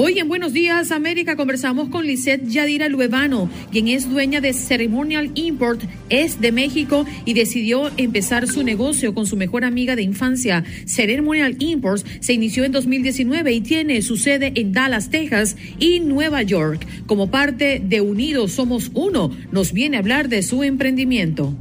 Hoy 0.00 0.20
en 0.20 0.28
Buenos 0.28 0.52
Días 0.52 0.92
América 0.92 1.34
conversamos 1.34 1.88
con 1.88 2.06
Lisette 2.06 2.46
Yadira 2.46 2.88
Luevano, 2.88 3.50
quien 3.72 3.88
es 3.88 4.08
dueña 4.08 4.40
de 4.40 4.52
Ceremonial 4.52 5.32
Import, 5.34 5.82
es 6.08 6.40
de 6.40 6.52
México 6.52 7.04
y 7.24 7.34
decidió 7.34 7.90
empezar 7.96 8.46
su 8.46 8.62
negocio 8.62 9.12
con 9.12 9.26
su 9.26 9.36
mejor 9.36 9.64
amiga 9.64 9.96
de 9.96 10.02
infancia. 10.02 10.62
Ceremonial 10.86 11.56
Imports 11.58 12.04
se 12.20 12.32
inició 12.32 12.62
en 12.62 12.70
2019 12.70 13.52
y 13.52 13.60
tiene 13.60 14.00
su 14.02 14.16
sede 14.16 14.52
en 14.54 14.72
Dallas, 14.72 15.10
Texas 15.10 15.56
y 15.80 15.98
Nueva 15.98 16.44
York. 16.44 16.86
Como 17.06 17.32
parte 17.32 17.82
de 17.84 18.00
Unidos 18.00 18.52
Somos 18.52 18.92
Uno, 18.94 19.32
nos 19.50 19.72
viene 19.72 19.96
a 19.96 20.00
hablar 20.00 20.28
de 20.28 20.44
su 20.44 20.62
emprendimiento. 20.62 21.56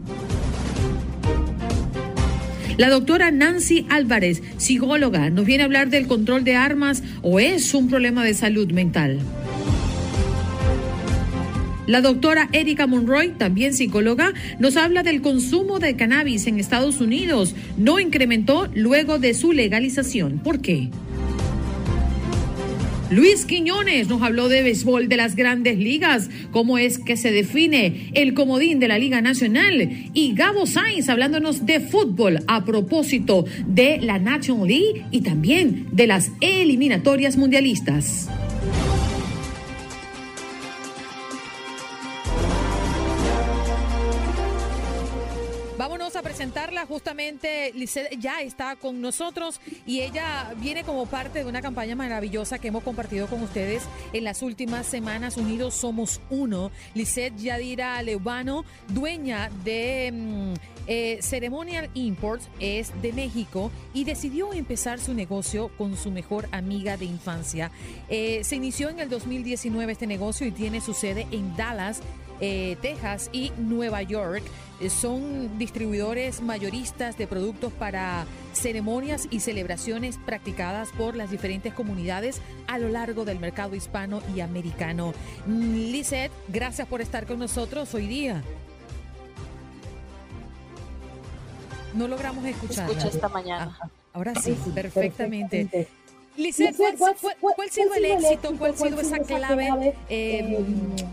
La 2.78 2.90
doctora 2.90 3.32
Nancy 3.32 3.88
Álvarez, 3.90 4.44
psicóloga, 4.58 5.32
nos 5.32 5.46
viene 5.46 5.64
a 5.64 5.66
hablar 5.66 5.90
del 5.90 6.06
control 6.06 6.44
de 6.44 6.56
armas 6.56 7.02
o 7.24 7.40
es 7.40 7.74
un 7.74 7.90
problema 7.90 8.24
de 8.24 8.36
salud 8.36 8.72
mental. 8.72 9.20
La 11.88 12.02
doctora 12.02 12.50
Erika 12.52 12.86
Monroy, 12.86 13.30
también 13.30 13.74
psicóloga, 13.74 14.34
nos 14.60 14.78
habla 14.78 15.02
del 15.02 15.22
consumo 15.22 15.80
de 15.80 15.96
cannabis 15.96 16.46
en 16.46 16.60
Estados 16.60 17.02
Unidos. 17.02 17.56
No 17.78 18.00
incrementó 18.00 18.68
luego 18.76 19.18
de 19.18 19.34
su 19.34 19.54
legalización. 19.54 20.38
¿Por 20.38 20.62
qué? 20.62 20.90
Luis 23.10 23.46
Quiñones 23.46 24.10
nos 24.10 24.22
habló 24.22 24.50
de 24.50 24.64
béisbol 24.64 25.08
de 25.08 25.16
las 25.16 25.38
grandes 25.38 25.78
ligas, 25.78 26.30
cómo 26.52 26.78
es 26.78 27.00
que 27.00 27.16
se 27.16 27.32
define 27.32 28.10
el 28.14 28.34
comodín 28.34 28.80
de 28.80 28.90
la 28.90 29.00
Liga 29.00 29.22
Nacional. 29.22 29.90
Y 30.14 30.34
Gabo 30.34 30.66
Sainz 30.66 31.08
hablándonos 31.08 31.66
de 31.66 31.80
fútbol 31.80 32.40
a 32.48 32.66
propósito 32.66 33.46
de 33.66 34.00
la 34.02 34.20
National 34.20 34.68
League 34.68 35.06
y 35.12 35.22
también 35.22 35.88
de 35.94 36.08
las 36.08 36.32
eliminatorias 36.42 37.38
mundialistas. 37.38 38.30
Justamente 46.88 47.72
Lisette 47.74 48.18
ya 48.20 48.42
está 48.42 48.76
con 48.76 49.02
nosotros 49.02 49.60
y 49.86 50.02
ella 50.02 50.54
viene 50.58 50.84
como 50.84 51.06
parte 51.06 51.40
de 51.40 51.46
una 51.46 51.62
campaña 51.62 51.96
maravillosa 51.96 52.60
que 52.60 52.70
hemos 52.70 52.84
compartido 52.84 53.28
con 53.28 53.42
ustedes 53.44 53.84
en 54.14 54.24
las 54.24 54.42
últimas 54.42 54.86
semanas. 54.88 55.38
Unidos 55.38 55.74
Somos 55.74 56.22
Uno. 56.30 56.72
Lisette 56.96 57.38
Yadira 57.38 58.02
Leubano, 58.02 58.66
dueña 58.88 59.50
de 59.64 60.12
mm, 60.14 60.54
eh, 60.88 61.20
Ceremonial 61.22 61.90
Imports, 61.94 62.50
es 62.60 62.92
de 63.02 63.12
México 63.14 63.72
y 63.94 64.06
decidió 64.06 64.54
empezar 64.54 65.00
su 65.00 65.14
negocio 65.14 65.70
con 65.78 65.98
su 65.98 66.12
mejor 66.12 66.48
amiga 66.52 66.98
de 66.98 67.06
infancia. 67.06 67.72
Eh, 68.10 68.42
se 68.44 68.56
inició 68.56 68.90
en 68.90 69.00
el 69.00 69.10
2019 69.10 69.92
este 69.92 70.08
negocio 70.08 70.48
y 70.48 70.52
tiene 70.52 70.82
su 70.82 70.94
sede 70.94 71.28
en 71.32 71.56
Dallas. 71.56 72.02
Eh, 72.40 72.78
Texas 72.82 73.30
y 73.32 73.52
Nueva 73.58 74.02
York. 74.04 74.44
Eh, 74.80 74.90
son 74.90 75.58
distribuidores 75.58 76.42
mayoristas 76.42 77.18
de 77.18 77.26
productos 77.26 77.74
para 77.74 78.26
ceremonias 78.54 79.28
y 79.32 79.40
celebraciones 79.40 80.20
practicadas 80.24 80.90
por 80.90 81.16
las 81.16 81.32
diferentes 81.32 81.74
comunidades 81.74 82.42
a 82.68 82.78
lo 82.78 82.90
largo 82.90 83.26
del 83.26 83.40
mercado 83.40 83.76
hispano 83.76 84.22
y 84.36 84.42
americano. 84.42 85.14
Mm, 85.48 85.92
Lizeth, 85.92 86.32
gracias 86.48 86.88
por 86.88 87.02
estar 87.02 87.26
con 87.26 87.40
nosotros 87.40 87.94
hoy 87.94 88.08
día. 88.08 88.44
No 91.94 92.08
logramos 92.08 92.46
escuchar. 92.46 92.88
Escucha 92.90 93.08
esta 93.08 93.30
mañana. 93.30 93.78
ahora 94.14 94.36
sí, 94.36 94.56
perfectamente. 94.76 95.88
Lisette, 96.38 96.78
¿cuál, 96.98 97.16
ha 97.68 97.72
sido 97.72 97.94
el 97.96 98.06
éxito, 98.06 98.54
cuál 98.58 98.72
ha 98.72 98.78
sido 98.78 99.02
esa 99.02 99.20
clave 99.20 99.96
eh, 100.08 100.60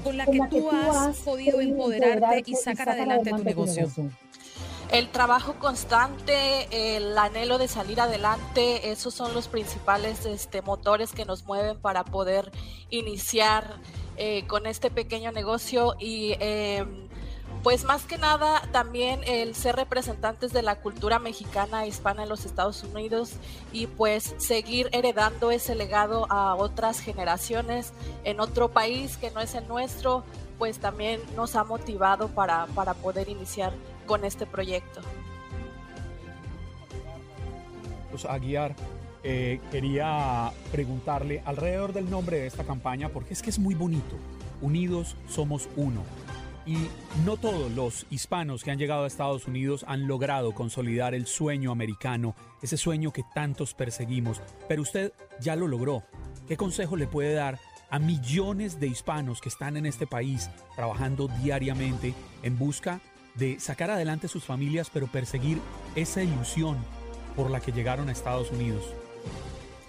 con 0.05 0.19
la 0.19 0.27
que 0.27 0.39
tú 0.51 0.71
has 0.71 1.17
podido 1.19 1.61
empoderarte 1.61 2.43
y 2.45 2.55
sacar 2.55 2.91
adelante 2.91 3.31
tu 3.31 3.43
negocio? 3.43 3.91
El 4.93 5.09
trabajo 5.09 5.55
constante, 5.59 6.97
el 6.97 7.17
anhelo 7.17 7.57
de 7.57 7.69
salir 7.69 8.01
adelante, 8.01 8.93
esos 8.93 9.15
son 9.15 9.33
los 9.33 9.49
principales 9.49 10.27
este, 10.27 10.61
motores 10.61 11.13
que 11.13 11.25
nos 11.25 11.45
mueven 11.45 11.81
para 11.81 12.05
poder 12.05 12.53
iniciar 12.91 13.81
eh, 14.17 14.47
con 14.47 14.67
este 14.67 14.91
pequeño 14.91 15.33
negocio 15.33 15.97
y 15.99 16.37
eh, 16.39 16.85
pues 17.65 17.85
más 17.85 18.05
que 18.05 18.19
nada 18.19 18.61
también 18.73 19.23
el 19.27 19.55
ser 19.55 19.75
representantes 19.75 20.53
de 20.53 20.61
la 20.61 20.77
cultura 20.77 21.19
mexicana 21.19 21.87
hispana 21.87 22.25
en 22.25 22.29
los 22.29 22.45
Estados 22.45 22.85
Unidos 22.85 23.33
y 23.73 23.87
pues 23.87 24.35
seguir 24.37 24.91
heredando 24.93 25.51
ese 25.51 25.75
legado 25.75 26.31
a 26.31 26.57
otras 26.57 27.01
generaciones 27.01 27.95
en 28.25 28.39
otro 28.41 28.69
país 28.71 29.17
que 29.17 29.31
no 29.31 29.41
es 29.41 29.55
el 29.55 29.67
nuestro, 29.67 30.25
pues 30.59 30.79
también 30.79 31.21
nos 31.37 31.57
ha 31.57 31.65
motivado 31.65 32.29
para, 32.29 32.67
para 32.75 32.93
poder 32.93 33.31
iniciar 33.31 33.73
con 34.05 34.27
este 34.27 34.45
proyecto. 34.45 35.01
Pues 38.11 38.27
Aguiar, 38.27 38.77
eh, 39.23 39.59
quería 39.71 40.53
preguntarle 40.71 41.43
alrededor 41.47 41.95
del 41.95 42.11
nombre 42.11 42.41
de 42.41 42.47
esta 42.47 42.65
campaña, 42.65 43.09
porque 43.09 43.33
es 43.33 43.41
que 43.41 43.49
es 43.49 43.59
muy 43.59 43.75
bonito. 43.75 44.17
Unidos 44.61 45.17
somos 45.27 45.67
uno. 45.77 46.03
Y 46.67 46.89
no 47.25 47.37
todos 47.37 47.71
los 47.73 48.07
hispanos 48.11 48.65
que 48.65 48.71
han 48.71 48.79
llegado 48.79 49.05
a 49.05 49.07
Estados 49.07 49.47
Unidos 49.47 49.85
han 49.87 50.07
logrado 50.07 50.53
consolidar 50.53 51.15
el 51.15 51.27
sueño 51.27 51.71
americano, 51.71 52.35
ese 52.63 52.79
sueño 52.79 53.13
que 53.13 53.23
tantos 53.35 53.75
perseguimos, 53.75 54.41
pero 54.67 54.83
usted 54.83 55.13
ya 55.41 55.57
lo 55.57 55.69
logró. 55.69 56.05
¿Qué 56.49 56.57
consejo 56.57 56.97
le 56.97 57.07
puede 57.07 57.35
dar 57.35 57.59
a 57.91 57.99
millones 57.99 58.81
de 58.81 58.87
hispanos 58.87 59.41
que 59.41 59.51
están 59.51 59.77
en 59.77 59.87
este 59.87 60.07
país 60.07 60.51
trabajando 60.75 61.29
diariamente 61.43 62.15
en 62.43 62.59
busca 62.59 63.01
de 63.35 63.61
sacar 63.61 63.91
adelante 63.91 64.29
sus 64.29 64.45
familias, 64.45 64.91
pero 64.93 65.07
perseguir 65.07 65.61
esa 65.95 66.23
ilusión 66.23 66.79
por 67.37 67.51
la 67.51 67.61
que 67.61 67.73
llegaron 67.73 68.09
a 68.09 68.13
Estados 68.13 68.51
Unidos? 68.51 68.85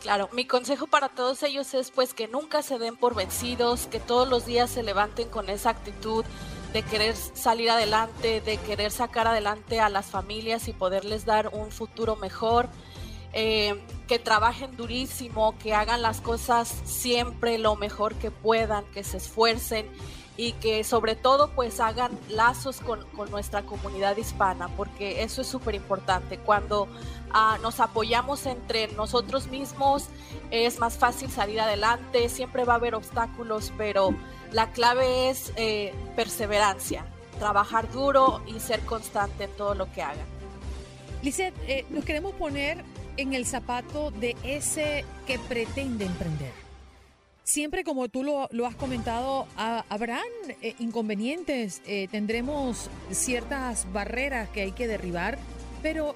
Claro, 0.01 0.29
mi 0.33 0.45
consejo 0.45 0.85
para 0.85 1.09
todos 1.09 1.41
ellos 1.41 1.73
es 1.73 1.89
pues 1.89 2.13
que 2.13 2.27
nunca 2.27 2.61
se 2.61 2.77
den 2.77 2.95
por 2.95 3.15
vencidos, 3.15 3.87
que 3.87 3.99
todos 3.99 4.29
los 4.29 4.45
días 4.45 4.69
se 4.69 4.83
levanten 4.83 5.29
con 5.29 5.49
esa 5.49 5.71
actitud 5.71 6.23
de 6.75 6.83
querer 6.83 7.15
salir 7.15 7.69
adelante, 7.69 8.41
de 8.41 8.57
querer 8.57 8.91
sacar 8.91 9.29
adelante 9.29 9.79
a 9.79 9.87
las 9.87 10.07
familias 10.07 10.67
y 10.67 10.73
poderles 10.73 11.23
dar 11.23 11.47
un 11.53 11.71
futuro 11.71 12.17
mejor, 12.17 12.67
eh, 13.31 13.81
que 14.09 14.19
trabajen 14.19 14.75
durísimo, 14.75 15.57
que 15.57 15.73
hagan 15.73 16.01
las 16.01 16.19
cosas 16.19 16.67
siempre 16.83 17.57
lo 17.59 17.77
mejor 17.77 18.15
que 18.15 18.29
puedan, 18.29 18.83
que 18.91 19.05
se 19.05 19.15
esfuercen 19.15 19.87
y 20.35 20.51
que 20.51 20.83
sobre 20.83 21.15
todo 21.15 21.49
pues 21.51 21.79
hagan 21.79 22.11
lazos 22.27 22.81
con, 22.81 23.05
nuestra 23.31 23.61
comunidad 23.61 24.17
hispana, 24.17 24.67
porque 24.75 25.23
eso 25.23 25.43
es 25.43 25.47
súper 25.47 25.75
importante. 25.75 26.39
Cuando 26.39 26.89
ah, 27.31 27.57
nos 27.61 27.79
apoyamos 27.79 28.45
entre 28.47 28.89
nosotros 28.89 29.47
mismos 29.47 30.07
es 30.51 30.77
más 30.79 30.97
fácil 30.97 31.31
salir 31.31 31.61
adelante, 31.61 32.27
siempre 32.27 32.65
va 32.65 32.73
a 32.73 32.75
haber 32.75 32.95
obstáculos, 32.95 33.71
pero 33.77 34.13
la 34.55 34.71
clave 34.71 35.29
es 35.29 35.51
eh, 35.57 35.93
perseverancia, 36.15 37.05
trabajar 37.39 37.91
duro 37.91 38.41
y 38.47 38.61
ser 38.61 38.79
constante 38.85 39.43
en 39.43 39.51
todo 39.51 39.75
lo 39.75 39.91
que 39.91 40.01
hagan. 40.01 40.25
Lizeth, 41.21 41.53
eh, 41.67 41.85
nos 41.89 42.05
queremos 42.05 42.33
poner 42.35 42.85
en 43.17 43.33
el 43.33 43.45
zapato 43.45 44.11
de 44.11 44.33
ese 44.43 45.03
que 45.27 45.39
pretende 45.39 46.05
emprender 46.05 46.53
Siempre 47.43 47.83
como 47.83 48.07
tú 48.07 48.23
lo, 48.23 48.65
has 48.65 48.75
comentado, 48.75 49.45
habrán 49.55 50.23
eh, 50.61 50.73
inconvenientes, 50.79 51.81
tendremos 52.09 52.89
ciertas 53.11 53.85
barreras 53.93 54.49
que 54.49 54.61
hay 54.61 54.71
que 54.71 54.87
derribar, 54.87 55.37
pero 55.83 56.15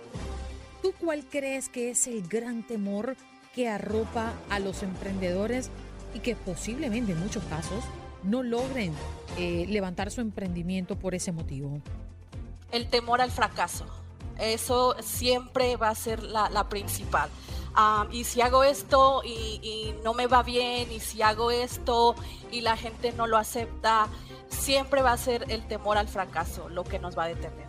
¿tú 0.81 0.93
cuál 0.99 1.25
crees 1.29 1.69
que 1.69 1.91
es 1.91 2.07
el 2.07 2.27
gran 2.27 2.65
temor 2.65 3.15
que 3.53 3.67
arropa 3.67 4.33
a 4.49 4.57
los 4.57 4.81
emprendedores 4.81 5.69
y 6.15 6.19
que 6.19 6.35
posiblemente 6.35 7.11
en 7.11 7.19
muchos 7.19 7.43
casos 7.43 7.83
no 8.23 8.43
logren 8.43 8.93
eh, 9.37 9.65
levantar 9.69 10.11
su 10.11 10.21
emprendimiento 10.21 10.97
por 10.97 11.15
ese 11.15 11.31
motivo? 11.31 11.81
El 12.71 12.87
temor 12.89 13.21
al 13.21 13.31
fracaso. 13.31 13.85
Eso 14.39 14.95
siempre 15.01 15.75
va 15.75 15.89
a 15.89 15.95
ser 15.95 16.23
la, 16.23 16.69
principal. 16.69 17.29
Ah, 17.75 18.07
y 18.11 18.23
si 18.23 18.41
hago 18.41 18.63
esto 18.63 19.21
y, 19.25 19.59
y, 19.61 19.95
no 20.03 20.13
me 20.13 20.27
va 20.27 20.43
bien, 20.43 20.91
y 20.91 20.99
si 20.99 21.21
hago 21.21 21.51
esto 21.51 22.15
y 22.51 22.61
la 22.61 22.77
gente 22.77 23.11
no 23.11 23.27
lo 23.27 23.37
acepta, 23.37 24.07
siempre 24.47 25.01
va 25.01 25.11
a 25.11 25.17
ser 25.17 25.45
el 25.49 25.67
temor 25.67 25.97
al 25.97 26.07
fracaso 26.07 26.69
lo 26.69 26.83
que 26.83 26.99
nos 26.99 27.17
va 27.17 27.25
a 27.25 27.27
detener 27.27 27.68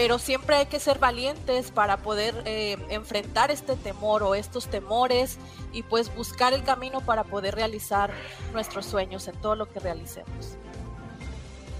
pero 0.00 0.20
siempre 0.20 0.54
hay 0.54 0.66
que 0.66 0.78
ser 0.78 1.00
valientes 1.00 1.72
para 1.72 1.96
poder 1.96 2.44
eh, 2.44 2.76
enfrentar 2.88 3.50
este 3.50 3.74
temor 3.74 4.22
o 4.22 4.36
estos 4.36 4.68
temores 4.68 5.38
y 5.72 5.82
pues 5.82 6.14
buscar 6.14 6.52
el 6.52 6.62
camino 6.62 7.00
para 7.00 7.24
poder 7.24 7.56
realizar 7.56 8.12
nuestros 8.52 8.86
sueños 8.86 9.26
en 9.26 9.34
todo 9.40 9.56
lo 9.56 9.68
que 9.68 9.80
realicemos. 9.80 10.56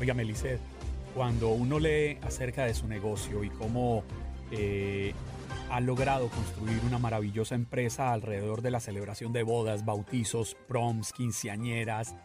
Oiga, 0.00 0.14
Melicet, 0.14 0.58
cuando 1.14 1.50
uno 1.50 1.78
lee 1.78 2.18
acerca 2.22 2.64
de 2.64 2.74
su 2.74 2.88
negocio 2.88 3.44
y 3.44 3.50
cómo 3.50 4.02
eh, 4.50 5.14
ha 5.70 5.78
logrado 5.78 6.28
construir 6.28 6.80
una 6.88 6.98
maravillosa 6.98 7.54
empresa 7.54 8.12
alrededor 8.12 8.62
de 8.62 8.72
la 8.72 8.80
celebración 8.80 9.32
de 9.32 9.44
bodas, 9.44 9.84
bautizos, 9.84 10.56
proms, 10.66 11.12
quinceañeras, 11.12 12.16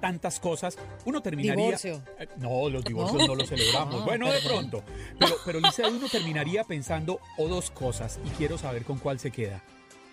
tantas 0.00 0.40
cosas, 0.40 0.78
uno 1.04 1.20
terminaría... 1.20 1.76
Eh, 1.84 2.28
no, 2.38 2.68
los 2.68 2.84
divorcios 2.84 3.26
no, 3.26 3.34
los 3.34 3.48
celebramos. 3.48 4.04
bueno, 4.04 4.30
de 4.32 4.40
pronto. 4.40 4.82
Pero, 5.18 5.34
pero 5.44 5.58
uno 5.58 6.08
terminaría 6.08 6.64
pensando 6.64 7.20
o 7.36 7.48
dos 7.48 7.70
cosas 7.70 8.18
y 8.24 8.28
quiero 8.30 8.58
saber 8.58 8.84
con 8.84 8.98
cuál 8.98 9.18
se 9.18 9.30
queda. 9.30 9.62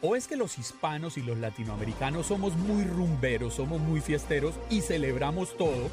O 0.02 0.16
es 0.16 0.28
que 0.28 0.36
los 0.36 0.60
hispanos 0.60 1.18
y 1.18 1.22
los 1.22 1.38
latinoamericanos 1.38 2.28
somos 2.28 2.56
muy 2.56 2.84
rumberos, 2.84 3.56
somos 3.56 3.80
muy 3.82 4.02
fiesteros 4.02 4.56
y 4.70 4.82
celebramos 4.82 5.58
todo. 5.58 5.90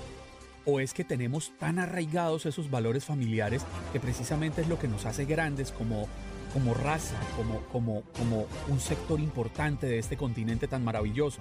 O 0.65 0.81
es 0.81 0.93
que 0.93 1.05
tenemos 1.05 1.53
tan 1.59 1.79
arraigados 1.79 2.47
esos 2.47 2.71
valores 2.71 3.05
familiares 3.05 3.65
que 3.93 4.00
precisamente 4.00 4.61
es 4.61 4.69
lo 4.69 4.79
que 4.79 4.87
nos 4.87 5.06
hace 5.06 5.25
grandes 5.25 5.73
como, 5.73 6.09
como 6.53 6.75
raza, 6.75 7.17
como, 7.37 7.61
como, 7.73 8.03
como 8.19 8.47
un 8.69 8.81
sector 8.81 9.19
importante 9.19 9.87
de 9.87 9.99
este 9.99 10.17
continente 10.17 10.69
tan 10.69 10.85
maravilloso. 10.85 11.41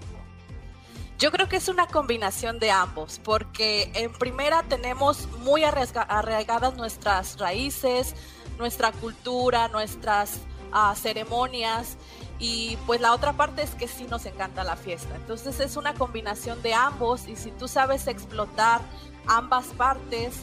Yo 1.22 1.32
creo 1.32 1.48
que 1.48 1.58
es 1.58 1.68
una 1.68 1.86
combinación 1.86 2.58
de 2.58 2.72
ambos, 2.72 3.22
porque 3.24 3.92
en 3.94 4.12
primera 4.12 4.64
tenemos 4.64 5.28
muy 5.44 5.64
arraigadas 5.64 6.76
nuestras 6.76 7.38
raíces, 7.38 8.16
nuestra 8.58 8.92
cultura, 8.92 9.68
nuestras 9.68 10.38
uh, 10.74 10.96
ceremonias 10.96 11.96
y 12.40 12.76
pues 12.88 13.02
la 13.02 13.14
otra 13.14 13.34
parte 13.34 13.62
es 13.62 13.76
que 13.76 13.88
sí 13.88 14.08
nos 14.10 14.26
encanta 14.26 14.64
la 14.64 14.76
fiesta. 14.76 15.16
Entonces 15.16 15.60
es 15.60 15.78
una 15.78 15.94
combinación 15.94 16.60
de 16.64 16.74
ambos 16.74 17.28
y 17.28 17.36
si 17.36 17.52
tú 17.52 17.68
sabes 17.68 18.08
explotar 18.08 18.82
ambas 19.28 19.68
partes, 19.78 20.40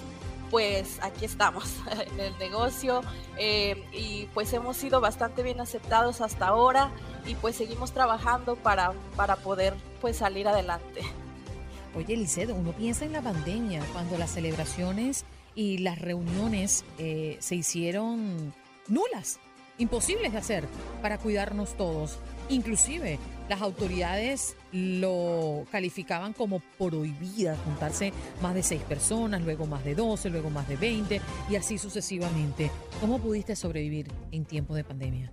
pues 0.49 1.01
aquí 1.03 1.25
estamos 1.25 1.75
en 2.13 2.21
el 2.21 2.39
negocio 2.39 3.01
eh, 3.37 3.85
y 3.91 4.27
pues 4.33 4.53
hemos 4.53 4.77
sido 4.77 5.01
bastante 5.01 5.43
bien 5.43 5.61
aceptados 5.61 6.21
hasta 6.21 6.47
ahora 6.47 6.93
y 7.29 7.35
pues 7.35 7.57
seguimos 7.57 7.93
trabajando 7.93 8.57
para, 8.57 8.93
para 9.15 9.37
poder 9.37 9.75
pues 10.01 10.17
salir 10.17 10.49
adelante. 10.49 11.03
Oye, 11.95 12.17
Licedo, 12.17 12.55
uno 12.55 12.73
piensa 12.73 13.05
en 13.05 13.13
la 13.13 13.23
pandemia, 13.23 13.83
cuando 13.93 14.19
las 14.19 14.31
celebraciones 14.31 15.25
y 15.55 15.79
las 15.79 15.99
reuniones 15.99 16.85
eh, 16.99 17.37
se 17.41 17.57
hicieron 17.57 18.55
nulas, 18.89 19.39
imposibles 19.79 20.33
de 20.33 20.39
hacer 20.39 20.69
para 21.03 21.19
cuidarnos 21.19 21.77
todos. 21.77 22.19
Inclusive 22.49 23.19
las 23.49 23.61
autoridades 23.61 24.57
lo 24.73 25.65
calificaban 25.71 26.33
como 26.33 26.61
prohibida 26.79 27.57
juntarse 27.65 28.13
más 28.41 28.55
de 28.55 28.63
seis 28.63 28.83
personas, 28.83 29.43
luego 29.43 29.67
más 29.67 29.85
de 29.85 29.95
doce, 29.95 30.31
luego 30.31 30.49
más 30.51 30.69
de 30.69 30.77
veinte 30.77 31.21
y 31.51 31.57
así 31.57 31.79
sucesivamente. 31.79 32.71
¿Cómo 33.01 33.19
pudiste 33.19 33.55
sobrevivir 33.57 34.11
en 34.31 34.45
tiempos 34.45 34.77
de 34.77 34.85
pandemia? 34.85 35.33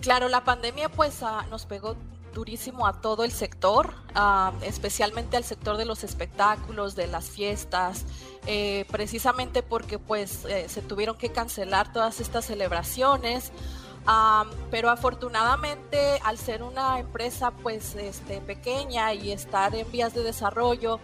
Claro, 0.00 0.28
la 0.28 0.44
pandemia 0.44 0.88
pues 0.88 1.22
ah, 1.22 1.44
nos 1.50 1.66
pegó 1.66 1.94
durísimo 2.32 2.86
a 2.86 3.00
todo 3.00 3.22
el 3.24 3.32
sector, 3.32 3.92
ah, 4.14 4.52
especialmente 4.62 5.36
al 5.36 5.44
sector 5.44 5.76
de 5.76 5.84
los 5.84 6.04
espectáculos, 6.04 6.96
de 6.96 7.06
las 7.06 7.28
fiestas, 7.28 8.06
eh, 8.46 8.86
precisamente 8.90 9.62
porque 9.62 9.98
pues 9.98 10.46
eh, 10.46 10.68
se 10.68 10.80
tuvieron 10.80 11.16
que 11.16 11.30
cancelar 11.30 11.92
todas 11.92 12.20
estas 12.20 12.46
celebraciones. 12.46 13.52
Ah, 14.06 14.46
pero 14.70 14.88
afortunadamente 14.88 16.18
al 16.24 16.38
ser 16.38 16.62
una 16.62 16.98
empresa 16.98 17.50
pues 17.50 17.94
este, 17.96 18.40
pequeña 18.40 19.12
y 19.12 19.30
estar 19.30 19.74
en 19.74 19.90
vías 19.92 20.14
de 20.14 20.22
desarrollo, 20.22 20.98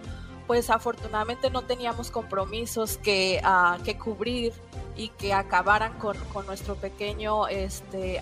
pues 0.46 0.70
afortunadamente 0.70 1.50
no 1.50 1.60
teníamos 1.60 2.10
compromisos 2.10 2.96
que, 2.96 3.42
que 3.84 3.98
cubrir 3.98 4.54
y 4.96 5.08
que 5.10 5.34
acabaran 5.34 5.98
con, 5.98 6.16
con 6.32 6.46
nuestro 6.46 6.76
pequeño 6.76 7.48
este, 7.48 8.18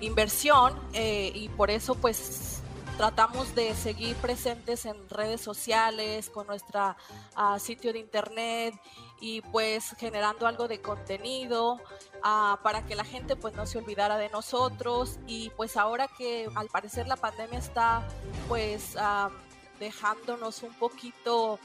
inversión 0.00 0.78
eh, 0.92 1.32
y 1.34 1.48
por 1.50 1.70
eso 1.70 1.94
pues 1.94 2.60
tratamos 3.00 3.54
de 3.54 3.74
seguir 3.74 4.14
presentes 4.16 4.84
en 4.84 5.08
redes 5.08 5.40
sociales, 5.40 6.28
con 6.28 6.46
nuestro 6.46 6.94
ah, 7.34 7.58
sitio 7.58 7.94
de 7.94 7.98
internet 7.98 8.74
y 9.22 9.40
pues 9.40 9.94
generando 9.98 10.46
algo 10.46 10.68
de 10.68 10.82
contenido 10.82 11.80
ah, 12.22 12.58
para 12.62 12.84
que 12.84 12.94
la 12.94 13.04
gente 13.04 13.36
pues 13.36 13.54
no 13.54 13.64
se 13.64 13.78
olvidara 13.78 14.18
de 14.18 14.28
nosotros 14.28 15.18
y 15.26 15.48
pues 15.56 15.78
ahora 15.78 16.08
que 16.08 16.46
al 16.54 16.68
parecer 16.68 17.06
la 17.06 17.16
pandemia 17.16 17.58
está 17.58 18.06
pues 18.48 18.96
ah, 18.98 19.30
dejándonos 19.78 20.62
un 20.62 20.74
poquito 20.74 21.58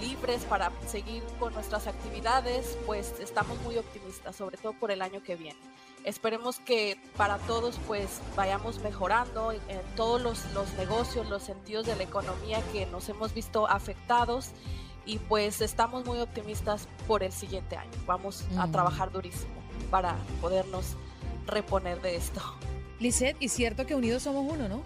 libres 0.00 0.44
para 0.44 0.72
seguir 0.86 1.22
con 1.38 1.54
nuestras 1.54 1.86
actividades, 1.86 2.76
pues 2.84 3.14
estamos 3.20 3.58
muy 3.60 3.78
optimistas, 3.78 4.36
sobre 4.36 4.56
todo 4.56 4.72
por 4.72 4.90
el 4.90 5.00
año 5.00 5.22
que 5.22 5.36
viene. 5.36 5.60
Esperemos 6.06 6.60
que 6.60 7.00
para 7.16 7.38
todos 7.38 7.80
pues 7.88 8.20
vayamos 8.36 8.78
mejorando 8.78 9.50
en, 9.50 9.60
todos 9.96 10.22
los, 10.22 10.72
negocios, 10.74 11.28
los 11.28 11.42
sentidos 11.42 11.84
de 11.84 11.96
la 11.96 12.04
economía 12.04 12.62
que 12.72 12.86
nos 12.86 13.08
hemos 13.08 13.34
visto 13.34 13.68
afectados 13.68 14.52
y 15.04 15.18
pues 15.18 15.60
estamos 15.60 16.06
muy 16.06 16.20
optimistas 16.20 16.86
por 17.08 17.24
el 17.24 17.32
siguiente 17.32 17.76
año. 17.76 17.90
Vamos 18.06 18.44
a 18.56 18.68
mm. 18.68 18.72
trabajar 18.72 19.10
durísimo 19.10 19.54
para 19.90 20.14
podernos 20.40 20.94
reponer 21.44 22.00
de 22.00 22.14
esto. 22.14 22.40
Lisette, 23.00 23.36
y 23.40 23.48
cierto 23.48 23.84
que 23.84 23.96
unidos 23.96 24.22
somos 24.22 24.46
uno, 24.48 24.68
¿no? 24.68 24.84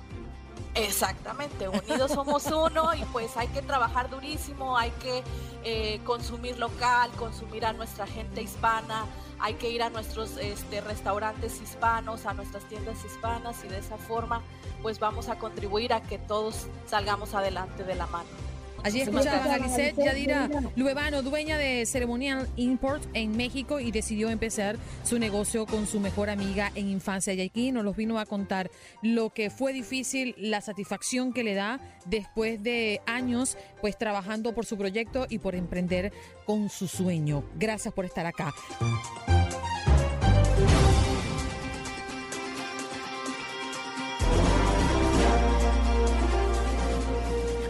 Exactamente, 0.74 1.68
unidos 1.68 2.12
somos 2.12 2.46
uno 2.46 2.94
y 2.94 3.04
pues 3.06 3.36
hay 3.36 3.48
que 3.48 3.60
trabajar 3.60 4.08
durísimo, 4.08 4.78
hay 4.78 4.92
que 5.02 5.24
eh, 5.64 6.00
consumir 6.04 6.58
local, 6.58 7.10
consumir 7.18 7.66
a 7.66 7.72
nuestra 7.72 8.06
gente 8.06 8.40
hispana, 8.40 9.04
hay 9.40 9.54
que 9.54 9.68
ir 9.68 9.82
a 9.82 9.90
nuestros 9.90 10.36
este, 10.36 10.80
restaurantes 10.80 11.60
hispanos, 11.60 12.24
a 12.24 12.34
nuestras 12.34 12.64
tiendas 12.68 13.04
hispanas 13.04 13.64
y 13.64 13.68
de 13.68 13.78
esa 13.78 13.96
forma 13.98 14.42
pues 14.80 15.00
vamos 15.00 15.28
a 15.28 15.38
contribuir 15.38 15.92
a 15.92 16.02
que 16.02 16.18
todos 16.18 16.66
salgamos 16.86 17.34
adelante 17.34 17.82
de 17.82 17.96
la 17.96 18.06
mano. 18.06 18.28
Allí 18.82 19.00
escuchaban 19.00 19.50
a 19.50 19.58
Lisette 19.58 19.96
Yadira 19.96 20.49
Luevano, 20.76 21.22
dueña 21.22 21.58
de 21.58 21.84
Ceremonial 21.87 22.49
Import 22.56 23.02
en 23.14 23.37
México 23.37 23.80
y 23.80 23.90
decidió 23.90 24.30
empezar 24.30 24.76
su 25.04 25.18
negocio 25.18 25.66
con 25.66 25.87
su 25.87 26.00
mejor 26.00 26.30
amiga 26.30 26.72
en 26.75 26.88
infancia. 26.88 27.34
Y 27.34 27.40
aquí 27.40 27.72
nos 27.72 27.84
los 27.84 27.96
vino 27.96 28.18
a 28.18 28.26
contar 28.26 28.70
lo 29.02 29.30
que 29.30 29.50
fue 29.50 29.72
difícil, 29.72 30.34
la 30.38 30.60
satisfacción 30.60 31.32
que 31.32 31.44
le 31.44 31.54
da 31.54 31.80
después 32.06 32.62
de 32.62 33.00
años 33.06 33.56
pues 33.80 33.99
trabajando 33.99 34.54
por 34.54 34.66
su 34.66 34.76
proyecto 34.76 35.26
y 35.28 35.38
por 35.38 35.54
emprender 35.54 36.12
con 36.46 36.68
su 36.68 36.88
sueño. 36.88 37.44
Gracias 37.56 37.92
por 37.94 38.04
estar 38.04 38.26
acá. 38.26 38.52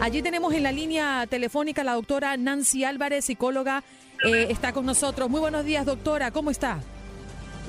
Allí 0.01 0.23
tenemos 0.23 0.51
en 0.55 0.63
la 0.63 0.71
línea 0.71 1.27
telefónica 1.29 1.83
la 1.83 1.93
doctora 1.93 2.35
Nancy 2.35 2.83
Álvarez, 2.83 3.25
psicóloga, 3.25 3.83
eh, 4.25 4.47
está 4.49 4.73
con 4.73 4.83
nosotros. 4.83 5.29
Muy 5.29 5.39
buenos 5.39 5.63
días, 5.63 5.85
doctora, 5.85 6.31
¿cómo 6.31 6.49
está? 6.49 6.79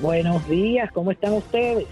Buenos 0.01 0.49
días, 0.49 0.91
¿cómo 0.91 1.11
están 1.11 1.33
ustedes? 1.33 1.85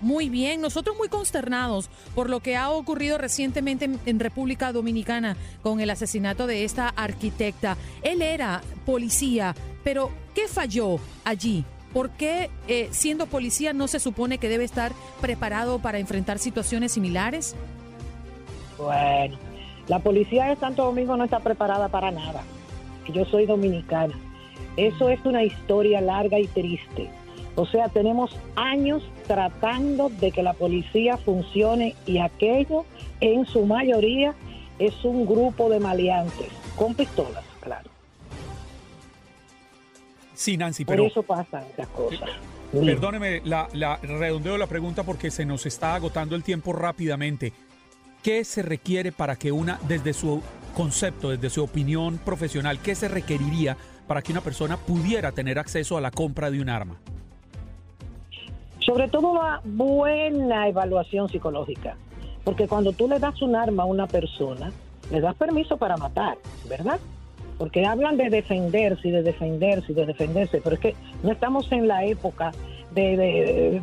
Muy 0.00 0.28
bien, 0.28 0.60
nosotros 0.60 0.96
muy 0.98 1.08
consternados 1.08 1.88
por 2.16 2.28
lo 2.28 2.40
que 2.40 2.56
ha 2.56 2.70
ocurrido 2.70 3.16
recientemente 3.16 3.88
en, 4.04 4.18
República 4.18 4.72
Dominicana 4.72 5.36
con 5.62 5.80
el 5.80 5.88
asesinato 5.88 6.48
de 6.48 6.64
esta 6.64 6.88
arquitecta. 6.88 7.76
Él 8.02 8.22
era 8.22 8.62
policía, 8.84 9.54
pero 9.84 10.10
¿qué 10.34 10.48
falló 10.48 10.98
allí? 11.24 11.64
¿Por 11.92 12.10
qué 12.10 12.50
eh, 12.66 12.88
siendo 12.90 13.26
policía 13.26 13.72
no 13.72 13.86
se 13.86 14.00
supone 14.00 14.38
que 14.38 14.48
debe 14.48 14.64
estar 14.64 14.90
preparado 15.20 15.78
para 15.78 16.00
enfrentar 16.00 16.40
situaciones 16.40 16.90
similares? 16.90 17.54
Bueno, 18.76 19.38
la 19.88 19.98
policía 20.00 20.46
de 20.46 20.56
Santo 20.56 20.84
Domingo 20.84 21.16
no 21.16 21.24
está 21.24 21.40
preparada 21.40 21.88
para 21.88 22.10
nada. 22.10 22.42
Yo 23.12 23.24
soy 23.24 23.46
dominicana. 23.46 24.14
Eso 24.76 25.08
es 25.08 25.24
una 25.24 25.42
historia 25.42 26.00
larga 26.00 26.38
y 26.38 26.46
triste. 26.48 27.08
O 27.54 27.66
sea, 27.66 27.88
tenemos 27.88 28.36
años 28.54 29.02
tratando 29.26 30.10
de 30.10 30.30
que 30.30 30.42
la 30.42 30.52
policía 30.52 31.16
funcione 31.16 31.94
y 32.04 32.18
aquello 32.18 32.84
en 33.20 33.46
su 33.46 33.64
mayoría 33.64 34.34
es 34.78 35.04
un 35.04 35.24
grupo 35.24 35.70
de 35.70 35.80
maleantes 35.80 36.48
con 36.76 36.94
pistolas, 36.94 37.44
claro. 37.60 37.88
Sí, 40.34 40.58
Nancy, 40.58 40.84
pero... 40.84 41.04
Por 41.04 41.10
eso 41.10 41.22
pasan 41.22 41.64
esas 41.72 41.88
cosas. 41.88 42.28
Perdóneme, 42.72 43.40
la, 43.44 43.68
la 43.72 43.96
redondeo 43.96 44.58
la 44.58 44.66
pregunta 44.66 45.02
porque 45.02 45.30
se 45.30 45.46
nos 45.46 45.64
está 45.64 45.94
agotando 45.94 46.36
el 46.36 46.42
tiempo 46.42 46.74
rápidamente. 46.74 47.54
¿Qué 48.26 48.42
se 48.42 48.60
requiere 48.60 49.12
para 49.12 49.36
que 49.36 49.52
una, 49.52 49.78
desde 49.86 50.12
su 50.12 50.42
concepto, 50.74 51.30
desde 51.30 51.48
su 51.48 51.62
opinión 51.62 52.18
profesional, 52.18 52.80
qué 52.80 52.96
se 52.96 53.06
requeriría 53.06 53.76
para 54.08 54.20
que 54.20 54.32
una 54.32 54.40
persona 54.40 54.78
pudiera 54.78 55.30
tener 55.30 55.60
acceso 55.60 55.96
a 55.96 56.00
la 56.00 56.10
compra 56.10 56.50
de 56.50 56.60
un 56.60 56.68
arma? 56.68 56.96
Sobre 58.80 59.06
todo 59.06 59.30
una 59.30 59.60
buena 59.62 60.66
evaluación 60.66 61.28
psicológica, 61.28 61.96
porque 62.42 62.66
cuando 62.66 62.92
tú 62.92 63.08
le 63.08 63.20
das 63.20 63.40
un 63.42 63.54
arma 63.54 63.84
a 63.84 63.86
una 63.86 64.08
persona, 64.08 64.72
le 65.12 65.20
das 65.20 65.36
permiso 65.36 65.76
para 65.76 65.96
matar, 65.96 66.36
¿verdad? 66.68 66.98
Porque 67.58 67.86
hablan 67.86 68.16
de 68.16 68.28
defenderse 68.28 69.06
y 69.06 69.12
de 69.12 69.22
defenderse 69.22 69.92
y 69.92 69.94
de 69.94 70.04
defenderse, 70.04 70.60
pero 70.64 70.74
es 70.74 70.80
que 70.80 70.96
no 71.22 71.30
estamos 71.30 71.70
en 71.70 71.86
la 71.86 72.04
época 72.04 72.50
de, 72.92 73.80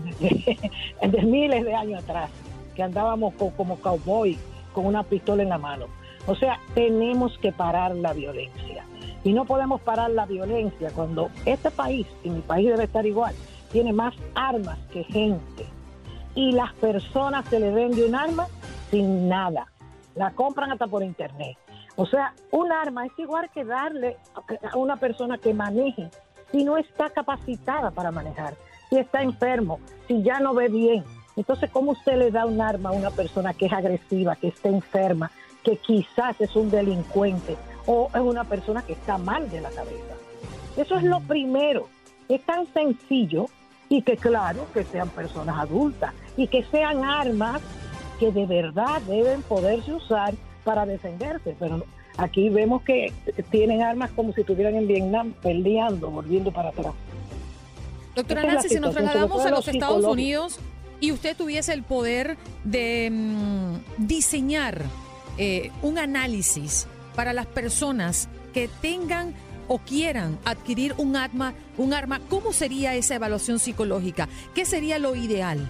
de, 1.02 1.18
miles 1.24 1.64
de 1.64 1.74
años 1.74 2.04
atrás, 2.04 2.30
que 2.76 2.84
andábamos 2.84 3.34
como 3.36 3.78
cowboy 3.80 4.38
con 4.74 4.86
una 4.86 5.04
pistola 5.04 5.44
en 5.44 5.50
la 5.50 5.58
mano. 5.58 5.86
O 6.26 6.36
sea, 6.36 6.60
tenemos 6.74 7.38
que 7.40 7.52
parar 7.52 7.96
la 7.96 8.14
violencia. 8.14 8.86
Y 9.24 9.34
no 9.34 9.46
podemos 9.46 9.82
parar 9.82 10.12
la 10.12 10.26
violencia 10.26 10.92
cuando 10.94 11.30
este 11.46 11.72
país, 11.72 12.08
y 12.24 12.30
mi 12.30 12.42
país 12.42 12.70
debe 12.70 12.84
estar 12.86 13.06
igual, 13.06 13.34
tiene 13.72 13.94
más 13.94 14.14
armas 14.36 14.78
que 14.92 15.04
gente. 15.04 15.66
Y 16.36 16.52
las 16.52 16.74
personas 16.74 17.46
se 17.46 17.60
le 17.60 17.72
vende 17.72 18.06
un 18.06 18.16
arma 18.16 18.48
sin 18.90 19.30
nada. 19.30 19.68
La 20.16 20.32
compran 20.32 20.72
hasta 20.72 20.88
por 20.88 21.04
internet. 21.04 21.58
O 21.96 22.06
sea, 22.06 22.34
un 22.52 22.72
arma 22.72 23.06
es 23.06 23.12
igual 23.18 23.50
que 23.52 23.64
darle 23.64 24.18
a 24.72 24.78
una 24.78 24.98
persona 24.98 25.38
que 25.38 25.54
maneje 25.54 26.10
si 26.52 26.64
no 26.64 26.78
está 26.78 27.10
capacitada 27.10 27.92
para 27.92 28.12
manejar, 28.12 28.56
si 28.90 28.98
está 28.98 29.22
enfermo, 29.22 29.80
si 30.08 30.22
ya 30.24 30.40
no 30.40 30.54
ve 30.54 30.70
bien. 30.70 31.04
Entonces, 31.36 31.70
¿cómo 31.72 31.92
usted 31.92 32.18
le 32.18 32.32
da 32.32 32.46
un 32.46 32.62
arma 32.62 32.90
a 32.90 32.92
una 32.94 33.10
persona 33.10 33.54
que 33.54 33.66
es 33.66 33.74
agresiva, 33.74 34.36
que 34.36 34.50
está 34.50 34.70
enferma, 34.70 35.32
que 35.64 35.78
quizás 35.78 36.40
es 36.40 36.56
un 36.56 36.70
delincuente 36.70 37.58
o 37.86 38.10
es 38.14 38.22
una 38.22 38.44
persona 38.44 38.82
que 38.84 38.94
está 38.94 39.18
mal 39.18 39.50
de 39.50 39.62
la 39.62 39.70
cabeza? 39.70 40.16
Eso 40.78 40.96
es 40.96 41.04
lo 41.04 41.20
primero. 41.22 41.88
Es 42.30 42.44
tan 42.46 42.72
sencillo 42.74 43.48
y 43.90 44.02
que 44.02 44.18
claro, 44.18 44.66
que 44.74 44.84
sean 44.84 45.10
personas 45.10 45.58
adultas 45.60 46.14
y 46.38 46.48
que 46.48 46.64
sean 46.64 47.04
armas 47.04 47.62
que 48.20 48.32
de 48.32 48.46
verdad 48.46 49.02
deben 49.08 49.42
poderse 49.42 49.94
usar 49.94 50.34
para 50.64 50.86
defenderse, 50.86 51.56
pero 51.60 51.84
aquí 52.18 52.50
vemos 52.50 52.84
que 52.84 53.12
tienen 53.52 53.82
armas 53.82 54.12
como 54.12 54.34
si 54.34 54.42
estuvieran 54.42 54.76
en 54.76 54.88
Vietnam 54.88 55.34
peleando, 55.42 56.10
volviendo 56.10 56.52
para 56.52 56.70
atrás. 56.70 56.94
Doctora 58.16 58.44
Nancy, 58.44 58.70
si 58.70 58.80
nos 58.80 58.94
trasladamos 58.94 59.46
a 59.46 59.50
los 59.50 59.68
Estados 59.68 60.06
Unidos 60.06 60.60
y 61.04 61.12
usted 61.12 61.36
tuviese 61.36 61.74
el 61.74 61.84
poder 61.84 62.38
de 62.64 63.10
mm, 63.12 64.08
diseñar 64.08 64.84
eh, 65.38 65.70
un 65.82 65.98
análisis 65.98 66.88
para 67.14 67.34
las 67.34 67.46
personas 67.46 68.30
que 68.54 68.70
tengan 68.82 69.34
o 69.68 69.80
quieran 69.80 70.40
adquirir 70.46 70.96
un 70.98 71.18
arma, 71.18 71.56
un 71.78 71.94
arma, 71.94 72.22
¿cómo 72.30 72.54
sería 72.54 72.96
esa 72.96 73.16
evaluación 73.16 73.60
psicológica? 73.60 74.30
¿Qué 74.56 74.64
sería 74.64 74.98
lo 74.98 75.14
ideal? 75.14 75.68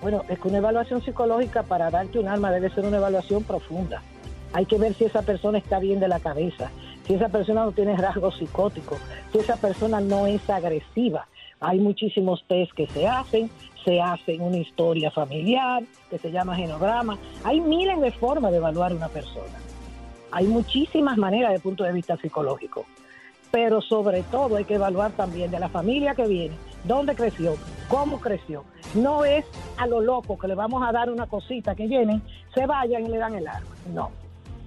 Bueno, 0.00 0.22
es 0.28 0.38
que 0.38 0.46
una 0.46 0.58
evaluación 0.58 1.02
psicológica 1.02 1.64
para 1.64 1.90
darte 1.90 2.20
un 2.20 2.28
arma 2.28 2.52
debe 2.52 2.70
ser 2.70 2.84
una 2.84 2.98
evaluación 2.98 3.42
profunda. 3.42 4.04
Hay 4.52 4.66
que 4.66 4.78
ver 4.78 4.94
si 4.94 5.06
esa 5.06 5.22
persona 5.22 5.58
está 5.58 5.80
bien 5.80 5.98
de 5.98 6.06
la 6.06 6.20
cabeza, 6.20 6.70
si 7.08 7.14
esa 7.14 7.28
persona 7.28 7.64
no 7.64 7.72
tiene 7.72 7.96
rasgos 7.96 8.36
psicóticos, 8.36 9.00
si 9.32 9.38
esa 9.38 9.56
persona 9.56 10.00
no 10.00 10.28
es 10.28 10.48
agresiva. 10.48 11.26
Hay 11.58 11.80
muchísimos 11.80 12.44
test 12.46 12.70
que 12.72 12.86
se 12.86 13.08
hacen, 13.08 13.50
se 13.86 14.00
hacen 14.00 14.42
una 14.42 14.56
historia 14.56 15.12
familiar 15.12 15.84
que 16.10 16.18
se 16.18 16.32
llama 16.32 16.56
genograma. 16.56 17.16
Hay 17.44 17.60
miles 17.60 18.00
de 18.00 18.10
formas 18.10 18.50
de 18.50 18.58
evaluar 18.58 18.92
una 18.92 19.08
persona. 19.08 19.58
Hay 20.32 20.48
muchísimas 20.48 21.16
maneras 21.16 21.50
desde 21.50 21.56
el 21.58 21.62
punto 21.62 21.84
de 21.84 21.92
vista 21.92 22.16
psicológico, 22.16 22.84
pero 23.52 23.80
sobre 23.80 24.24
todo 24.24 24.56
hay 24.56 24.64
que 24.64 24.74
evaluar 24.74 25.12
también 25.12 25.52
de 25.52 25.60
la 25.60 25.68
familia 25.68 26.16
que 26.16 26.26
viene, 26.26 26.56
dónde 26.82 27.14
creció, 27.14 27.56
cómo 27.88 28.20
creció. 28.20 28.64
No 28.94 29.24
es 29.24 29.44
a 29.76 29.86
lo 29.86 30.00
loco 30.00 30.36
que 30.36 30.48
le 30.48 30.56
vamos 30.56 30.82
a 30.86 30.90
dar 30.90 31.08
una 31.08 31.28
cosita 31.28 31.76
que 31.76 31.86
vienen, 31.86 32.20
se 32.52 32.66
vayan 32.66 33.06
y 33.06 33.08
le 33.08 33.18
dan 33.18 33.36
el 33.36 33.46
arma. 33.46 33.70
No, 33.94 34.10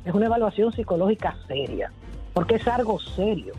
es 0.05 0.13
una 0.13 0.27
evaluación 0.27 0.71
psicológica 0.71 1.35
seria, 1.45 1.91
porque 2.33 2.55
es 2.55 2.67
algo 2.69 2.97
serio. 2.99 3.53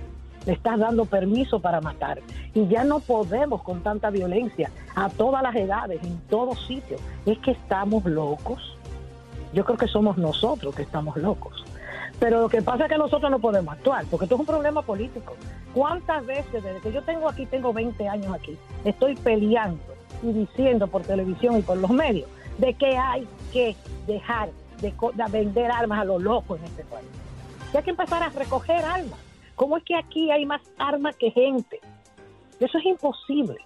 Estás 0.50 0.80
dando 0.80 1.04
permiso 1.04 1.61
para 1.61 1.80
matar. 1.80 2.21
Y 2.54 2.66
ya 2.66 2.83
no 2.83 2.99
podemos 2.99 3.62
con 3.62 3.83
tanta 3.83 4.11
violencia 4.11 4.71
a 4.97 5.09
todas 5.09 5.42
las 5.45 5.54
edades, 5.54 6.02
en 6.02 6.19
todos 6.28 6.66
sitios. 6.66 7.00
Es 7.25 7.38
que 7.38 7.52
estamos 7.52 8.04
locos. 8.04 8.76
Yo 9.54 9.64
creo 9.64 9.78
que 9.78 9.87
somos 9.87 10.19
nosotros 10.19 10.75
que 10.75 10.83
estamos 10.83 11.16
locos. 11.16 11.64
Pero 12.19 12.42
lo 12.42 12.49
que 12.49 12.62
pasa 12.62 12.85
es 12.85 12.90
que 12.90 12.99
nosotros 12.99 13.30
no 13.30 13.38
podemos 13.38 13.75
actuar, 13.75 14.04
porque 14.11 14.25
esto 14.25 14.35
es 14.35 14.40
un 14.40 14.47
problema 14.47 14.83
político. 14.83 15.35
¿Cuántas 15.73 16.26
veces 16.26 16.62
desde 16.64 16.80
que 16.80 16.92
yo 16.92 17.02
tengo 17.02 17.28
aquí, 17.28 17.47
tengo 17.47 17.73
20 17.73 18.09
años 18.09 18.35
aquí, 18.35 18.59
estoy 18.85 19.14
peleando 19.14 19.80
y 20.23 20.33
diciendo 20.33 20.88
por 20.88 21.02
televisión 21.02 21.59
y 21.59 21.62
por 21.62 21.78
los 21.78 21.90
medios 21.90 22.28
de 22.59 22.75
que 22.75 22.99
hay 22.99 23.26
que 23.52 23.76
dejar 24.07 24.50
de, 24.83 24.92
vender 25.30 25.71
armas 25.71 26.00
a 26.00 26.04
los 26.04 26.21
locos 26.21 26.59
en 26.59 26.66
este 26.66 26.85
país? 26.85 27.07
Y 27.73 27.76
hay 27.76 27.83
que 27.85 27.90
empezar 27.90 28.23
a 28.23 28.28
recoger 28.30 28.85
armas. 28.85 29.29
¿Cómo 29.61 29.76
es 29.76 29.85
que 29.85 29.95
aquí 29.95 30.31
hay 30.31 30.47
más 30.47 30.62
armas 30.79 31.14
que 31.17 31.31
gente? 31.31 31.81
Eso 32.59 32.79
es 32.79 32.87
imposible. 32.87 33.59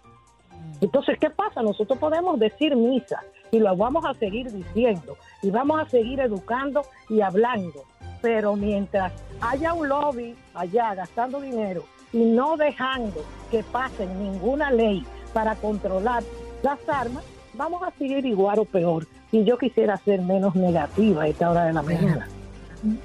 Entonces, 0.81 1.17
¿qué 1.21 1.31
pasa? 1.31 1.63
Nosotros 1.63 1.97
podemos 2.01 2.37
decir 2.41 2.75
misa 2.75 3.23
y 3.53 3.61
lo 3.61 3.77
vamos 3.77 4.05
a 4.05 4.13
seguir 4.15 4.51
diciendo 4.51 5.17
y 5.41 5.53
vamos 5.53 5.79
a 5.79 5.89
seguir 5.89 6.19
educando 6.19 6.83
y 7.09 7.21
hablando 7.21 7.85
pero 8.25 8.57
mientras 8.57 9.13
haya 9.43 9.75
un 9.75 9.87
lobby 9.87 10.35
allá 10.55 10.95
gastando 10.95 11.43
dinero 11.43 11.85
y 12.11 12.25
no 12.25 12.57
dejando 12.57 13.23
que 13.51 13.63
pasen 13.63 14.19
ninguna 14.19 14.71
ley 14.71 15.05
para 15.35 15.55
controlar 15.57 16.25
las 16.63 16.79
armas, 16.89 17.23
vamos 17.53 17.83
a 17.83 17.91
seguir 17.99 18.25
igual 18.25 18.61
o 18.61 18.65
peor. 18.65 19.07
Y 19.31 19.45
yo 19.45 19.59
quisiera 19.59 19.99
ser 19.99 20.23
menos 20.23 20.57
negativa 20.57 21.25
a 21.25 21.29
esta 21.29 21.51
hora 21.51 21.67
de 21.67 21.75
la 21.75 21.83
mañana. 21.83 22.27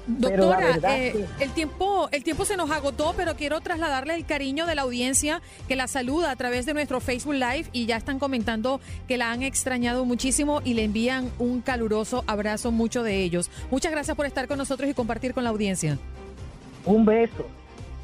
Doctora, 0.06 0.78
eh, 0.96 1.26
el 1.38 1.50
tiempo 1.50 2.08
el 2.12 2.22
tiempo 2.22 2.44
se 2.44 2.56
nos 2.56 2.70
agotó, 2.70 3.14
pero 3.16 3.34
quiero 3.36 3.60
trasladarle 3.60 4.14
el 4.14 4.26
cariño 4.26 4.66
de 4.66 4.74
la 4.74 4.82
audiencia 4.82 5.40
que 5.68 5.76
la 5.76 5.86
saluda 5.86 6.30
a 6.30 6.36
través 6.36 6.66
de 6.66 6.74
nuestro 6.74 7.00
Facebook 7.00 7.34
Live 7.34 7.66
y 7.72 7.86
ya 7.86 7.96
están 7.96 8.18
comentando 8.18 8.80
que 9.08 9.16
la 9.16 9.30
han 9.30 9.42
extrañado 9.42 10.04
muchísimo 10.04 10.60
y 10.64 10.74
le 10.74 10.84
envían 10.84 11.30
un 11.38 11.60
caluroso 11.60 12.24
abrazo 12.26 12.70
muchos 12.70 13.04
de 13.04 13.22
ellos. 13.22 13.50
Muchas 13.70 13.92
gracias 13.92 14.16
por 14.16 14.26
estar 14.26 14.48
con 14.48 14.58
nosotros 14.58 14.90
y 14.90 14.94
compartir 14.94 15.32
con 15.32 15.44
la 15.44 15.50
audiencia. 15.50 15.98
Un 16.84 17.04
beso. 17.04 17.46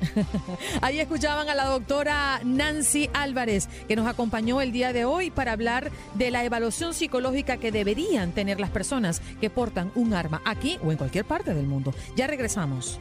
Ahí 0.82 1.00
escuchaban 1.00 1.48
a 1.48 1.54
la 1.54 1.64
doctora 1.64 2.40
Nancy 2.44 3.10
Álvarez, 3.12 3.68
que 3.88 3.96
nos 3.96 4.06
acompañó 4.06 4.60
el 4.60 4.72
día 4.72 4.92
de 4.92 5.04
hoy 5.04 5.30
para 5.30 5.52
hablar 5.52 5.90
de 6.14 6.30
la 6.30 6.44
evaluación 6.44 6.94
psicológica 6.94 7.56
que 7.56 7.72
deberían 7.72 8.32
tener 8.32 8.60
las 8.60 8.70
personas 8.70 9.20
que 9.40 9.50
portan 9.50 9.92
un 9.94 10.14
arma 10.14 10.42
aquí 10.44 10.78
o 10.84 10.92
en 10.92 10.98
cualquier 10.98 11.24
parte 11.24 11.54
del 11.54 11.66
mundo. 11.66 11.94
Ya 12.16 12.26
regresamos. 12.26 13.00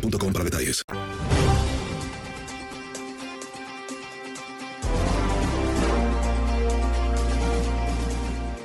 para 0.01 0.45
detalles. 0.45 0.83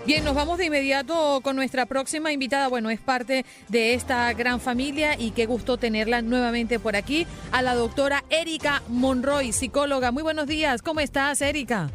Bien, 0.06 0.22
nos 0.22 0.36
vamos 0.36 0.56
de 0.58 0.66
inmediato 0.66 1.40
con 1.42 1.56
nuestra 1.56 1.84
próxima 1.84 2.30
invitada. 2.30 2.68
Bueno, 2.68 2.90
es 2.90 3.00
parte 3.00 3.44
de 3.68 3.94
esta 3.94 4.32
gran 4.34 4.60
familia 4.60 5.18
y 5.18 5.32
qué 5.32 5.46
gusto 5.46 5.78
tenerla 5.78 6.22
nuevamente 6.22 6.78
por 6.78 6.94
aquí, 6.94 7.26
a 7.50 7.60
la 7.60 7.74
doctora 7.74 8.22
Erika 8.30 8.84
Monroy, 8.88 9.52
psicóloga. 9.52 10.12
Muy 10.12 10.22
buenos 10.22 10.46
días, 10.46 10.80
¿cómo 10.80 11.00
estás, 11.00 11.40
Erika? 11.40 11.90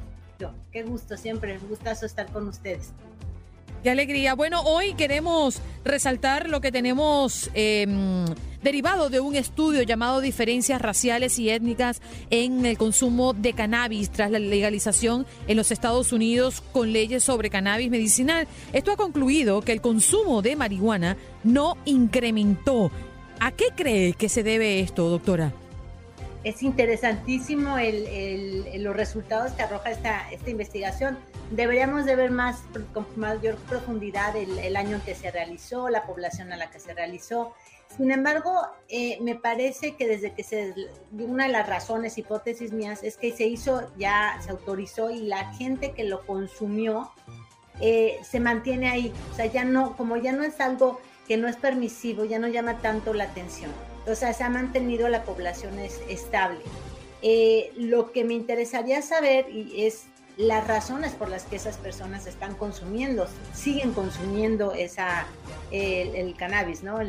Qué 0.73 0.83
gusto, 0.83 1.15
siempre, 1.15 1.57
un 1.57 1.69
gustazo 1.69 2.05
estar 2.05 2.27
con 2.31 2.49
ustedes. 2.49 2.91
Qué 3.83 3.89
alegría. 3.89 4.35
Bueno, 4.35 4.61
hoy 4.61 4.93
queremos 4.93 5.59
resaltar 5.83 6.47
lo 6.47 6.61
que 6.61 6.71
tenemos 6.71 7.49
em, 7.55 8.25
derivado 8.61 9.09
de 9.09 9.19
un 9.19 9.35
estudio 9.35 9.81
llamado 9.81 10.21
Diferencias 10.21 10.79
raciales 10.79 11.39
y 11.39 11.49
étnicas 11.49 11.99
en 12.29 12.67
el 12.67 12.77
consumo 12.77 13.33
de 13.33 13.53
cannabis 13.53 14.11
tras 14.11 14.29
la 14.29 14.37
legalización 14.37 15.25
en 15.47 15.57
los 15.57 15.71
Estados 15.71 16.13
Unidos 16.13 16.61
con 16.71 16.93
leyes 16.93 17.23
sobre 17.23 17.49
cannabis 17.49 17.89
medicinal. 17.89 18.47
Esto 18.71 18.91
ha 18.91 18.97
concluido 18.97 19.61
que 19.61 19.71
el 19.71 19.81
consumo 19.81 20.43
de 20.43 20.55
marihuana 20.55 21.17
no 21.43 21.75
incrementó. 21.85 22.91
¿A 23.39 23.51
qué 23.51 23.69
cree 23.75 24.13
que 24.13 24.29
se 24.29 24.43
debe 24.43 24.81
esto, 24.81 25.09
doctora? 25.09 25.53
Es 26.43 26.61
interesantísimo 26.61 27.77
los 28.77 28.95
resultados 28.95 29.53
que 29.53 29.63
arroja 29.63 29.89
esta, 29.89 30.31
esta 30.31 30.51
investigación. 30.51 31.17
Deberíamos 31.51 32.05
de 32.05 32.15
ver 32.15 32.31
más 32.31 32.63
con 32.93 33.05
mayor 33.17 33.55
profundidad 33.57 34.35
el, 34.37 34.75
año 34.77 34.95
en 34.95 35.01
que 35.01 35.15
se 35.15 35.31
realizó, 35.31 35.89
la 35.89 36.05
población 36.05 36.53
a 36.53 36.57
la 36.57 36.71
que 36.71 36.79
se 36.79 36.93
realizó. 36.93 37.53
Sin 37.97 38.09
embargo, 38.09 38.53
eh, 38.87 39.17
me 39.19 39.35
parece 39.35 39.97
que 39.97 40.07
desde 40.07 40.33
que 40.33 40.43
se, 40.43 40.73
una 41.11 41.47
de 41.47 41.51
las 41.51 41.67
razones, 41.67 42.17
hipótesis 42.17 42.71
mías, 42.71 43.03
es 43.03 43.17
que 43.17 43.33
se 43.33 43.47
hizo, 43.47 43.91
ya 43.97 44.39
se 44.41 44.51
autorizó 44.51 45.09
y 45.09 45.23
la 45.23 45.53
gente 45.53 45.91
que 45.91 46.05
lo 46.05 46.25
consumió 46.25 47.11
eh, 47.81 48.17
se 48.23 48.39
mantiene 48.39 48.89
ahí. 48.89 49.13
O 49.33 49.35
sea, 49.35 49.47
ya 49.47 49.65
no, 49.65 49.97
como 49.97 50.15
ya 50.15 50.31
no 50.31 50.43
es 50.43 50.61
algo 50.61 51.01
que 51.27 51.35
no 51.35 51.49
es 51.49 51.57
permisivo, 51.57 52.23
ya 52.23 52.39
no 52.39 52.47
llama 52.47 52.77
tanto 52.77 53.13
la 53.13 53.25
atención. 53.25 53.71
O 54.07 54.15
sea, 54.15 54.33
se 54.33 54.45
ha 54.45 54.49
mantenido 54.49 55.09
la 55.09 55.23
población 55.23 55.79
es, 55.79 55.99
estable. 56.07 56.61
Eh, 57.21 57.73
lo 57.75 58.13
que 58.13 58.23
me 58.23 58.35
interesaría 58.35 59.01
saber 59.01 59.49
y 59.49 59.85
es 59.85 60.05
las 60.37 60.67
razones 60.67 61.13
por 61.13 61.29
las 61.29 61.43
que 61.43 61.55
esas 61.55 61.77
personas 61.77 62.27
están 62.27 62.55
consumiendo, 62.55 63.27
siguen 63.53 63.93
consumiendo 63.93 64.73
esa, 64.73 65.25
el, 65.71 66.35
cannabis, 66.35 66.83
¿no? 66.83 66.99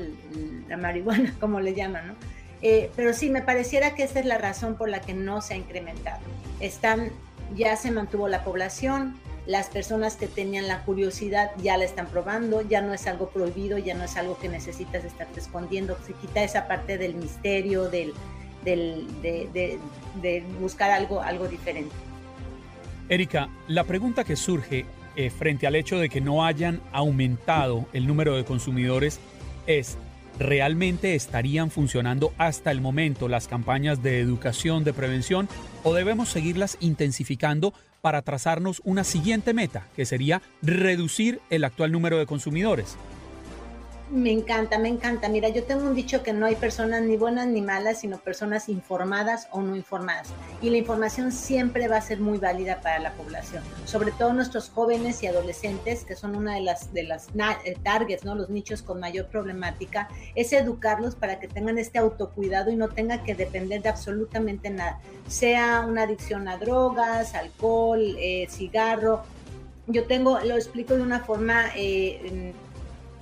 la 0.68 0.76
marihuana, 0.76 1.34
como 1.40 1.60
le 1.60 1.74
llaman, 1.74 2.08
¿no? 2.08 2.14
Eh, 2.62 2.90
pero 2.94 3.12
sí, 3.12 3.28
me 3.28 3.42
pareciera 3.42 3.94
que 3.94 4.04
esa 4.04 4.20
es 4.20 4.26
la 4.26 4.38
razón 4.38 4.76
por 4.76 4.88
la 4.88 5.00
que 5.00 5.14
no 5.14 5.42
se 5.42 5.54
ha 5.54 5.56
incrementado. 5.56 6.20
Están, 6.60 7.10
ya 7.56 7.76
se 7.76 7.90
mantuvo 7.90 8.28
la 8.28 8.44
población, 8.44 9.18
las 9.46 9.68
personas 9.68 10.14
que 10.16 10.28
tenían 10.28 10.68
la 10.68 10.84
curiosidad 10.84 11.50
ya 11.58 11.76
la 11.76 11.84
están 11.84 12.06
probando, 12.06 12.62
ya 12.62 12.80
no 12.80 12.94
es 12.94 13.08
algo 13.08 13.30
prohibido, 13.30 13.78
ya 13.78 13.94
no 13.94 14.04
es 14.04 14.16
algo 14.16 14.38
que 14.38 14.48
necesitas 14.48 15.04
estar 15.04 15.26
escondiendo, 15.36 15.98
se 16.06 16.12
quita 16.12 16.44
esa 16.44 16.68
parte 16.68 16.98
del 16.98 17.14
misterio, 17.16 17.90
del, 17.90 18.14
de, 18.62 20.44
buscar 20.60 20.92
algo, 20.92 21.20
algo 21.20 21.48
diferente. 21.48 21.94
Erika, 23.08 23.48
la 23.68 23.84
pregunta 23.84 24.24
que 24.24 24.36
surge 24.36 24.86
eh, 25.16 25.30
frente 25.30 25.66
al 25.66 25.74
hecho 25.74 25.98
de 25.98 26.08
que 26.08 26.20
no 26.20 26.44
hayan 26.44 26.80
aumentado 26.92 27.86
el 27.92 28.06
número 28.06 28.36
de 28.36 28.44
consumidores 28.44 29.20
es, 29.66 29.98
¿realmente 30.38 31.14
estarían 31.14 31.70
funcionando 31.70 32.32
hasta 32.38 32.70
el 32.70 32.80
momento 32.80 33.28
las 33.28 33.48
campañas 33.48 34.02
de 34.02 34.20
educación, 34.20 34.84
de 34.84 34.94
prevención, 34.94 35.48
o 35.82 35.92
debemos 35.92 36.30
seguirlas 36.30 36.78
intensificando 36.80 37.74
para 38.00 38.22
trazarnos 38.22 38.80
una 38.84 39.04
siguiente 39.04 39.52
meta, 39.54 39.86
que 39.94 40.06
sería 40.06 40.42
reducir 40.62 41.40
el 41.50 41.64
actual 41.64 41.92
número 41.92 42.18
de 42.18 42.26
consumidores. 42.26 42.96
Me 44.12 44.30
encanta, 44.30 44.78
me 44.78 44.90
encanta. 44.90 45.30
Mira, 45.30 45.48
yo 45.48 45.64
tengo 45.64 45.86
un 45.86 45.94
dicho 45.94 46.22
que 46.22 46.34
no 46.34 46.44
hay 46.44 46.54
personas 46.54 47.00
ni 47.00 47.16
buenas 47.16 47.46
ni 47.46 47.62
malas, 47.62 48.00
sino 48.00 48.18
personas 48.18 48.68
informadas 48.68 49.48
o 49.52 49.62
no 49.62 49.74
informadas. 49.74 50.28
Y 50.60 50.68
la 50.68 50.76
información 50.76 51.32
siempre 51.32 51.88
va 51.88 51.96
a 51.96 52.02
ser 52.02 52.20
muy 52.20 52.36
válida 52.36 52.82
para 52.82 52.98
la 52.98 53.14
población, 53.14 53.62
sobre 53.86 54.12
todo 54.12 54.34
nuestros 54.34 54.68
jóvenes 54.68 55.22
y 55.22 55.28
adolescentes, 55.28 56.04
que 56.04 56.14
son 56.14 56.36
una 56.36 56.56
de 56.56 56.60
las, 56.60 56.92
de 56.92 57.04
las 57.04 57.28
eh, 57.64 57.74
targets, 57.82 58.22
¿no? 58.22 58.34
los 58.34 58.50
nichos 58.50 58.82
con 58.82 59.00
mayor 59.00 59.28
problemática, 59.28 60.10
es 60.34 60.52
educarlos 60.52 61.14
para 61.14 61.40
que 61.40 61.48
tengan 61.48 61.78
este 61.78 61.98
autocuidado 61.98 62.70
y 62.70 62.76
no 62.76 62.90
tengan 62.90 63.24
que 63.24 63.34
depender 63.34 63.80
de 63.80 63.88
absolutamente 63.88 64.68
nada, 64.68 65.00
sea 65.26 65.86
una 65.88 66.02
adicción 66.02 66.48
a 66.48 66.58
drogas, 66.58 67.34
alcohol, 67.34 68.14
eh, 68.18 68.46
cigarro. 68.50 69.22
Yo 69.86 70.04
tengo, 70.04 70.38
lo 70.40 70.54
explico 70.54 70.96
de 70.96 71.00
una 71.02 71.20
forma... 71.20 71.70
Eh, 71.74 72.52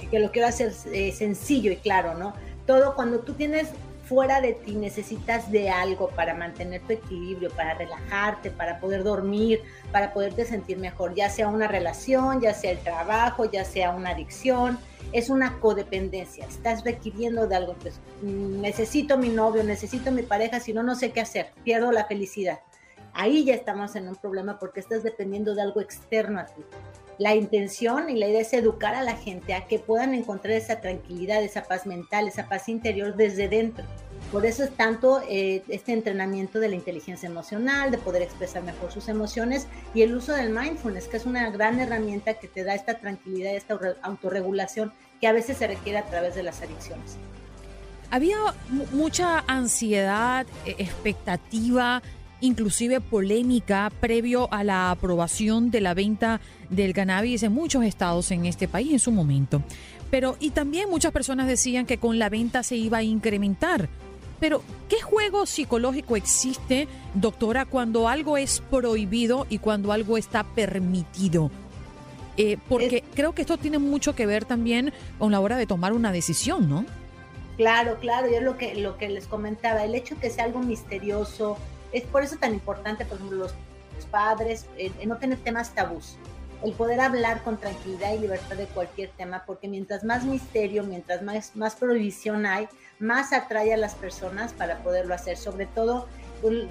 que 0.07 0.19
lo 0.19 0.31
quiero 0.31 0.49
hacer 0.49 0.73
eh, 0.93 1.13
sencillo 1.13 1.73
y 1.73 1.77
claro, 1.77 2.15
¿no? 2.15 2.35
Todo 2.67 2.95
cuando 2.95 3.21
tú 3.21 3.35
tienes 3.35 3.69
fuera 4.11 4.41
de 4.41 4.55
ti 4.55 4.75
necesitas 4.75 5.53
de 5.53 5.71
algo 5.71 6.09
para 6.09 6.35
mantener 6.35 6.81
tu 6.81 6.95
equilibrio, 6.95 7.49
para 7.51 7.75
relajarte, 7.75 8.51
para 8.51 8.81
poder 8.81 9.05
dormir, 9.05 9.63
para 9.93 10.13
poderte 10.13 10.45
sentir 10.45 10.79
mejor, 10.79 11.15
ya 11.15 11.31
sea 11.31 11.47
una 11.47 11.69
relación, 11.69 12.41
ya 12.41 12.53
sea 12.53 12.73
el 12.73 12.79
trabajo, 12.81 13.45
ya 13.45 13.65
sea 13.65 13.93
una 13.93 14.11
adicción, 14.11 14.81
es 15.13 15.31
una 15.31 15.61
codependencia, 15.61 16.45
estás 16.45 16.83
requiriendo 16.83 17.47
de 17.47 17.55
algo, 17.55 17.75
pues, 17.75 18.01
mm, 18.23 18.61
necesito 18.61 19.17
mi 19.17 19.29
novio, 19.29 19.63
necesito 19.63 20.11
mi 20.11 20.23
pareja, 20.23 20.59
si 20.59 20.73
no, 20.73 20.83
no 20.83 20.97
sé 20.97 21.13
qué 21.13 21.21
hacer, 21.21 21.53
pierdo 21.63 21.93
la 21.93 22.07
felicidad. 22.07 22.59
Ahí 23.13 23.45
ya 23.45 23.55
estamos 23.55 23.95
en 23.95 24.09
un 24.09 24.17
problema 24.17 24.59
porque 24.59 24.81
estás 24.81 25.05
dependiendo 25.05 25.55
de 25.55 25.63
algo 25.63 25.81
externo 25.81 26.41
a 26.41 26.47
ti. 26.47 26.63
La 27.21 27.35
intención 27.35 28.09
y 28.09 28.15
la 28.15 28.29
idea 28.29 28.41
es 28.41 28.55
educar 28.55 28.95
a 28.95 29.03
la 29.03 29.15
gente 29.15 29.53
a 29.53 29.67
que 29.67 29.79
puedan 29.79 30.15
encontrar 30.15 30.55
esa 30.55 30.81
tranquilidad, 30.81 31.43
esa 31.43 31.65
paz 31.65 31.85
mental, 31.85 32.27
esa 32.27 32.49
paz 32.49 32.67
interior 32.71 33.15
desde 33.15 33.47
dentro. 33.47 33.85
Por 34.33 34.47
eso 34.47 34.65
es 34.65 34.71
tanto 34.75 35.21
eh, 35.29 35.63
este 35.69 35.93
entrenamiento 35.93 36.61
de 36.61 36.71
la 36.71 36.77
inteligencia 36.77 37.29
emocional, 37.29 37.91
de 37.91 37.99
poder 37.99 38.23
expresar 38.23 38.63
mejor 38.63 38.91
sus 38.91 39.07
emociones 39.11 39.69
y 39.93 40.01
el 40.01 40.15
uso 40.15 40.33
del 40.33 40.49
mindfulness, 40.49 41.09
que 41.09 41.19
es 41.19 41.27
una 41.27 41.51
gran 41.51 41.79
herramienta 41.79 42.33
que 42.39 42.49
te 42.49 42.65
da 42.65 42.75
esta 42.75 42.99
tranquilidad, 42.99 43.55
esta 43.55 43.79
autorregulación 44.01 44.91
que 45.21 45.27
a 45.27 45.33
veces 45.33 45.59
se 45.59 45.67
requiere 45.67 45.99
a 45.99 46.07
través 46.07 46.35
de 46.35 46.43
las 46.43 46.63
adicciones. 46.63 47.19
Había 48.11 48.39
mucha 48.93 49.45
ansiedad, 49.47 50.47
e-, 50.65 50.71
expectativa 50.79 52.03
inclusive 52.41 53.01
polémica 53.01 53.91
previo 54.01 54.53
a 54.53 54.65
la 54.65 54.91
aprobación 54.91 55.71
de 55.71 55.81
la 55.81 55.95
venta 55.95 56.41
del 56.69 56.93
cannabis 56.93 57.43
en 57.43 57.53
muchos 57.53 57.85
estados 57.85 58.31
en 58.31 58.47
este 58.47 58.69
país 58.69 58.93
en 58.93 58.99
su 58.99 59.13
momento. 59.13 59.63
Pero 60.11 60.37
y 60.41 60.51
también 60.51 60.91
muchas 60.91 61.13
personas 61.13 61.47
decían 61.47 61.87
que 61.87 61.99
con 61.99 62.19
la 62.19 62.29
venta 62.29 62.63
se 62.63 62.77
iba 62.77 62.99
a 62.99 63.03
incrementar. 63.03 63.89
Pero, 64.41 64.63
¿qué 64.89 65.01
juego 65.03 65.45
psicológico 65.45 66.17
existe, 66.17 66.89
doctora, 67.15 67.67
cuando 67.67 68.09
algo 68.09 68.39
es 68.39 68.63
prohibido 68.71 69.47
y 69.51 69.59
cuando 69.59 69.93
algo 69.93 70.17
está 70.17 70.45
permitido? 70.45 71.51
Eh, 72.39 72.57
porque 72.69 73.05
creo 73.15 73.35
que 73.35 73.43
esto 73.43 73.59
tiene 73.59 73.79
mucho 73.79 74.15
que 74.15 74.25
ver 74.25 74.47
también 74.47 74.95
con 75.19 75.31
la 75.31 75.41
hora 75.41 75.59
de 75.59 75.67
tomar 75.67 75.93
una 75.93 76.11
decisión, 76.11 76.71
¿no? 76.71 76.87
Claro, 77.59 77.99
claro, 78.01 78.33
yo 78.33 78.41
lo 78.41 78.57
que, 78.57 78.75
lo 78.77 78.97
que 78.97 79.11
les 79.11 79.27
comentaba, 79.27 79.85
el 79.85 79.95
hecho 79.95 80.19
que 80.19 80.31
sea 80.31 80.45
algo 80.45 80.61
misterioso, 80.61 81.59
es 81.93 82.05
por 82.05 82.23
eso 82.23 82.37
tan 82.37 82.55
importante, 82.55 83.05
por 83.05 83.17
ejemplo, 83.17 83.39
los, 83.39 83.55
padres, 84.11 84.67
no 85.07 85.19
tener 85.19 85.39
temas 85.39 85.75
tabús, 85.75 86.17
el 86.65 86.73
poder 86.73 87.01
hablar 87.01 87.43
con 87.43 87.59
tranquilidad 87.59 88.15
y 88.15 88.19
libertad 88.19 88.57
de 88.57 88.67
cualquier 88.67 89.11
tema, 89.11 89.45
porque 89.47 89.69
mientras 89.69 90.05
más 90.05 90.25
misterio, 90.25 90.85
mientras 90.85 91.23
más, 91.23 91.55
más 91.55 91.75
prohibición 91.77 92.47
hay, 92.47 92.69
más 92.99 93.33
atrae 93.33 93.73
a 93.73 93.77
las 93.77 93.95
personas 93.95 94.53
para 94.53 94.83
poderlo 94.83 95.15
hacer. 95.15 95.37
Sobre 95.37 95.67
todo, 95.67 96.07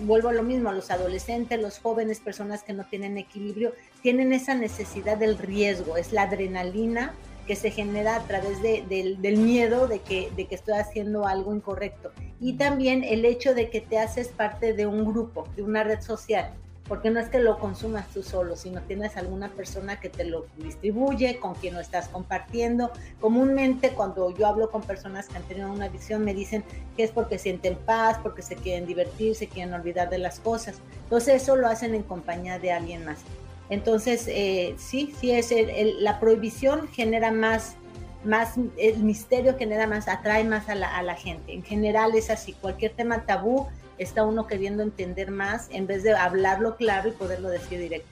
vuelvo 0.02 0.30
a 0.30 0.34
lo 0.34 0.44
mismo, 0.44 0.70
a 0.70 0.74
los 0.74 0.92
adolescentes, 0.92 1.60
los 1.60 1.80
jóvenes, 1.80 2.20
personas 2.20 2.64
que 2.64 2.74
no 2.74 2.84
tienen 2.86 3.18
equilibrio, 3.18 3.74
tienen 4.02 4.34
esa 4.34 4.56
necesidad 4.56 5.18
del 5.18 5.38
riesgo, 5.38 5.98
es 5.98 6.12
la 6.12 6.24
adrenalina 6.24 7.14
que 7.50 7.56
se 7.56 7.72
genera 7.72 8.16
a 8.16 8.20
través 8.28 8.62
de, 8.62 8.84
del 9.20 9.38
miedo 9.38 9.88
de 9.88 10.02
que, 10.02 10.32
de 10.36 10.46
que 10.46 10.54
estoy 10.54 10.76
haciendo 10.76 11.26
algo 11.26 11.56
incorrecto. 11.56 12.12
Y 12.40 12.54
también 12.54 13.04
el 13.04 13.26
hecho 13.26 13.56
de 13.56 13.72
que 13.72 13.82
te 13.82 13.98
haces 13.98 14.28
parte 14.28 14.74
de 14.74 14.86
un 14.86 15.04
grupo, 15.04 15.48
de 15.56 15.64
una 15.64 15.84
red 15.84 16.00
social 16.00 16.52
porque 16.88 17.12
no 17.12 17.20
es 17.20 17.30
que 17.30 17.40
lo 17.40 17.60
consumas 17.60 18.08
tú 18.10 18.24
solo, 18.24 18.56
sino 18.56 18.82
tienes 18.82 19.16
alguna 19.16 19.50
persona 19.50 20.00
que 20.00 20.10
te 20.10 20.26
lo 20.26 20.48
distribuye, 20.58 21.40
con 21.40 21.54
quien 21.54 21.76
lo 21.76 21.80
estás 21.80 22.08
compartiendo. 22.08 22.92
Comúnmente 23.22 23.92
cuando 23.92 24.36
yo 24.36 24.48
hablo 24.48 24.72
con 24.72 24.82
personas 24.82 25.28
que 25.28 25.38
han 25.38 25.44
tenido 25.44 25.72
una 25.72 25.86
adicción 25.86 26.26
me 26.26 26.34
dicen 26.34 26.64
que 26.98 27.04
es 27.04 27.12
porque 27.12 27.38
sienten 27.38 27.78
paz, 27.78 28.18
porque 28.24 28.42
se 28.42 28.56
quieren 28.56 28.88
divertir, 28.88 29.36
se 29.36 29.48
quieren 29.48 29.74
olvidar 29.76 30.10
de 30.10 30.18
las 30.18 30.40
cosas. 30.40 30.82
Entonces 31.04 31.44
eso 31.44 31.56
lo 31.56 31.68
hacen 31.68 31.94
en 31.94 32.02
compañía 32.02 32.58
de 32.58 32.72
alguien 32.72 33.06
más. 33.06 33.20
Entonces, 33.70 34.28
eh, 34.28 34.76
sí, 34.78 35.14
sí, 35.20 35.32
es 35.32 35.54
la 36.00 36.20
prohibición 36.20 36.88
genera 36.88 37.32
más, 37.32 37.76
más, 38.24 38.56
el 38.78 39.04
misterio 39.04 39.58
genera 39.58 39.86
más, 39.86 40.08
atrae 40.08 40.44
más 40.44 40.70
a 40.70 40.76
la, 40.76 40.98
a 40.98 41.04
la 41.04 41.16
gente. 41.16 41.54
En 41.54 41.64
general 41.64 42.16
es 42.16 42.30
así, 42.30 42.54
cualquier 42.54 42.94
tema 42.94 43.26
tabú 43.26 43.68
está 44.00 44.24
uno 44.24 44.48
queriendo 44.48 44.82
entender 44.82 45.30
más 45.30 45.68
en 45.72 45.86
vez 45.86 46.04
de 46.04 46.14
hablarlo 46.14 46.78
claro 46.78 47.10
y 47.10 47.12
poderlo 47.12 47.50
decir 47.50 47.80
directo. 47.80 48.10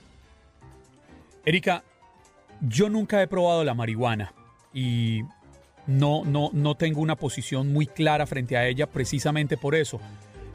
Erika, 1.45 1.83
yo 2.61 2.89
nunca 2.89 3.21
he 3.21 3.27
probado 3.27 3.63
la 3.63 3.73
marihuana 3.73 4.33
y 4.73 5.23
no, 5.87 6.23
no, 6.25 6.49
no 6.53 6.75
tengo 6.75 7.01
una 7.01 7.15
posición 7.15 7.71
muy 7.71 7.87
clara 7.87 8.27
frente 8.27 8.57
a 8.57 8.67
ella 8.67 8.85
precisamente 8.85 9.55
por 9.57 9.73
eso. 9.73 9.99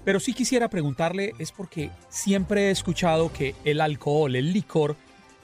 Pero 0.05 0.21
sí 0.21 0.35
quisiera 0.35 0.69
preguntarle, 0.69 1.35
es 1.39 1.53
porque 1.53 1.91
siempre 2.09 2.69
he 2.69 2.71
escuchado 2.71 3.33
que 3.33 3.55
el 3.65 3.81
alcohol, 3.81 4.35
el 4.35 4.53
licor, 4.53 4.97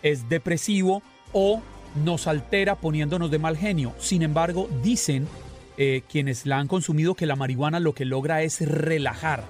es 0.02 0.28
depresivo 0.28 1.02
o 1.32 1.62
nos 2.04 2.26
altera 2.26 2.76
poniéndonos 2.76 3.30
de 3.30 3.38
mal 3.38 3.56
genio. 3.56 3.94
Sin 3.98 4.22
embargo, 4.22 4.68
dicen 4.82 5.28
eh, 5.76 6.02
quienes 6.10 6.44
la 6.44 6.58
han 6.58 6.66
consumido 6.66 7.14
que 7.14 7.26
la 7.26 7.36
marihuana 7.36 7.80
lo 7.80 7.94
que 7.94 8.04
logra 8.04 8.42
es 8.42 8.60
relajar. 8.60 9.44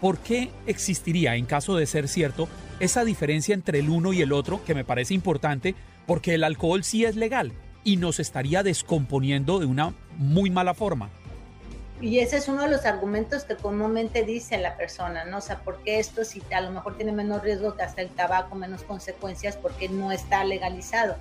¿Por 0.00 0.18
qué 0.18 0.50
existiría, 0.66 1.36
en 1.36 1.46
caso 1.46 1.76
de 1.76 1.86
ser 1.86 2.08
cierto, 2.08 2.48
esa 2.80 3.04
diferencia 3.04 3.54
entre 3.54 3.78
el 3.78 3.90
uno 3.90 4.12
y 4.12 4.22
el 4.22 4.32
otro, 4.32 4.64
que 4.64 4.74
me 4.74 4.84
parece 4.84 5.14
importante, 5.14 5.74
porque 6.06 6.34
el 6.34 6.44
alcohol 6.44 6.84
sí 6.84 7.04
es 7.04 7.16
legal 7.16 7.52
y 7.84 7.96
nos 7.96 8.18
estaría 8.18 8.62
descomponiendo 8.62 9.58
de 9.58 9.66
una 9.66 9.94
muy 10.16 10.50
mala 10.50 10.74
forma? 10.74 11.10
Y 12.00 12.18
ese 12.18 12.38
es 12.38 12.48
uno 12.48 12.62
de 12.62 12.70
los 12.70 12.84
argumentos 12.84 13.44
que 13.44 13.56
comúnmente 13.56 14.24
dice 14.24 14.58
la 14.58 14.76
persona, 14.76 15.24
¿no? 15.24 15.38
O 15.38 15.40
sea, 15.40 15.60
¿por 15.60 15.78
qué 15.82 15.98
esto 15.98 16.24
si 16.24 16.42
a 16.52 16.60
lo 16.60 16.70
mejor 16.70 16.96
tiene 16.96 17.12
menos 17.12 17.42
riesgo 17.42 17.76
que 17.76 17.82
hasta 17.82 18.02
el 18.02 18.10
tabaco, 18.10 18.56
menos 18.56 18.82
consecuencias, 18.82 19.56
porque 19.56 19.88
no 19.88 20.10
está 20.10 20.44
legalizado? 20.44 21.16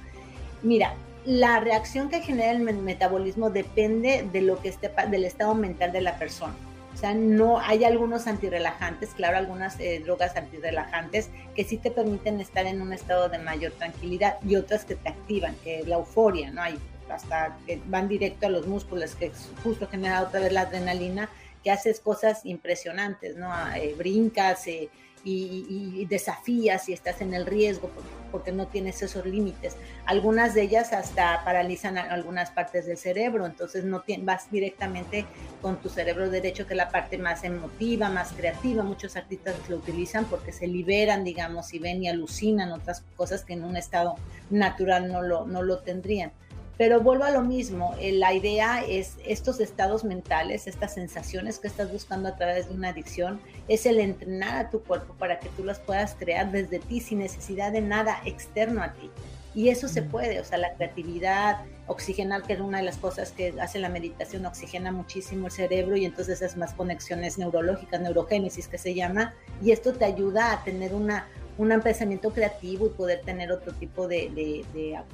Mira, 0.62 0.96
la 1.26 1.60
reacción 1.60 2.10
que 2.10 2.22
genera 2.22 2.52
el 2.52 2.60
metabolismo 2.60 3.50
depende 3.50 4.28
de 4.32 4.42
lo 4.42 4.60
que 4.62 4.70
esté, 4.70 4.92
del 5.10 5.26
estado 5.26 5.56
mental 5.56 5.92
de 5.92 6.02
la 6.02 6.18
persona. 6.18 6.56
O 6.94 6.98
sea, 6.98 7.14
no 7.14 7.60
hay 7.60 7.86
algunos 7.86 8.28
antirrelajantes, 8.28 9.12
claro, 9.12 9.38
algunas 9.38 9.80
eh, 9.80 10.02
drogas 10.04 10.36
antirrelajantes 10.36 11.30
que 11.56 11.64
sí 11.64 11.78
te 11.78 11.92
permiten 11.92 12.40
estar 12.40 12.66
en 12.66 12.82
un 12.82 12.94
estado 12.94 13.30
de 13.30 13.40
mayor 13.40 13.72
tranquilidad 13.72 14.38
y 14.46 14.56
otras 14.56 14.86
que 14.86 14.96
te 14.96 15.10
activan, 15.10 15.56
que 15.64 15.84
la 15.86 15.96
euforia, 15.96 16.52
¿no? 16.52 16.62
Hay 16.62 16.78
hasta 17.10 17.58
que 17.66 17.82
van 17.88 18.08
directo 18.08 18.48
a 18.48 18.50
los 18.50 18.68
músculos, 18.68 19.16
que 19.16 19.32
justo 19.64 19.88
genera 19.88 20.22
otra 20.22 20.40
vez 20.40 20.52
la 20.52 20.62
adrenalina, 20.62 21.30
que 21.64 21.72
haces 21.72 22.00
cosas 22.00 22.46
impresionantes, 22.46 23.38
¿no? 23.38 23.50
Eh, 23.76 23.96
brincas, 23.98 24.68
eh, 24.68 24.90
y, 25.26 26.06
desafías 26.10 26.90
y 26.90 26.94
estás 26.94 27.22
en 27.22 27.34
el 27.34 27.46
riesgo 27.46 27.90
porque, 28.32 28.52
no 28.52 28.68
tienes 28.68 29.02
esos 29.02 29.26
límites. 29.26 29.76
Algunas 30.06 30.56
de 30.56 30.64
ellas 30.64 30.92
hasta 30.92 31.44
paralizan 31.46 31.98
algunas 31.98 32.50
partes 32.50 32.88
del 32.88 32.98
cerebro, 32.98 33.46
entonces 33.46 33.84
no 33.84 34.04
vas 34.20 34.50
directamente 34.50 35.26
con 35.62 35.80
tu 35.80 35.90
cerebro 35.90 36.30
derecho, 36.30 36.66
que 36.66 36.74
es 36.74 36.78
la 36.78 36.90
parte 36.90 37.20
más 37.20 37.44
emotiva, 37.44 38.10
más 38.10 38.32
creativa. 38.32 38.84
Muchos 38.84 39.16
artistas 39.16 39.56
lo 39.70 39.78
utilizan 39.78 40.26
porque 40.26 40.52
se 40.52 40.66
liberan, 40.68 41.24
digamos, 41.24 41.74
y 41.76 41.80
ven 41.80 42.04
y 42.04 42.10
alucinan 42.10 42.72
otras 42.72 43.04
cosas 43.16 43.46
que 43.46 43.54
en 43.54 43.64
un 43.64 43.78
estado 43.78 44.16
natural 44.50 45.12
no 45.12 45.22
lo, 45.22 45.46
no 45.46 45.62
lo 45.62 45.80
tendrían. 45.80 46.32
Pero 46.78 47.02
vuelvo 47.02 47.24
a 47.24 47.32
lo 47.32 47.42
mismo, 47.42 47.94
eh, 48.00 48.14
la 48.14 48.34
idea 48.34 48.84
es 48.84 49.18
estos 49.26 49.60
estados 49.60 50.04
mentales, 50.04 50.66
estas 50.66 50.96
sensaciones 50.96 51.60
que 51.60 51.68
estás 51.68 51.92
buscando 51.92 52.30
a 52.30 52.36
través 52.36 52.68
de 52.68 52.74
una 52.74 52.90
adicción, 52.90 53.40
es 53.68 53.86
el 53.86 54.00
entrenar 54.00 54.66
a 54.66 54.70
tu 54.70 54.82
cuerpo 54.82 55.14
para 55.14 55.40
que 55.40 55.50
tú 55.50 55.64
las 55.64 55.80
puedas 55.80 56.16
crear 56.16 56.52
desde 56.52 56.80
ti 56.80 57.00
sin 57.00 57.20
necesidad 57.20 57.72
de 57.72 57.82
nada 57.82 58.22
externo 58.26 58.82
a 58.82 58.94
ti. 58.94 59.12
Y 59.56 59.70
eso 59.70 59.88
se 59.88 60.02
puede, 60.02 60.40
o 60.40 60.44
sea, 60.44 60.58
la 60.58 60.74
creatividad, 60.74 61.62
oxigenar, 61.86 62.42
que 62.42 62.54
es 62.54 62.60
una 62.60 62.80
de 62.80 62.86
las 62.86 62.98
cosas 62.98 63.32
que 63.32 63.54
hace 63.62 63.78
la 63.78 63.90
meditación, 63.90 64.46
oxigena 64.48 64.92
muchísimo 64.92 65.46
el 65.48 65.52
cerebro 65.52 65.96
y 65.96 66.06
entonces 66.06 66.42
es 66.42 66.58
más 66.58 66.74
conexiones 66.74 67.38
neurológicas, 67.38 68.02
neurogénesis 68.02 68.68
que 68.68 68.80
se 68.80 68.96
llama, 68.96 69.36
y 69.62 69.72
esto 69.72 69.94
te 69.94 70.06
ayuda 70.06 70.52
a 70.52 70.64
tener 70.64 70.96
una, 70.96 71.28
un 71.58 71.82
pensamiento 71.82 72.32
creativo 72.32 72.88
y 72.88 72.90
poder 72.90 73.22
tener 73.22 73.52
otro 73.52 73.74
tipo 73.74 74.08
de, 74.08 74.64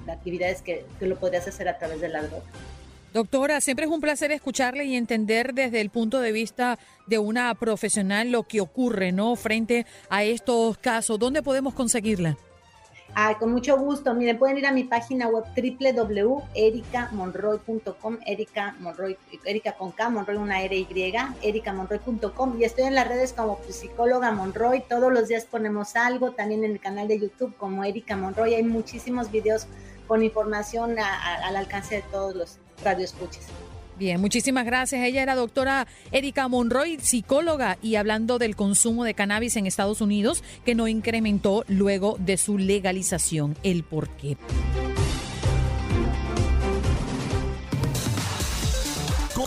actividades 0.08 0.62
que, 0.62 0.86
que, 1.00 1.08
lo 1.08 1.18
podrías 1.18 1.48
hacer 1.48 1.68
a 1.68 1.78
través 1.78 2.02
de 2.02 2.10
la. 2.10 2.24
Doctora, 3.14 3.60
siempre 3.60 3.86
es 3.86 3.92
un 3.92 4.02
placer 4.02 4.32
escucharle 4.32 4.86
y 4.86 4.96
entender 4.96 5.54
desde 5.54 5.82
el 5.82 5.90
punto 5.90 6.20
de 6.20 6.32
vista 6.32 6.78
de 7.08 7.18
una 7.18 7.56
profesional 7.56 8.32
lo 8.32 8.44
que 8.44 8.62
ocurre, 8.62 9.12
¿no? 9.12 9.36
Frente 9.36 9.88
a 10.10 10.24
estos 10.24 10.78
casos. 10.78 11.18
¿Dónde 11.18 11.42
podemos 11.42 11.74
conseguirla? 11.74 12.38
Ay, 13.16 13.36
con 13.36 13.52
mucho 13.52 13.78
gusto. 13.78 14.14
Miren, 14.14 14.38
pueden 14.38 14.60
ir 14.60 14.66
a 14.66 14.72
mi 14.72 14.84
página 14.84 15.28
web 15.28 15.46
www.ericamonroy.com, 15.56 18.18
Erika 18.26 18.76
Monroy, 18.80 19.18
Erika 19.46 19.74
con 19.74 19.92
K, 19.92 20.10
Monroy 20.10 20.38
una 20.38 20.62
R 20.62 20.78
Y, 20.78 21.14
ericamonroy.com 21.42 22.60
y 22.60 22.64
estoy 22.64 22.86
en 22.86 22.96
las 22.96 23.08
redes 23.08 23.34
como 23.34 23.60
psicóloga 23.68 24.32
Monroy. 24.32 24.84
Todos 24.88 25.12
los 25.12 25.28
días 25.28 25.46
ponemos 25.46 25.96
algo, 25.96 26.32
también 26.32 26.64
en 26.64 26.72
el 26.72 26.80
canal 26.80 27.08
de 27.08 27.20
YouTube 27.20 27.56
como 27.58 27.84
Erika 27.84 28.16
Monroy. 28.16 28.54
Hay 28.54 28.64
muchísimos 28.64 29.32
videos 29.32 29.66
con 30.08 30.24
información 30.24 30.98
al 31.00 31.56
alcance 31.56 31.96
de 31.96 32.02
todos 32.04 32.36
los 32.36 32.60
radioescuches. 32.84 33.48
Bien, 34.00 34.22
muchísimas 34.22 34.66
gracias. 34.66 35.04
Ella 35.04 35.22
era 35.22 35.36
doctora 35.36 35.86
Erika 36.14 36.48
Monroy, 36.48 36.98
psicóloga, 37.02 37.78
y 37.82 37.96
hablando 37.96 38.40
del 38.40 38.56
consumo 38.56 39.04
de 39.04 39.14
cannabis 39.14 39.58
en 39.58 39.68
Estados 39.68 40.00
Unidos, 40.00 40.42
que 40.64 40.74
no 40.74 40.88
incrementó 40.88 41.66
luego 41.68 42.16
de 42.18 42.38
su 42.38 42.58
legalización. 42.58 43.58
El 43.62 43.84
por 43.84 44.08
qué. 44.12 44.38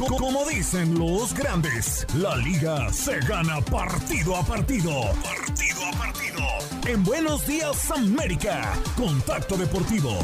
Como 0.08 0.44
dicen 0.46 0.98
los 0.98 1.32
grandes, 1.32 2.06
la 2.14 2.36
liga 2.36 2.92
se 2.92 3.18
gana 3.20 3.60
partido 3.62 4.36
a 4.36 4.44
partido. 4.44 4.92
Partido 5.22 5.86
a 5.86 5.98
partido. 5.98 6.42
En 6.86 7.02
Buenos 7.04 7.46
Días 7.46 7.90
América, 7.90 8.74
Contacto 8.96 9.56
Deportivo. 9.56 10.18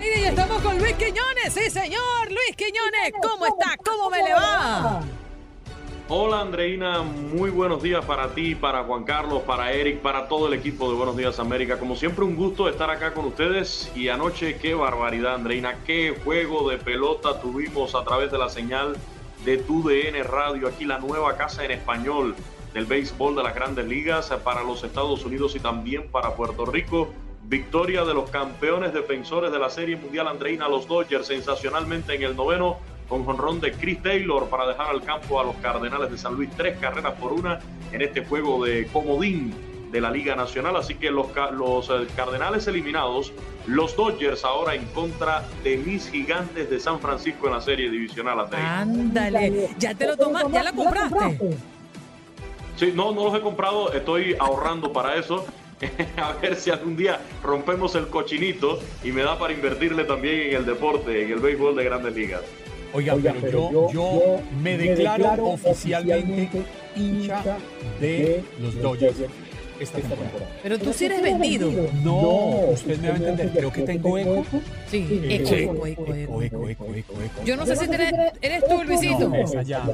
Estamos 0.00 0.60
con 0.62 0.78
Luis 0.78 0.94
Quiñones. 0.94 1.52
Sí, 1.52 1.70
señor. 1.70 2.28
Luis 2.28 2.56
Quiñones, 2.56 3.12
¿cómo 3.22 3.46
está? 3.46 3.76
¿Cómo 3.84 4.10
me 4.10 4.22
le 4.22 4.32
va? 4.32 5.00
Hola 6.10 6.40
Andreina, 6.40 7.02
muy 7.02 7.50
buenos 7.50 7.82
días 7.82 8.02
para 8.02 8.28
ti, 8.28 8.54
para 8.54 8.82
Juan 8.84 9.04
Carlos, 9.04 9.42
para 9.42 9.72
Eric, 9.72 9.98
para 10.00 10.26
todo 10.26 10.48
el 10.48 10.54
equipo 10.54 10.88
de 10.88 10.96
Buenos 10.96 11.18
Días 11.18 11.38
América. 11.38 11.78
Como 11.78 11.96
siempre, 11.96 12.24
un 12.24 12.34
gusto 12.34 12.66
estar 12.66 12.88
acá 12.90 13.12
con 13.12 13.26
ustedes. 13.26 13.92
Y 13.94 14.08
anoche, 14.08 14.56
qué 14.56 14.72
barbaridad, 14.72 15.34
Andreina, 15.34 15.84
qué 15.84 16.18
juego 16.24 16.70
de 16.70 16.78
pelota 16.78 17.40
tuvimos 17.40 17.94
a 17.94 18.04
través 18.04 18.32
de 18.32 18.38
la 18.38 18.48
señal 18.48 18.96
de 19.44 19.58
tu 19.58 19.86
DN 19.86 20.22
Radio, 20.22 20.68
aquí 20.68 20.86
la 20.86 20.98
nueva 20.98 21.36
casa 21.36 21.64
en 21.64 21.72
español 21.72 22.34
del 22.72 22.86
béisbol 22.86 23.36
de 23.36 23.42
las 23.42 23.54
grandes 23.54 23.86
ligas 23.86 24.30
para 24.42 24.62
los 24.62 24.82
Estados 24.84 25.24
Unidos 25.26 25.56
y 25.56 25.60
también 25.60 26.10
para 26.10 26.34
Puerto 26.34 26.64
Rico. 26.64 27.12
Victoria 27.48 28.04
de 28.04 28.12
los 28.12 28.28
campeones 28.28 28.92
defensores 28.92 29.50
de 29.50 29.58
la 29.58 29.70
Serie 29.70 29.96
Mundial 29.96 30.28
Andreina, 30.28 30.68
los 30.68 30.86
Dodgers, 30.86 31.28
sensacionalmente 31.28 32.14
en 32.14 32.22
el 32.22 32.36
noveno, 32.36 32.76
con 33.08 33.24
jonrón 33.24 33.58
de 33.58 33.72
Chris 33.72 34.02
Taylor 34.02 34.50
para 34.50 34.66
dejar 34.66 34.90
al 34.90 35.02
campo 35.02 35.40
a 35.40 35.44
los 35.44 35.56
Cardenales 35.56 36.10
de 36.10 36.18
San 36.18 36.34
Luis, 36.34 36.50
tres 36.58 36.76
carreras 36.78 37.14
por 37.14 37.32
una 37.32 37.58
en 37.90 38.02
este 38.02 38.22
juego 38.26 38.66
de 38.66 38.86
comodín 38.88 39.54
de 39.90 39.98
la 39.98 40.10
Liga 40.10 40.36
Nacional. 40.36 40.76
Así 40.76 40.96
que 40.96 41.10
los, 41.10 41.28
los 41.52 41.88
eh, 41.88 42.06
Cardenales 42.14 42.66
eliminados, 42.66 43.32
los 43.66 43.96
Dodgers 43.96 44.44
ahora 44.44 44.74
en 44.74 44.84
contra 44.88 45.42
de 45.64 45.78
mis 45.78 46.10
gigantes 46.10 46.68
de 46.68 46.78
San 46.78 47.00
Francisco 47.00 47.46
en 47.46 47.54
la 47.54 47.62
serie 47.62 47.88
divisional. 47.88 48.46
Ándale, 48.52 49.70
ya 49.78 49.94
te 49.94 50.06
lo 50.06 50.18
tomaste, 50.18 50.52
ya 50.52 50.64
la 50.64 50.72
compraste. 50.74 51.56
Sí, 52.76 52.92
no, 52.94 53.12
no 53.12 53.24
los 53.24 53.34
he 53.34 53.40
comprado, 53.40 53.90
estoy 53.94 54.36
ahorrando 54.38 54.92
para 54.92 55.16
eso. 55.16 55.46
a 56.16 56.32
ver 56.34 56.56
si 56.56 56.70
algún 56.70 56.96
día 56.96 57.20
rompemos 57.42 57.94
el 57.94 58.08
cochinito 58.08 58.80
y 59.04 59.12
me 59.12 59.22
da 59.22 59.38
para 59.38 59.52
invertirle 59.52 60.04
también 60.04 60.50
en 60.50 60.56
el 60.56 60.66
deporte, 60.66 61.22
en 61.22 61.32
el 61.32 61.38
béisbol 61.38 61.76
de 61.76 61.84
grandes 61.84 62.14
ligas. 62.14 62.42
Oiga, 62.92 63.16
pero, 63.40 63.90
yo, 63.92 64.40
me, 64.62 64.78
declaro, 64.78 65.44
oficialmente 65.44 66.62
hincha 66.96 67.58
de 68.00 68.42
los 68.60 68.80
Dodgers. 68.80 69.16
esta 69.78 69.98
temporada. 69.98 70.48
Pero 70.62 70.78
tú 70.78 70.92
sí 70.92 71.04
eres 71.04 71.22
vendido. 71.22 71.70
No, 72.02 72.70
usted 72.72 72.98
me 72.98 73.08
va 73.08 73.14
a 73.14 73.18
entender. 73.18 73.50
Creo 73.50 73.72
que 73.72 73.82
tengo 73.82 74.16
eco. 74.16 74.44
Sí, 74.90 75.20
eco, 75.28 75.86
eco, 75.86 75.86
eco, 75.86 76.14
eco, 76.14 76.42
eco. 76.42 76.66
eco, 76.68 76.94
eco. 76.94 77.44
Yo 77.44 77.56
no 77.56 77.66
sé 77.66 77.76
si 77.76 77.84
eres, 77.84 78.12
eres 78.40 78.66
tú, 78.66 78.82
Luisito. 78.82 79.34
Esa 79.34 79.62
ya. 79.62 79.84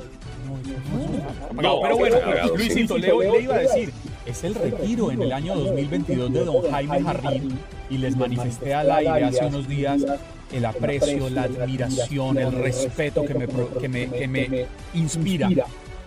No, 1.60 1.80
pero 1.82 1.96
bueno, 1.96 2.16
Luisito, 2.56 2.96
le, 2.96 3.08
le 3.08 3.40
iba 3.40 3.56
a 3.56 3.58
decir, 3.58 3.92
es 4.26 4.44
el 4.44 4.54
retiro 4.54 5.10
en 5.10 5.22
el 5.22 5.32
año 5.32 5.54
2022 5.54 6.32
de 6.32 6.44
don 6.44 6.70
Jaime 6.70 7.02
Jarrín 7.02 7.58
y 7.90 7.98
les 7.98 8.16
manifesté 8.16 8.74
al 8.74 8.90
aire 8.90 9.24
hace 9.24 9.46
unos 9.46 9.68
días 9.68 10.04
el 10.52 10.64
aprecio, 10.64 11.28
la 11.30 11.42
admiración, 11.42 12.38
el 12.38 12.52
respeto 12.52 13.24
que 13.24 13.34
me, 13.34 13.46
que 13.80 13.88
me, 13.88 14.08
que 14.08 14.28
me 14.28 14.66
inspira 14.94 15.48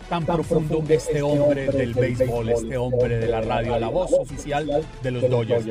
tan 0.10 0.26
profundo 0.26 0.84
este 0.88 1.22
hombre 1.22 1.68
del 1.68 1.94
béisbol, 1.94 2.50
este 2.50 2.78
hombre 2.78 3.20
de 3.20 3.28
la 3.28 3.42
radio, 3.42 3.78
la 3.78 3.90
voz 3.90 4.14
oficial 4.14 4.86
de 5.04 5.12
los 5.12 5.30
Dodgers. 5.30 5.66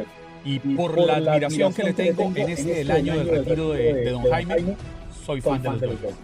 Y 0.45 0.59
por 0.61 0.99
la 1.01 1.17
admiración 1.17 1.73
que 1.73 1.83
le 1.83 1.93
tengo 1.93 2.31
en 2.35 2.51
este 2.51 2.83
el 2.83 2.91
año 2.91 3.17
del 3.17 3.29
retiro 3.29 3.71
de, 3.71 3.95
de 3.95 4.11
don 4.11 4.23
Jaime, 4.25 4.77
soy 5.25 5.41
fan 5.41 5.63
de 5.63 5.71
los 5.71 5.81
Dodgers. 5.81 6.15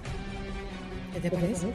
¿Qué 1.15 1.21
te 1.21 1.31
parece? 1.31 1.67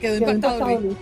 Quedó 0.00 0.16
impactado, 0.16 0.80
Luis. 0.80 0.96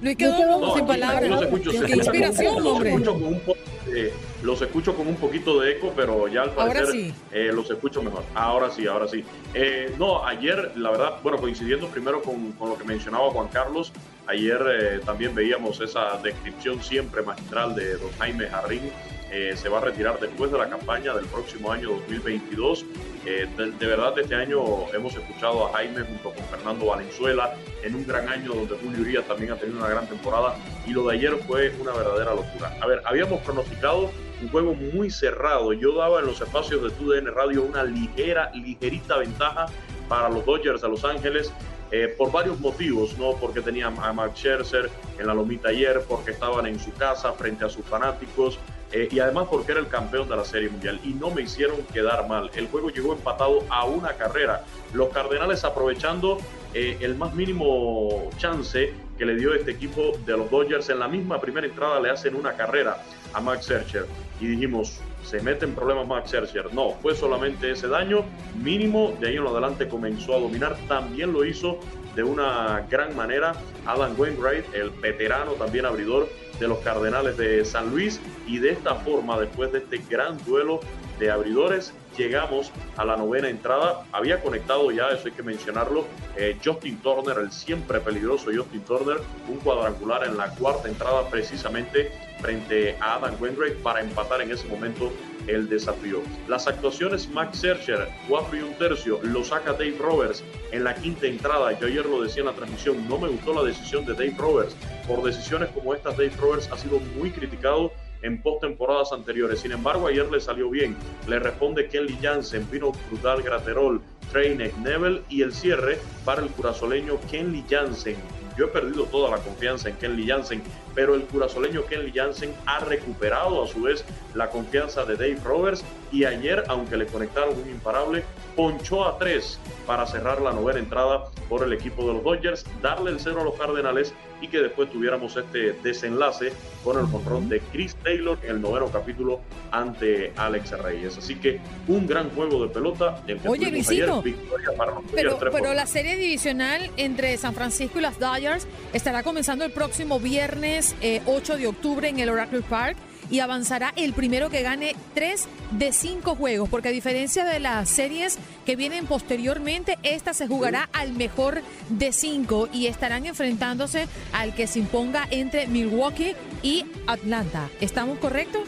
Luis 0.00 0.16
quedó 0.16 0.60
No, 0.60 0.74
sin 0.74 0.86
palabras. 0.86 1.28
los 1.28 1.42
escucho, 1.42 1.70
Qué 1.70 1.76
escucha 1.76 1.96
inspiración, 1.96 2.54
los 2.62 2.66
hombre. 2.72 2.90
escucho 2.90 3.12
con 3.14 3.24
un 3.24 3.40
po- 3.40 3.56
eh, 3.94 4.12
los 4.42 4.62
escucho 4.62 4.94
con 4.96 5.06
un 5.08 5.16
poquito 5.16 5.60
de 5.60 5.72
eco, 5.72 5.92
pero 5.94 6.26
ya 6.28 6.42
al 6.42 6.50
Ahora 6.50 6.64
parecer 6.74 6.90
sí. 6.92 7.14
eh, 7.32 7.50
los 7.52 7.70
escucho 7.70 8.02
mejor. 8.02 8.22
Ahora 8.34 8.70
sí, 8.70 8.86
ahora 8.86 9.06
sí. 9.08 9.24
Eh, 9.52 9.94
no, 9.98 10.24
ayer, 10.24 10.72
la 10.76 10.90
verdad, 10.90 11.14
bueno, 11.22 11.38
coincidiendo 11.38 11.88
primero 11.88 12.22
con, 12.22 12.52
con 12.52 12.70
lo 12.70 12.78
que 12.78 12.84
mencionaba 12.84 13.30
Juan 13.30 13.48
Carlos, 13.48 13.92
ayer 14.26 14.58
eh, 14.80 15.00
también 15.04 15.34
veíamos 15.34 15.80
esa 15.80 16.16
descripción 16.22 16.82
siempre 16.82 17.22
magistral 17.22 17.74
de 17.74 17.96
don 17.96 18.10
Jaime 18.18 18.46
Jarrín. 18.46 18.90
Eh, 19.32 19.54
se 19.56 19.68
va 19.68 19.78
a 19.78 19.82
retirar 19.82 20.18
después 20.18 20.50
de 20.50 20.58
la 20.58 20.68
campaña 20.68 21.14
del 21.14 21.24
próximo 21.26 21.70
año 21.70 21.90
2022. 21.90 22.84
Eh, 23.26 23.46
de, 23.56 23.70
de 23.70 23.86
verdad, 23.86 24.18
este 24.18 24.34
año 24.34 24.92
hemos 24.92 25.14
escuchado 25.14 25.66
a 25.68 25.72
Jaime 25.74 26.02
junto 26.02 26.30
con 26.30 26.44
Fernando 26.46 26.86
Valenzuela 26.86 27.54
en 27.82 27.94
un 27.94 28.06
gran 28.06 28.28
año 28.28 28.54
donde 28.54 28.76
Julio 28.76 29.02
Urias 29.02 29.24
también 29.26 29.52
ha 29.52 29.56
tenido 29.56 29.78
una 29.78 29.88
gran 29.88 30.06
temporada 30.08 30.56
y 30.86 30.90
lo 30.90 31.06
de 31.06 31.16
ayer 31.16 31.36
fue 31.46 31.72
una 31.78 31.92
verdadera 31.92 32.34
locura. 32.34 32.76
A 32.80 32.86
ver, 32.86 33.02
habíamos 33.04 33.40
pronosticado 33.42 34.10
un 34.42 34.48
juego 34.48 34.74
muy 34.74 35.10
cerrado. 35.10 35.72
Yo 35.74 35.94
daba 35.94 36.20
en 36.20 36.26
los 36.26 36.40
espacios 36.40 36.82
de 36.82 36.90
TUDN 36.90 37.26
Radio 37.34 37.62
una 37.62 37.84
ligera, 37.84 38.50
ligerita 38.54 39.18
ventaja 39.18 39.66
para 40.08 40.28
los 40.28 40.44
Dodgers 40.44 40.80
de 40.82 40.88
Los 40.88 41.04
Ángeles. 41.04 41.52
eh, 41.92 42.14
por 42.16 42.30
varios 42.30 42.60
motivos, 42.60 43.18
¿no? 43.18 43.32
Porque 43.32 43.60
tenían 43.60 43.96
a 44.00 44.12
Max 44.12 44.38
Scherzer 44.38 44.88
en 45.18 45.26
la 45.26 45.34
lomita 45.34 45.70
ayer, 45.70 46.02
porque 46.08 46.30
estaban 46.30 46.66
en 46.66 46.78
su 46.78 46.92
casa 46.92 47.32
frente 47.32 47.64
a 47.64 47.68
sus 47.68 47.84
fanáticos, 47.84 48.58
eh, 48.92 49.08
y 49.10 49.20
además 49.20 49.46
porque 49.50 49.72
era 49.72 49.80
el 49.80 49.88
campeón 49.88 50.28
de 50.28 50.36
la 50.36 50.44
Serie 50.44 50.68
Mundial 50.68 51.00
y 51.04 51.14
no 51.14 51.30
me 51.30 51.42
hicieron 51.42 51.82
quedar 51.92 52.26
mal. 52.28 52.50
El 52.54 52.66
juego 52.68 52.90
llegó 52.90 53.12
empatado 53.12 53.64
a 53.68 53.84
una 53.84 54.14
carrera. 54.14 54.64
Los 54.92 55.10
Cardenales 55.10 55.64
aprovechando 55.64 56.38
eh, 56.74 56.96
el 57.00 57.16
más 57.16 57.34
mínimo 57.34 58.30
chance 58.36 58.92
que 59.16 59.24
le 59.24 59.36
dio 59.36 59.54
este 59.54 59.72
equipo 59.72 60.12
de 60.26 60.36
los 60.36 60.50
Dodgers 60.50 60.88
en 60.88 60.98
la 60.98 61.08
misma 61.08 61.40
primera 61.40 61.66
entrada 61.66 62.00
le 62.00 62.10
hacen 62.10 62.34
una 62.34 62.54
carrera 62.54 63.02
a 63.32 63.40
Max 63.40 63.66
Scherzer 63.66 64.06
y 64.40 64.46
dijimos 64.46 65.00
se 65.22 65.40
mete 65.40 65.66
en 65.66 65.74
problemas 65.74 66.08
Max 66.08 66.30
Scherzer. 66.30 66.72
No, 66.74 66.92
fue 67.02 67.14
solamente 67.14 67.70
ese 67.70 67.86
daño 67.86 68.24
mínimo. 68.60 69.16
De 69.20 69.28
ahí 69.28 69.36
en 69.36 69.46
adelante 69.46 69.86
comenzó 69.86 70.34
a 70.34 70.40
dominar. 70.40 70.76
También 70.88 71.32
lo 71.32 71.44
hizo 71.44 71.78
de 72.16 72.24
una 72.24 72.86
gran 72.90 73.14
manera 73.14 73.52
Adam 73.86 74.18
Wainwright, 74.18 74.74
el 74.74 74.90
veterano 74.90 75.52
también 75.52 75.86
abridor 75.86 76.28
de 76.60 76.68
los 76.68 76.78
Cardenales 76.78 77.36
de 77.36 77.64
San 77.64 77.90
Luis. 77.90 78.20
Y 78.46 78.58
de 78.58 78.70
esta 78.70 78.94
forma, 78.94 79.38
después 79.40 79.72
de 79.72 79.78
este 79.78 79.98
gran 80.08 80.38
duelo 80.44 80.80
de 81.18 81.30
abridores, 81.30 81.92
llegamos 82.16 82.70
a 82.96 83.04
la 83.04 83.16
novena 83.16 83.48
entrada. 83.48 84.04
Había 84.12 84.42
conectado 84.42 84.90
ya, 84.90 85.08
eso 85.08 85.26
hay 85.26 85.32
que 85.32 85.42
mencionarlo, 85.42 86.04
eh, 86.36 86.56
Justin 86.64 86.98
Turner, 86.98 87.38
el 87.38 87.50
siempre 87.50 88.00
peligroso 88.00 88.50
Justin 88.54 88.82
Turner, 88.82 89.18
un 89.48 89.58
cuadrangular 89.58 90.24
en 90.26 90.36
la 90.36 90.50
cuarta 90.54 90.88
entrada 90.88 91.28
precisamente 91.28 92.12
frente 92.40 92.96
a 93.00 93.16
Adam 93.16 93.34
Wainwright 93.40 93.76
para 93.82 94.00
empatar 94.00 94.40
en 94.42 94.50
ese 94.50 94.66
momento 94.68 95.12
el 95.50 95.68
desafío. 95.68 96.22
Las 96.48 96.66
actuaciones 96.66 97.28
Max 97.28 97.58
Scherzer, 97.58 98.08
4 98.28 98.56
y 98.56 98.62
un 98.62 98.74
tercio, 98.74 99.20
lo 99.22 99.44
saca 99.44 99.72
Dave 99.72 99.96
Roberts 99.98 100.42
en 100.72 100.84
la 100.84 100.94
quinta 100.94 101.26
entrada. 101.26 101.78
Yo 101.78 101.86
ayer 101.86 102.06
lo 102.06 102.22
decía 102.22 102.40
en 102.40 102.46
la 102.46 102.54
transmisión, 102.54 103.08
no 103.08 103.18
me 103.18 103.28
gustó 103.28 103.52
la 103.52 103.62
decisión 103.62 104.04
de 104.04 104.14
Dave 104.14 104.34
Roberts. 104.38 104.76
Por 105.06 105.22
decisiones 105.22 105.68
como 105.70 105.94
estas, 105.94 106.16
Dave 106.16 106.32
Roberts 106.38 106.68
ha 106.72 106.76
sido 106.76 107.00
muy 107.16 107.30
criticado 107.30 107.92
en 108.22 108.40
postemporadas 108.42 109.12
anteriores. 109.12 109.60
Sin 109.60 109.72
embargo, 109.72 110.06
ayer 110.06 110.30
le 110.30 110.40
salió 110.40 110.70
bien. 110.70 110.96
Le 111.26 111.38
responde 111.38 111.88
Kelly 111.88 112.18
Jansen, 112.20 112.64
Pino 112.66 112.92
Brutal 113.10 113.42
Graterol, 113.42 114.00
Treyneck 114.30 114.76
Neville 114.78 115.22
y 115.28 115.42
el 115.42 115.52
cierre 115.52 115.98
para 116.24 116.42
el 116.42 116.48
curazoleño 116.48 117.18
Kenley 117.30 117.64
Jansen. 117.68 118.16
Yo 118.60 118.66
he 118.66 118.68
perdido 118.68 119.06
toda 119.06 119.30
la 119.30 119.38
confianza 119.38 119.88
en 119.88 119.96
Kenley 119.96 120.28
Jansen, 120.28 120.62
pero 120.94 121.14
el 121.14 121.22
curazoleño 121.22 121.86
Kenley 121.86 122.12
Jansen 122.12 122.52
ha 122.66 122.80
recuperado 122.80 123.64
a 123.64 123.66
su 123.66 123.80
vez 123.80 124.04
la 124.34 124.50
confianza 124.50 125.06
de 125.06 125.16
Dave 125.16 125.38
Roberts. 125.42 125.82
Y 126.12 126.26
ayer, 126.26 126.64
aunque 126.68 126.98
le 126.98 127.06
conectaron 127.06 127.58
un 127.58 127.70
imparable, 127.70 128.22
ponchó 128.56 129.08
a 129.08 129.16
tres 129.16 129.58
para 129.86 130.06
cerrar 130.06 130.42
la 130.42 130.52
novena 130.52 130.78
entrada 130.78 131.30
por 131.48 131.62
el 131.62 131.72
equipo 131.72 132.06
de 132.06 132.12
los 132.12 132.22
Dodgers, 132.22 132.66
darle 132.82 133.12
el 133.12 133.20
cero 133.20 133.40
a 133.40 133.44
los 133.44 133.54
Cardenales 133.54 134.12
y 134.40 134.48
que 134.48 134.58
después 134.58 134.90
tuviéramos 134.90 135.36
este 135.36 135.72
desenlace 135.82 136.52
con 136.82 136.98
el 136.98 137.06
jonrón 137.06 137.48
de 137.48 137.60
Chris 137.72 137.94
Taylor 137.96 138.38
en 138.42 138.50
el 138.50 138.60
noveno 138.60 138.90
capítulo 138.90 139.40
ante 139.70 140.32
Alex 140.36 140.78
Reyes. 140.78 141.18
Así 141.18 141.36
que 141.36 141.60
un 141.88 142.06
gran 142.06 142.30
juego 142.30 142.62
de 142.62 142.72
pelota. 142.72 143.22
El 143.26 143.38
que 143.40 143.48
Oye, 143.48 143.66
tuvimos 143.66 143.86
Luisito, 143.88 144.20
ayer, 144.20 144.34
victoria 144.36 144.68
para 144.76 144.94
los 144.94 145.04
Pero, 145.12 145.38
pero 145.38 145.74
la 145.74 145.86
serie 145.86 146.16
divisional 146.16 146.90
entre 146.96 147.36
San 147.36 147.54
Francisco 147.54 147.98
y 147.98 148.02
las 148.02 148.18
Dodgers 148.18 148.66
estará 148.92 149.22
comenzando 149.22 149.64
el 149.64 149.72
próximo 149.72 150.20
viernes 150.20 150.96
eh, 151.00 151.22
8 151.26 151.56
de 151.56 151.66
octubre 151.66 152.08
en 152.08 152.18
el 152.18 152.28
Oracle 152.30 152.62
Park 152.62 152.96
y 153.30 153.40
avanzará 153.40 153.92
el 153.96 154.12
primero 154.12 154.50
que 154.50 154.62
gane 154.62 154.94
tres 155.14 155.48
de 155.70 155.92
cinco 155.92 156.34
juegos, 156.34 156.68
porque 156.68 156.88
a 156.88 156.92
diferencia 156.92 157.44
de 157.44 157.60
las 157.60 157.88
series 157.88 158.38
que 158.66 158.76
vienen 158.76 159.06
posteriormente, 159.06 159.98
esta 160.02 160.34
se 160.34 160.46
jugará 160.46 160.88
al 160.92 161.12
mejor 161.12 161.62
de 161.88 162.12
cinco 162.12 162.68
y 162.72 162.86
estarán 162.86 163.26
enfrentándose 163.26 164.08
al 164.32 164.54
que 164.54 164.66
se 164.66 164.80
imponga 164.80 165.26
entre 165.30 165.66
Milwaukee 165.66 166.34
y 166.62 166.84
Atlanta. 167.06 167.68
¿Estamos 167.80 168.18
correctos? 168.18 168.62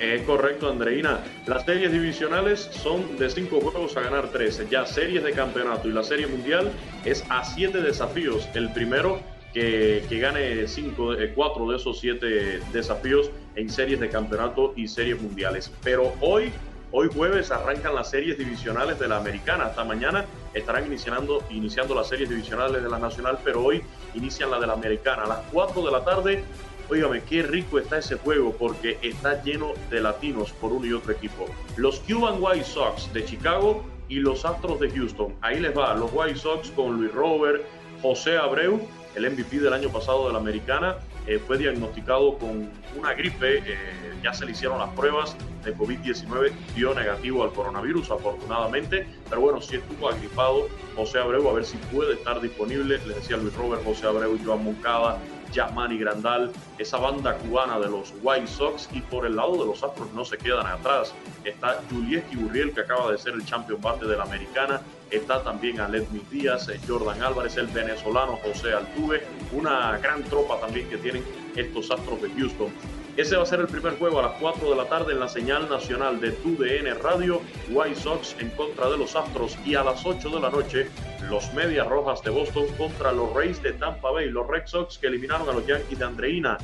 Es 0.00 0.22
correcto, 0.22 0.68
Andreina. 0.68 1.20
Las 1.46 1.64
series 1.64 1.92
divisionales 1.92 2.68
son 2.72 3.16
de 3.16 3.30
cinco 3.30 3.60
juegos 3.60 3.96
a 3.96 4.00
ganar 4.00 4.28
13. 4.28 4.66
Ya 4.70 4.84
series 4.86 5.22
de 5.22 5.32
campeonato 5.32 5.88
y 5.88 5.92
la 5.92 6.02
serie 6.02 6.26
mundial 6.26 6.72
es 7.04 7.24
a 7.28 7.44
siete 7.44 7.80
desafíos. 7.80 8.48
El 8.54 8.72
primero 8.72 9.20
que, 9.54 10.04
que 10.08 10.18
gane 10.18 10.68
cinco, 10.68 11.14
eh, 11.14 11.32
cuatro 11.34 11.68
de 11.70 11.76
esos 11.76 11.98
siete 12.00 12.60
desafíos 12.72 13.30
en 13.54 13.70
series 13.70 14.00
de 14.00 14.10
campeonato 14.10 14.74
y 14.76 14.88
series 14.88 15.20
mundiales. 15.22 15.72
Pero 15.82 16.12
hoy, 16.20 16.52
hoy 16.90 17.08
jueves 17.14 17.50
arrancan 17.50 17.94
las 17.94 18.10
series 18.10 18.36
divisionales 18.36 18.98
de 18.98 19.08
la 19.08 19.16
americana. 19.16 19.66
Hasta 19.66 19.84
mañana 19.84 20.26
estarán 20.52 20.86
iniciando, 20.86 21.42
iniciando 21.50 21.94
las 21.94 22.08
series 22.08 22.28
divisionales 22.28 22.82
de 22.82 22.90
la 22.90 22.98
nacional, 22.98 23.38
pero 23.44 23.64
hoy 23.64 23.82
inician 24.14 24.50
la 24.50 24.58
de 24.58 24.66
la 24.66 24.74
americana. 24.74 25.22
A 25.22 25.28
las 25.28 25.40
4 25.52 25.82
de 25.82 25.90
la 25.90 26.04
tarde 26.04 26.44
Óigame, 26.90 27.22
qué 27.22 27.42
rico 27.42 27.78
está 27.78 27.98
ese 27.98 28.16
juego 28.16 28.52
porque 28.52 28.98
está 29.00 29.42
lleno 29.42 29.72
de 29.88 30.02
latinos 30.02 30.52
por 30.52 30.70
uno 30.72 30.84
y 30.84 30.92
otro 30.92 31.12
equipo. 31.12 31.46
Los 31.76 32.00
Cuban 32.00 32.36
White 32.38 32.64
Sox 32.64 33.10
de 33.14 33.24
Chicago 33.24 33.82
y 34.08 34.16
los 34.16 34.44
Astros 34.44 34.80
de 34.80 34.90
Houston. 34.90 35.34
Ahí 35.40 35.60
les 35.60 35.76
va, 35.76 35.94
los 35.94 36.10
White 36.12 36.38
Sox 36.38 36.70
con 36.72 36.96
Luis 36.96 37.12
Robert, 37.12 37.62
José 38.02 38.36
Abreu, 38.36 38.86
el 39.14 39.30
MVP 39.30 39.60
del 39.60 39.72
año 39.72 39.90
pasado 39.90 40.26
de 40.26 40.32
la 40.32 40.38
Americana, 40.38 40.96
eh, 41.26 41.38
fue 41.38 41.56
diagnosticado 41.58 42.36
con 42.38 42.70
una 42.96 43.14
gripe, 43.14 43.58
eh, 43.58 43.76
ya 44.22 44.32
se 44.32 44.44
le 44.44 44.52
hicieron 44.52 44.78
las 44.78 44.90
pruebas 44.90 45.36
de 45.64 45.74
COVID-19, 45.74 46.52
dio 46.74 46.94
negativo 46.94 47.44
al 47.44 47.52
coronavirus 47.52 48.10
afortunadamente, 48.10 49.06
pero 49.28 49.40
bueno, 49.40 49.60
sí 49.60 49.76
estuvo 49.76 50.08
agripado 50.08 50.68
José 50.96 51.18
Abreu, 51.18 51.48
a 51.48 51.52
ver 51.52 51.64
si 51.64 51.76
puede 51.92 52.14
estar 52.14 52.40
disponible, 52.40 52.98
les 53.06 53.16
decía 53.16 53.36
Luis 53.36 53.54
Robert, 53.54 53.82
José 53.84 54.06
Abreu, 54.06 54.38
Joan 54.44 54.64
Moncada, 54.64 55.18
Yasmani 55.54 55.96
Grandal, 55.98 56.52
esa 56.78 56.98
banda 56.98 57.38
cubana 57.38 57.78
de 57.78 57.88
los 57.88 58.12
White 58.22 58.46
Sox 58.46 58.88
y 58.92 59.00
por 59.00 59.24
el 59.24 59.36
lado 59.36 59.52
de 59.52 59.66
los 59.66 59.82
Astros 59.82 60.12
no 60.12 60.24
se 60.24 60.36
quedan 60.36 60.66
atrás. 60.66 61.14
Está 61.44 61.80
Julieski 61.90 62.36
Burriel 62.36 62.72
que 62.72 62.80
acaba 62.80 63.12
de 63.12 63.18
ser 63.18 63.34
el 63.34 63.44
champion 63.44 63.80
bate 63.80 64.04
de 64.06 64.16
la 64.16 64.24
americana. 64.24 64.80
Está 65.10 65.42
también 65.42 65.80
Aledmi 65.80 66.20
Díaz, 66.30 66.68
Jordan 66.86 67.22
Álvarez, 67.22 67.56
el 67.56 67.68
venezolano 67.68 68.38
José 68.42 68.74
Altuve. 68.74 69.24
Una 69.52 69.96
gran 69.98 70.24
tropa 70.24 70.58
también 70.60 70.88
que 70.88 70.98
tienen 70.98 71.24
estos 71.54 71.90
Astros 71.90 72.20
de 72.20 72.30
Houston. 72.30 72.72
Ese 73.16 73.36
va 73.36 73.44
a 73.44 73.46
ser 73.46 73.60
el 73.60 73.68
primer 73.68 73.96
juego 73.96 74.18
a 74.18 74.22
las 74.22 74.32
4 74.40 74.70
de 74.70 74.74
la 74.74 74.86
tarde 74.86 75.12
en 75.12 75.20
la 75.20 75.28
señal 75.28 75.68
nacional 75.68 76.20
de 76.20 76.32
TUDN 76.32 77.00
Radio. 77.00 77.40
White 77.70 77.94
Sox 77.94 78.34
en 78.40 78.50
contra 78.50 78.90
de 78.90 78.98
los 78.98 79.14
Astros 79.14 79.56
y 79.64 79.76
a 79.76 79.84
las 79.84 80.04
8 80.04 80.30
de 80.30 80.40
la 80.40 80.50
noche 80.50 80.90
los 81.30 81.54
Medias 81.54 81.86
Rojas 81.86 82.24
de 82.24 82.30
Boston 82.30 82.66
contra 82.76 83.12
los 83.12 83.32
Rays 83.32 83.62
de 83.62 83.72
Tampa 83.74 84.10
Bay, 84.10 84.30
los 84.30 84.48
Red 84.48 84.66
Sox 84.66 84.98
que 84.98 85.06
eliminaron 85.06 85.48
a 85.48 85.52
los 85.52 85.64
Yankees 85.64 85.96
de 85.96 86.04
Andreina 86.04 86.58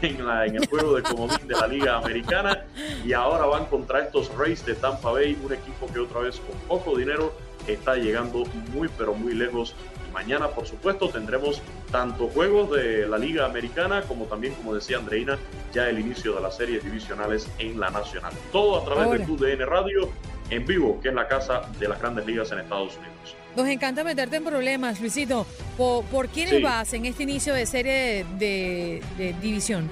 en, 0.00 0.16
en 0.20 0.56
el 0.56 0.66
juego 0.68 0.96
de 0.96 1.02
comodín 1.02 1.46
de 1.46 1.54
la 1.54 1.66
Liga 1.66 1.98
Americana 1.98 2.64
y 3.04 3.12
ahora 3.12 3.44
van 3.44 3.66
contra 3.66 4.00
estos 4.00 4.34
Rays 4.34 4.64
de 4.64 4.76
Tampa 4.76 5.12
Bay, 5.12 5.38
un 5.44 5.52
equipo 5.52 5.86
que 5.92 6.00
otra 6.00 6.20
vez 6.20 6.40
con 6.40 6.58
poco 6.60 6.96
dinero 6.96 7.34
está 7.66 7.96
llegando 7.96 8.44
muy 8.72 8.88
pero 8.96 9.12
muy 9.12 9.34
lejos. 9.34 9.74
Mañana, 10.12 10.48
por 10.48 10.66
supuesto, 10.66 11.08
tendremos 11.08 11.62
tanto 11.90 12.28
juegos 12.28 12.70
de 12.72 13.06
la 13.06 13.18
Liga 13.18 13.46
Americana 13.46 14.02
como 14.02 14.26
también, 14.26 14.54
como 14.54 14.74
decía 14.74 14.98
Andreina, 14.98 15.38
ya 15.72 15.88
el 15.88 15.98
inicio 15.98 16.34
de 16.34 16.40
las 16.40 16.56
series 16.56 16.84
divisionales 16.84 17.48
en 17.58 17.78
la 17.78 17.90
Nacional. 17.90 18.32
Todo 18.52 18.80
a 18.80 18.84
través 18.84 19.20
de 19.20 19.26
TUDN 19.26 19.66
Radio 19.66 20.10
en 20.50 20.66
vivo, 20.66 21.00
que 21.00 21.08
es 21.08 21.14
la 21.14 21.28
casa 21.28 21.62
de 21.78 21.88
las 21.88 22.00
grandes 22.00 22.26
ligas 22.26 22.50
en 22.52 22.58
Estados 22.58 22.96
Unidos. 22.96 23.36
Nos 23.56 23.66
encanta 23.66 24.04
meterte 24.04 24.36
en 24.36 24.44
problemas, 24.44 25.00
Luisito. 25.00 25.46
¿Por, 25.76 26.04
por 26.04 26.28
quiénes 26.28 26.62
vas 26.62 26.92
en 26.92 27.06
este 27.06 27.24
inicio 27.24 27.52
de 27.54 27.66
serie 27.66 28.24
de, 28.38 29.02
división? 29.40 29.88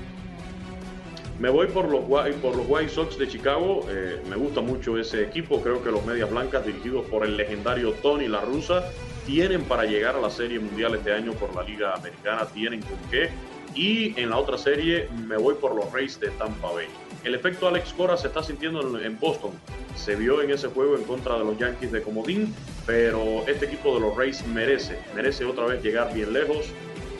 Me 1.40 1.48
voy 1.50 1.68
por 1.68 1.88
los, 1.88 2.02
por 2.36 2.56
los 2.56 2.66
White 2.68 2.90
Sox 2.90 3.18
de 3.18 3.28
Chicago. 3.28 3.86
Eh, 3.88 4.20
me 4.28 4.36
gusta 4.36 4.60
mucho 4.60 4.98
ese 4.98 5.22
equipo. 5.22 5.60
Creo 5.60 5.82
que 5.82 5.90
los 5.90 6.04
Medias 6.04 6.30
Blancas, 6.30 6.66
dirigidos 6.66 7.06
por 7.06 7.24
el 7.24 7.36
legendario 7.36 7.92
Tony 7.92 8.26
La 8.26 8.40
Russa, 8.40 8.84
tienen 9.28 9.62
para 9.64 9.84
llegar 9.84 10.16
a 10.16 10.20
la 10.20 10.30
Serie 10.30 10.58
Mundial 10.58 10.94
este 10.94 11.12
año 11.12 11.32
por 11.32 11.54
la 11.54 11.62
Liga 11.62 11.92
Americana. 11.92 12.46
Tienen 12.46 12.80
con 12.80 12.96
qué. 13.10 13.28
Y 13.74 14.18
en 14.18 14.30
la 14.30 14.38
otra 14.38 14.56
serie 14.56 15.06
me 15.26 15.36
voy 15.36 15.54
por 15.54 15.74
los 15.74 15.92
Rays 15.92 16.18
de 16.18 16.30
Tampa 16.30 16.72
Bay. 16.72 16.86
El 17.24 17.34
efecto 17.34 17.68
Alex 17.68 17.92
Cora 17.92 18.16
se 18.16 18.28
está 18.28 18.42
sintiendo 18.42 18.98
en 18.98 19.20
Boston. 19.20 19.50
Se 19.96 20.16
vio 20.16 20.40
en 20.40 20.50
ese 20.50 20.68
juego 20.68 20.96
en 20.96 21.04
contra 21.04 21.36
de 21.36 21.44
los 21.44 21.58
Yankees 21.58 21.92
de 21.92 22.00
Comodín, 22.00 22.54
pero 22.86 23.46
este 23.46 23.66
equipo 23.66 23.94
de 23.94 24.00
los 24.00 24.16
Rays 24.16 24.46
merece, 24.46 24.98
merece 25.14 25.44
otra 25.44 25.66
vez 25.66 25.82
llegar 25.82 26.14
bien 26.14 26.32
lejos. 26.32 26.72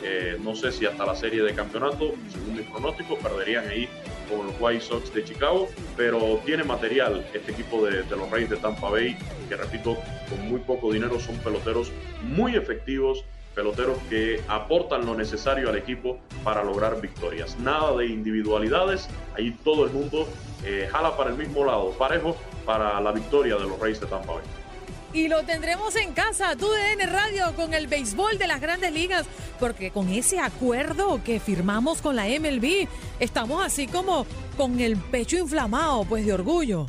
Eh, 0.03 0.39
no 0.43 0.55
sé 0.55 0.71
si 0.71 0.87
hasta 0.87 1.05
la 1.05 1.15
serie 1.15 1.43
de 1.43 1.53
campeonato, 1.53 2.15
según 2.31 2.55
mi 2.55 2.63
pronóstico, 2.63 3.19
perderían 3.19 3.67
ahí 3.67 3.87
con 4.29 4.47
los 4.47 4.55
White 4.59 4.81
Sox 4.81 5.13
de 5.13 5.23
Chicago, 5.23 5.67
pero 5.97 6.39
tiene 6.45 6.63
material 6.63 7.25
este 7.33 7.51
equipo 7.51 7.85
de, 7.85 8.03
los 8.15 8.29
Rays 8.29 8.49
de 8.49 8.57
Tampa 8.57 8.89
Bay, 8.89 9.17
que 9.47 9.55
repito, 9.55 9.97
con 10.29 10.49
muy 10.49 10.59
poco 10.59 10.91
dinero 10.91 11.19
son 11.19 11.37
peloteros 11.37 11.91
muy 12.23 12.55
efectivos 12.55 13.25
peloteros 13.55 13.97
que 14.09 14.41
aportan 14.47 15.05
lo 15.05 15.15
necesario 15.15 15.69
al 15.69 15.75
equipo 15.75 16.19
para 16.45 16.63
lograr 16.63 17.01
victorias. 17.01 17.57
Nada 17.59 17.93
de 17.97 18.05
individualidades, 18.05 19.09
ahí 19.35 19.51
todo 19.65 19.85
el 19.85 19.91
mundo 19.91 20.29
eh, 20.63 20.87
jala 20.89 21.17
para 21.17 21.31
el 21.31 21.37
mismo 21.37 21.65
lado, 21.65 21.91
parejo 21.91 22.37
para 22.65 23.01
la 23.01 23.11
victoria 23.11 23.55
de 23.57 23.63
los 23.63 23.77
Reyes 23.77 23.99
de 23.99 24.07
Tampa 24.07 24.33
Bay. 24.33 24.43
Y 25.11 25.27
lo 25.27 25.41
tendremos 25.43 25.95
en 25.95 26.13
casa, 26.13 26.55
TUDN 26.55 27.11
Radio, 27.11 27.53
con 27.55 27.73
el 27.73 27.87
béisbol 27.87 28.37
de 28.37 28.45
las 28.45 28.61
grandes 28.61 28.93
ligas, 28.93 29.25
porque 29.59 29.89
con 29.89 30.09
ese 30.09 30.39
acuerdo 30.39 31.21
que 31.23 31.39
firmamos 31.39 32.01
con 32.01 32.15
la 32.15 32.25
MLB, 32.25 32.87
estamos 33.19 33.65
así 33.65 33.87
como 33.87 34.27
con 34.55 34.79
el 34.79 34.97
pecho 34.97 35.37
inflamado, 35.37 36.05
pues 36.05 36.27
de 36.27 36.33
orgullo. 36.33 36.85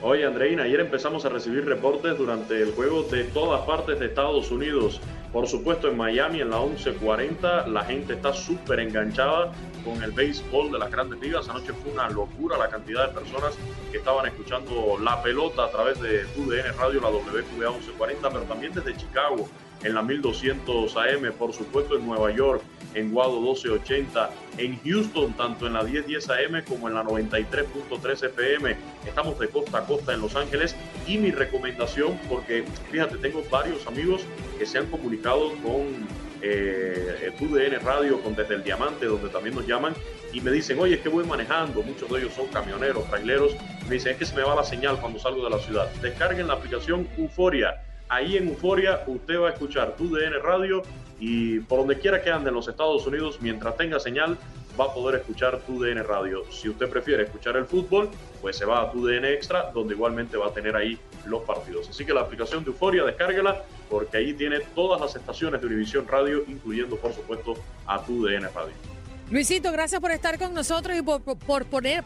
Oye, 0.00 0.24
Andreina, 0.24 0.62
ayer 0.62 0.78
empezamos 0.78 1.24
a 1.24 1.28
recibir 1.28 1.64
reportes 1.64 2.16
durante 2.18 2.60
el 2.60 2.72
juego 2.72 3.02
de 3.04 3.24
todas 3.24 3.62
partes 3.62 3.98
de 3.98 4.06
Estados 4.06 4.50
Unidos. 4.52 5.00
Por 5.32 5.48
supuesto, 5.48 5.88
en 5.88 5.96
Miami, 5.96 6.42
en 6.42 6.50
la 6.50 6.58
11:40, 6.58 7.66
la 7.68 7.84
gente 7.84 8.12
está 8.12 8.34
súper 8.34 8.80
enganchada 8.80 9.50
con 9.82 10.02
el 10.02 10.12
béisbol 10.12 10.70
de 10.70 10.78
las 10.78 10.90
grandes 10.90 11.20
ligas. 11.20 11.48
Anoche 11.48 11.72
fue 11.72 11.90
una 11.90 12.10
locura 12.10 12.58
la 12.58 12.68
cantidad 12.68 13.08
de 13.08 13.14
personas 13.14 13.56
que 13.90 13.96
estaban 13.96 14.26
escuchando 14.26 14.98
la 15.00 15.22
pelota 15.22 15.64
a 15.64 15.70
través 15.70 15.98
de 16.00 16.26
UDN 16.36 16.76
Radio, 16.78 17.00
la 17.00 17.08
WQA 17.08 17.70
1140, 17.70 18.28
pero 18.28 18.42
también 18.42 18.74
desde 18.74 18.94
Chicago, 18.94 19.48
en 19.84 19.94
la 19.94 20.02
1200 20.02 20.96
AM, 20.96 21.32
por 21.38 21.52
supuesto, 21.52 21.96
en 21.96 22.06
Nueva 22.06 22.30
York, 22.30 22.62
en 22.94 23.10
Guado 23.10 23.40
1280, 23.40 24.30
en 24.58 24.78
Houston, 24.84 25.32
tanto 25.34 25.66
en 25.66 25.74
la 25.74 25.82
1010 25.82 26.30
AM 26.30 26.64
como 26.66 26.88
en 26.88 26.94
la 26.94 27.04
93.3 27.04 28.26
FM. 28.26 28.76
Estamos 29.06 29.38
de 29.38 29.48
costa 29.48 29.78
a 29.78 29.86
costa 29.86 30.12
en 30.12 30.20
Los 30.20 30.36
Ángeles 30.36 30.76
y 31.06 31.18
mi 31.18 31.30
recomendación, 31.30 32.18
porque 32.28 32.64
fíjate, 32.90 33.16
tengo 33.16 33.42
varios 33.50 33.86
amigos 33.86 34.22
que 34.58 34.66
se 34.66 34.78
han 34.78 34.86
comunicado 34.86 35.52
con 35.62 36.06
eh, 36.42 37.32
TUDN 37.38 37.84
Radio, 37.84 38.20
con 38.20 38.34
Desde 38.34 38.56
el 38.56 38.64
Diamante, 38.64 39.06
donde 39.06 39.28
también 39.28 39.54
nos 39.54 39.66
llaman 39.66 39.94
y 40.32 40.40
me 40.40 40.50
dicen, 40.50 40.78
oye, 40.80 40.94
es 40.94 41.00
que 41.00 41.08
voy 41.08 41.24
manejando, 41.24 41.82
muchos 41.82 42.10
de 42.10 42.20
ellos 42.20 42.34
son 42.34 42.46
camioneros, 42.48 43.08
traileros, 43.08 43.54
me 43.88 43.94
dicen, 43.94 44.12
es 44.12 44.18
que 44.18 44.24
se 44.24 44.34
me 44.34 44.42
va 44.42 44.54
la 44.54 44.64
señal 44.64 44.98
cuando 45.00 45.18
salgo 45.18 45.44
de 45.44 45.50
la 45.50 45.58
ciudad. 45.58 45.90
Descarguen 46.00 46.48
la 46.48 46.54
aplicación 46.54 47.08
Euforia. 47.16 47.80
Ahí 48.12 48.36
en 48.36 48.48
Euforia 48.48 49.04
usted 49.06 49.40
va 49.40 49.48
a 49.48 49.52
escuchar 49.52 49.96
TUDN 49.96 50.42
Radio 50.42 50.82
y 51.18 51.60
por 51.60 51.78
donde 51.78 51.98
quiera 51.98 52.20
que 52.20 52.30
ande 52.30 52.50
en 52.50 52.54
los 52.54 52.68
Estados 52.68 53.06
Unidos, 53.06 53.38
mientras 53.40 53.74
tenga 53.78 53.98
señal, 53.98 54.36
va 54.78 54.84
a 54.84 54.92
poder 54.92 55.20
escuchar 55.20 55.60
tu 55.60 55.82
DN 55.82 56.02
Radio. 56.02 56.42
Si 56.50 56.68
usted 56.68 56.90
prefiere 56.90 57.22
escuchar 57.22 57.56
el 57.56 57.64
fútbol, 57.64 58.10
pues 58.42 58.58
se 58.58 58.66
va 58.66 58.82
a 58.82 58.92
tu 58.92 59.06
DN 59.06 59.32
Extra, 59.32 59.70
donde 59.72 59.94
igualmente 59.94 60.36
va 60.36 60.48
a 60.48 60.52
tener 60.52 60.76
ahí 60.76 60.98
los 61.24 61.40
partidos. 61.44 61.88
Así 61.88 62.04
que 62.04 62.12
la 62.12 62.20
aplicación 62.20 62.62
de 62.64 62.72
Euforia, 62.72 63.02
descárguela, 63.04 63.62
porque 63.88 64.18
ahí 64.18 64.34
tiene 64.34 64.60
todas 64.74 65.00
las 65.00 65.16
estaciones 65.16 65.62
de 65.62 65.68
Univisión 65.68 66.06
Radio, 66.06 66.44
incluyendo, 66.46 66.96
por 66.96 67.14
supuesto, 67.14 67.54
a 67.86 68.04
tu 68.04 68.26
DN 68.26 68.46
Radio. 68.48 68.91
Luisito, 69.32 69.72
gracias 69.72 69.98
por 69.98 70.10
estar 70.10 70.38
con 70.38 70.52
nosotros 70.52 70.94
y 70.94 71.00
por, 71.00 71.64
poner. 71.64 72.04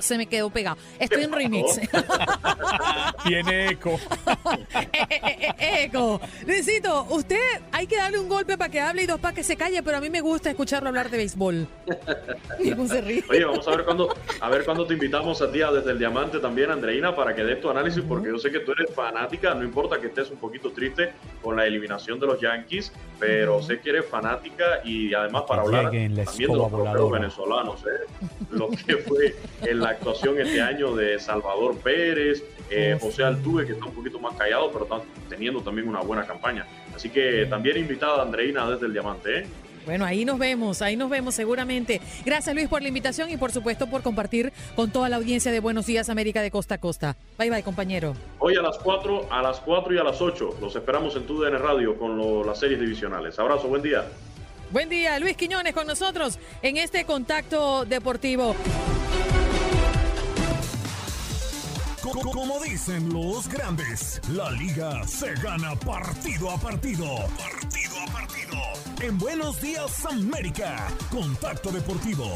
se 0.00 0.18
me 0.18 0.26
quedó 0.26 0.50
pegado. 0.50 0.76
Estoy 0.98 1.22
en 1.22 1.32
remix. 1.32 1.80
Tiene 3.24 3.70
eco. 3.70 3.98
Eh, 4.78 4.88
eh, 5.10 5.54
eh, 5.58 5.84
eco. 5.84 6.20
Luisito, 6.46 7.06
usted 7.10 7.36
hay 7.72 7.86
que 7.86 7.96
darle 7.96 8.18
un 8.18 8.28
golpe 8.28 8.56
para 8.56 8.70
que 8.70 8.80
hable 8.80 9.02
y 9.02 9.06
dos 9.06 9.20
para 9.20 9.34
que 9.34 9.42
se 9.42 9.56
calle, 9.56 9.82
pero 9.82 9.98
a 9.98 10.00
mí 10.00 10.10
me 10.10 10.20
gusta 10.20 10.50
escucharlo 10.50 10.88
hablar 10.88 11.10
de 11.10 11.16
béisbol. 11.18 11.66
Oye, 12.58 13.44
vamos 13.44 13.68
a 13.68 13.70
ver 13.70 13.84
cuándo 13.84 14.14
a 14.40 14.48
ver 14.48 14.64
cuándo 14.64 14.86
te 14.86 14.94
invitamos 14.94 15.40
a 15.42 15.50
ti 15.50 15.58
desde 15.58 15.90
el 15.90 15.98
Diamante 15.98 16.38
también, 16.38 16.70
Andreina, 16.70 17.14
para 17.14 17.34
que 17.34 17.44
des 17.44 17.60
tu 17.60 17.70
análisis, 17.70 18.02
porque 18.06 18.28
yo 18.28 18.38
sé 18.38 18.50
que 18.50 18.60
tú 18.60 18.72
eres 18.72 18.94
fanática, 18.94 19.54
no 19.54 19.64
importa 19.64 20.00
que 20.00 20.08
estés 20.08 20.30
un 20.30 20.38
poquito 20.38 20.72
triste 20.72 21.12
con 21.42 21.56
la 21.56 21.66
eliminación 21.66 22.18
de 22.18 22.26
los 22.26 22.40
Yankees, 22.40 22.92
pero 23.18 23.62
sé 23.62 23.80
que 23.80 23.90
eres 23.90 24.06
fanática 24.06 24.80
y 24.84 25.14
además 25.14 25.44
para 25.46 25.62
también 25.70 26.14
de 26.14 26.24
los 26.24 27.10
venezolanos, 27.10 27.80
¿eh? 27.82 28.26
lo 28.50 28.68
que 28.70 28.96
fue 28.98 29.36
en 29.62 29.80
la 29.80 29.90
actuación 29.90 30.40
este 30.40 30.60
año 30.60 30.94
de 30.94 31.18
Salvador 31.18 31.76
Pérez, 31.78 32.42
eh, 32.70 32.96
José 33.00 33.24
Altuve, 33.24 33.66
que 33.66 33.72
está 33.72 33.86
un 33.86 33.94
poquito 33.94 34.18
más 34.18 34.34
callado, 34.36 34.70
pero 34.72 34.84
está 34.84 35.00
teniendo 35.28 35.60
también 35.60 35.88
una 35.88 36.00
buena 36.00 36.26
campaña. 36.26 36.66
Así 36.94 37.10
que 37.10 37.46
también 37.46 37.76
invitada 37.76 38.22
Andreina 38.22 38.68
desde 38.70 38.86
el 38.86 38.92
Diamante. 38.92 39.38
¿eh? 39.38 39.46
Bueno, 39.88 40.04
ahí 40.04 40.26
nos 40.26 40.38
vemos, 40.38 40.82
ahí 40.82 40.96
nos 40.96 41.08
vemos 41.08 41.34
seguramente. 41.34 42.02
Gracias 42.22 42.54
Luis 42.54 42.68
por 42.68 42.82
la 42.82 42.88
invitación 42.88 43.30
y 43.30 43.38
por 43.38 43.52
supuesto 43.52 43.88
por 43.88 44.02
compartir 44.02 44.52
con 44.76 44.90
toda 44.90 45.08
la 45.08 45.16
audiencia 45.16 45.50
de 45.50 45.60
Buenos 45.60 45.86
Días 45.86 46.10
América 46.10 46.42
de 46.42 46.50
Costa 46.50 46.74
a 46.74 46.78
Costa. 46.78 47.16
Bye 47.38 47.48
bye, 47.48 47.62
compañero. 47.62 48.14
Hoy 48.38 48.56
a 48.56 48.60
las 48.60 48.76
4, 48.76 49.28
a 49.30 49.40
las 49.40 49.60
4 49.60 49.94
y 49.94 49.98
a 49.98 50.04
las 50.04 50.20
8 50.20 50.56
los 50.60 50.76
esperamos 50.76 51.16
en 51.16 51.22
TUDN 51.26 51.58
Radio 51.58 51.96
con 51.96 52.46
las 52.46 52.60
series 52.60 52.80
divisionales. 52.80 53.38
Abrazo, 53.38 53.68
buen 53.68 53.80
día. 53.80 54.04
Buen 54.70 54.90
día, 54.90 55.18
Luis 55.18 55.34
Quiñones 55.34 55.72
con 55.72 55.86
nosotros 55.86 56.38
en 56.60 56.76
este 56.76 57.06
contacto 57.06 57.86
deportivo. 57.86 58.54
Como 62.02 62.60
dicen 62.62 63.12
los 63.12 63.48
grandes, 63.48 64.20
la 64.28 64.50
liga 64.50 65.06
se 65.06 65.32
gana 65.34 65.74
partido 65.74 66.50
a 66.50 66.58
partido. 66.58 67.06
Partido 67.38 67.94
a 68.06 68.12
partido. 68.12 68.56
En 69.00 69.18
Buenos 69.18 69.60
Días 69.62 70.04
América, 70.04 70.88
Contacto 71.10 71.70
Deportivo. 71.70 72.30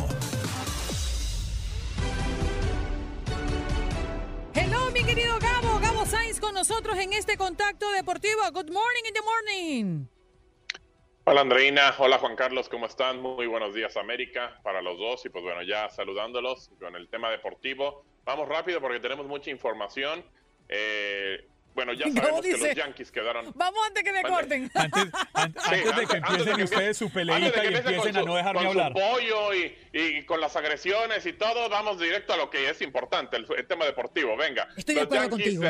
Hello, 4.55 4.91
mi 4.93 5.05
querido 5.05 5.39
Gabo, 5.39 5.79
Gabo 5.81 6.07
Sainz 6.07 6.41
con 6.41 6.55
nosotros 6.55 6.97
en 6.99 7.13
este 7.13 7.37
contacto 7.37 7.91
deportivo. 7.93 8.41
Good 8.53 8.71
morning 8.71 9.03
in 9.07 9.15
the 9.15 9.23
morning. 9.23 10.22
Hola 11.25 11.43
Andreina, 11.43 11.95
hola 11.99 12.19
Juan 12.19 12.35
Carlos, 12.35 12.69
¿cómo 12.69 12.87
están? 12.87 13.23
Muy 13.23 13.47
buenos 13.47 13.73
días 13.75 13.97
América 13.97 14.59
para 14.65 14.83
los 14.83 14.99
dos 14.99 15.25
y 15.25 15.29
pues 15.29 15.45
bueno, 15.45 15.63
ya 15.63 15.89
saludándolos 15.89 16.73
con 16.81 16.97
el 16.97 17.09
tema 17.09 17.31
deportivo. 17.31 18.05
Vamos 18.25 18.49
rápido 18.49 18.81
porque 18.81 18.99
tenemos 18.99 19.25
mucha 19.27 19.49
información. 19.49 20.25
Eh, 20.69 21.47
bueno, 21.77 21.93
ya 21.93 22.11
sabemos 22.13 22.41
que 22.43 22.57
los 22.57 22.75
Yankees 22.75 23.13
quedaron. 23.13 23.53
Vamos 23.55 23.81
antes 23.87 24.03
que 24.03 24.13
me 24.13 24.23
corten. 24.25 24.69
Antes, 25.35 25.97
de 25.97 26.07
que 26.07 26.17
empiecen 26.17 26.63
ustedes 26.63 26.97
su 26.97 27.11
peleita 27.11 27.65
y 27.65 27.75
empiecen 27.75 28.17
a 28.17 28.23
no 28.23 28.35
dejarme 28.35 28.67
hablar. 28.67 28.93
Su 28.93 28.99
pollo 28.99 29.55
y, 29.55 29.79
y, 29.93 30.25
con 30.25 30.41
las 30.41 30.57
agresiones 30.57 31.25
y 31.25 31.35
todo, 31.35 31.69
vamos 31.69 32.01
directo 32.01 32.33
a 32.33 32.37
lo 32.37 32.51
que 32.51 32.69
es 32.69 32.83
importante, 32.83 33.37
el, 33.37 33.47
tema 33.69 33.85
deportivo. 33.85 34.37
Venga. 34.37 34.69
Estoy 34.77 34.97
de 34.97 35.03
acuerdo 35.03 35.31
contigo. 35.31 35.63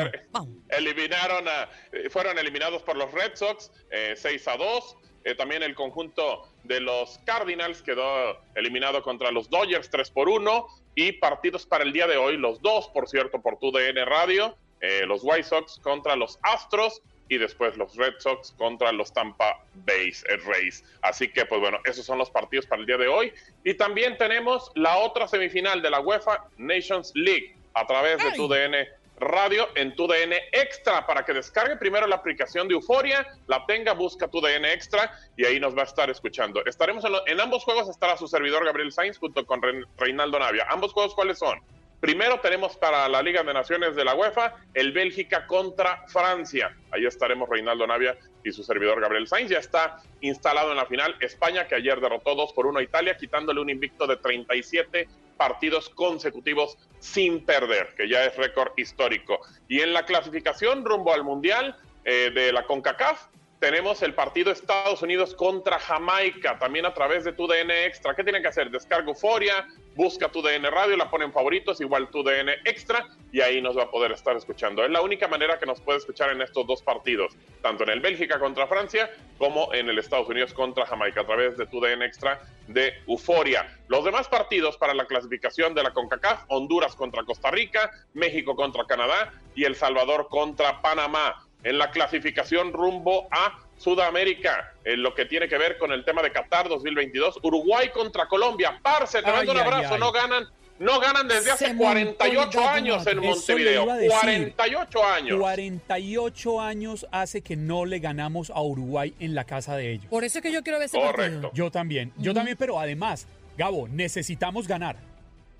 Eliminaron 0.69 1.47
a, 1.47 1.69
eh, 1.91 2.09
fueron 2.09 2.39
eliminados 2.39 2.81
por 2.81 2.97
los 2.97 3.11
Red 3.11 3.35
Sox, 3.35 3.71
eh, 3.91 4.15
6 4.17 4.47
a 4.47 4.57
2. 4.57 4.97
Eh, 5.23 5.35
también 5.35 5.63
el 5.63 5.73
conjunto 5.75 6.47
de 6.63 6.81
los 6.81 7.19
Cardinals 7.25 7.81
quedó 7.81 8.37
eliminado 8.55 9.01
contra 9.01 9.31
los 9.31 9.49
Dodgers 9.49 9.89
3 9.89 10.09
por 10.11 10.27
1 10.29 10.67
y 10.95 11.13
partidos 11.13 11.65
para 11.65 11.83
el 11.83 11.93
día 11.93 12.07
de 12.07 12.17
hoy, 12.17 12.37
los 12.37 12.61
dos, 12.61 12.89
por 12.89 13.07
cierto, 13.07 13.41
por 13.41 13.57
tu 13.57 13.71
DN 13.71 14.03
Radio, 14.05 14.57
eh, 14.81 15.05
los 15.07 15.21
White 15.23 15.43
Sox 15.43 15.79
contra 15.79 16.15
los 16.15 16.39
Astros 16.43 17.01
y 17.29 17.37
después 17.37 17.77
los 17.77 17.95
Red 17.95 18.15
Sox 18.19 18.51
contra 18.57 18.91
los 18.91 19.13
Tampa 19.13 19.63
Bay 19.85 20.11
Rays. 20.45 20.83
Así 21.01 21.29
que, 21.29 21.45
pues 21.45 21.61
bueno, 21.61 21.79
esos 21.85 22.05
son 22.05 22.17
los 22.17 22.29
partidos 22.29 22.65
para 22.65 22.81
el 22.81 22.85
día 22.85 22.97
de 22.97 23.07
hoy. 23.07 23.33
Y 23.63 23.73
también 23.75 24.17
tenemos 24.17 24.71
la 24.75 24.97
otra 24.97 25.27
semifinal 25.27 25.81
de 25.81 25.89
la 25.89 26.01
UEFA 26.01 26.45
Nations 26.57 27.11
League 27.15 27.55
a 27.73 27.87
través 27.87 28.21
de 28.23 28.33
tu 28.33 28.47
DN 28.47 28.87
Radio 29.17 29.67
en 29.75 29.95
tu 29.95 30.07
DN 30.07 30.35
Extra 30.51 31.05
para 31.05 31.23
que 31.23 31.33
descargue 31.33 31.77
primero 31.77 32.07
la 32.07 32.15
aplicación 32.15 32.67
de 32.67 32.73
Euforia, 32.73 33.27
la 33.47 33.65
tenga, 33.65 33.93
busca 33.93 34.27
tu 34.27 34.41
DN 34.41 34.71
Extra 34.71 35.11
y 35.37 35.45
ahí 35.45 35.59
nos 35.59 35.75
va 35.75 35.81
a 35.81 35.85
estar 35.85 36.09
escuchando. 36.09 36.63
Estaremos 36.65 37.03
en, 37.25 37.39
ambos 37.39 37.63
juegos, 37.63 37.89
estará 37.89 38.17
su 38.17 38.27
servidor 38.27 38.65
Gabriel 38.65 38.91
Sainz 38.91 39.17
junto 39.17 39.45
con 39.45 39.61
Reinaldo 39.97 40.39
Navia. 40.39 40.65
¿Ambos 40.69 40.93
juegos 40.93 41.13
cuáles 41.15 41.39
son? 41.39 41.61
Primero 41.99 42.39
tenemos 42.41 42.75
para 42.75 43.07
la 43.07 43.21
Liga 43.21 43.43
de 43.43 43.53
Naciones 43.53 43.95
de 43.95 44.03
la 44.03 44.13
UEFA 44.13 44.55
el 44.73 44.91
Bélgica 44.91 45.47
contra 45.47 46.05
Francia. 46.07 46.75
Ahí 46.91 47.05
estaremos 47.05 47.47
Reinaldo 47.47 47.87
Navia 47.87 48.17
y 48.43 48.51
su 48.51 48.63
servidor 48.63 49.01
Gabriel 49.01 49.27
Sainz. 49.27 49.49
Ya 49.49 49.59
está 49.59 50.01
instalado 50.21 50.71
en 50.71 50.77
la 50.77 50.85
final 50.85 51.15
España, 51.19 51.67
que 51.67 51.75
ayer 51.75 51.99
derrotó 51.99 52.35
2 52.35 52.53
por 52.53 52.67
1 52.67 52.79
a 52.79 52.83
Italia, 52.83 53.17
quitándole 53.17 53.61
un 53.61 53.69
invicto 53.69 54.07
de 54.07 54.17
37 54.17 55.07
partidos 55.37 55.89
consecutivos 55.89 56.77
sin 56.99 57.45
perder, 57.45 57.93
que 57.97 58.07
ya 58.07 58.25
es 58.25 58.35
récord 58.37 58.71
histórico. 58.77 59.39
Y 59.67 59.81
en 59.81 59.93
la 59.93 60.05
clasificación 60.05 60.85
rumbo 60.85 61.13
al 61.13 61.23
Mundial 61.23 61.75
eh, 62.05 62.31
de 62.33 62.51
la 62.51 62.65
CONCACAF, 62.65 63.27
tenemos 63.63 64.01
el 64.01 64.13
partido 64.13 64.51
Estados 64.51 65.01
Unidos 65.03 65.33
contra 65.33 65.79
Jamaica, 65.79 66.59
también 66.59 66.85
a 66.85 66.93
través 66.93 67.23
de 67.23 67.31
tu 67.31 67.47
DN 67.47 67.85
Extra. 67.85 68.13
¿Qué 68.13 68.21
tienen 68.21 68.41
que 68.41 68.49
hacer? 68.49 68.69
Descarga 68.69 69.07
Euforia, 69.07 69.65
busca 69.95 70.27
tu 70.27 70.41
DN 70.41 70.69
Radio, 70.69 70.97
la 70.97 71.09
ponen 71.09 71.31
favoritos, 71.31 71.79
igual 71.79 72.09
tu 72.09 72.23
DN 72.23 72.51
Extra, 72.65 73.07
y 73.31 73.39
ahí 73.39 73.61
nos 73.61 73.77
va 73.77 73.83
a 73.83 73.89
poder 73.89 74.11
estar 74.11 74.35
escuchando. 74.35 74.83
Es 74.83 74.91
la 74.91 74.99
única 74.99 75.29
manera 75.29 75.59
que 75.59 75.65
nos 75.65 75.79
puede 75.79 75.99
escuchar 75.99 76.31
en 76.31 76.41
estos 76.41 76.67
dos 76.67 76.81
partidos, 76.81 77.37
tanto 77.61 77.83
en 77.83 77.91
el 77.91 78.01
Bélgica 78.01 78.37
contra 78.37 78.67
Francia 78.67 79.09
como 79.37 79.73
en 79.73 79.87
el 79.87 79.97
Estados 79.97 80.27
Unidos 80.27 80.53
contra 80.53 80.85
Jamaica, 80.85 81.21
a 81.21 81.25
través 81.25 81.55
de 81.55 81.65
tu 81.65 81.79
DN 81.79 82.03
Extra 82.05 82.41
de 82.67 82.93
Euforia. 83.07 83.79
Los 83.87 84.03
demás 84.03 84.27
partidos 84.27 84.75
para 84.75 84.93
la 84.93 85.05
clasificación 85.05 85.73
de 85.73 85.83
la 85.83 85.93
CONCACAF, 85.93 86.43
Honduras 86.49 86.97
contra 86.97 87.23
Costa 87.23 87.49
Rica, 87.49 87.91
México 88.13 88.57
contra 88.57 88.83
Canadá 88.85 89.31
y 89.55 89.63
El 89.63 89.75
Salvador 89.75 90.27
contra 90.29 90.81
Panamá 90.81 91.42
en 91.63 91.77
la 91.77 91.91
clasificación 91.91 92.73
rumbo 92.73 93.27
a 93.31 93.59
Sudamérica, 93.77 94.73
en 94.83 95.01
lo 95.01 95.13
que 95.13 95.25
tiene 95.25 95.47
que 95.47 95.57
ver 95.57 95.77
con 95.77 95.91
el 95.91 96.05
tema 96.05 96.21
de 96.21 96.31
Qatar 96.31 96.69
2022. 96.69 97.39
Uruguay 97.43 97.89
contra 97.93 98.27
Colombia. 98.27 98.79
Parce, 98.81 99.21
te 99.21 99.31
mando 99.31 99.51
un 99.51 99.57
abrazo. 99.57 99.97
No 99.97 100.11
ganan, 100.11 100.45
no 100.79 100.99
ganan 100.99 101.27
desde 101.27 101.51
hace 101.51 101.75
48 101.75 102.69
años 102.69 103.07
en 103.07 103.19
Montevideo. 103.19 103.85
48 103.85 105.05
años. 105.05 105.39
48 105.39 106.61
años 106.61 107.07
hace 107.11 107.41
que 107.41 107.55
no 107.55 107.85
le 107.85 107.99
ganamos 107.99 108.49
a 108.49 108.61
Uruguay 108.61 109.13
en 109.19 109.35
la 109.35 109.43
casa 109.43 109.75
de 109.75 109.91
ellos. 109.91 110.05
Por 110.07 110.23
eso 110.23 110.39
es 110.39 110.43
que 110.43 110.51
yo 110.51 110.63
quiero 110.63 110.79
ver 110.79 110.87
ese 110.87 110.99
Correcto. 110.99 111.51
Yo 111.53 111.71
también, 111.71 112.13
yo 112.17 112.33
también, 112.33 112.57
pero 112.57 112.79
además, 112.79 113.27
Gabo, 113.57 113.87
necesitamos 113.87 114.67
ganar. 114.67 114.97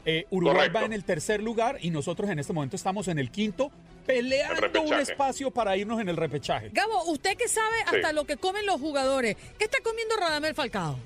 Eh, 0.06 0.26
Uruguay 0.32 0.70
va 0.70 0.84
en 0.84 0.92
el 0.92 1.06
tercer 1.06 1.42
lugar 1.42 1.78
y 1.82 1.90
nosotros 1.90 2.30
en 2.30 2.40
este 2.40 2.52
momento 2.52 2.76
estamos 2.76 3.08
en 3.08 3.20
el 3.20 3.32
quinto 3.32 3.72
peleando 4.06 4.82
un 4.82 4.94
espacio 4.94 5.52
para 5.52 5.76
irnos 5.78 6.00
en 6.00 6.10
el 6.10 6.18
repechaje. 6.18 6.70
Gabo, 6.72 7.04
usted 7.06 7.36
que 7.38 7.48
sabe 7.48 7.76
hasta 7.86 8.14
lo 8.14 8.26
que 8.26 8.38
comen 8.38 8.66
los 8.66 8.80
jugadores, 8.80 9.36
¿qué 9.58 9.66
está 9.66 9.80
comiendo 9.82 10.16
Radamel 10.18 10.54
Falcao? 10.54 10.98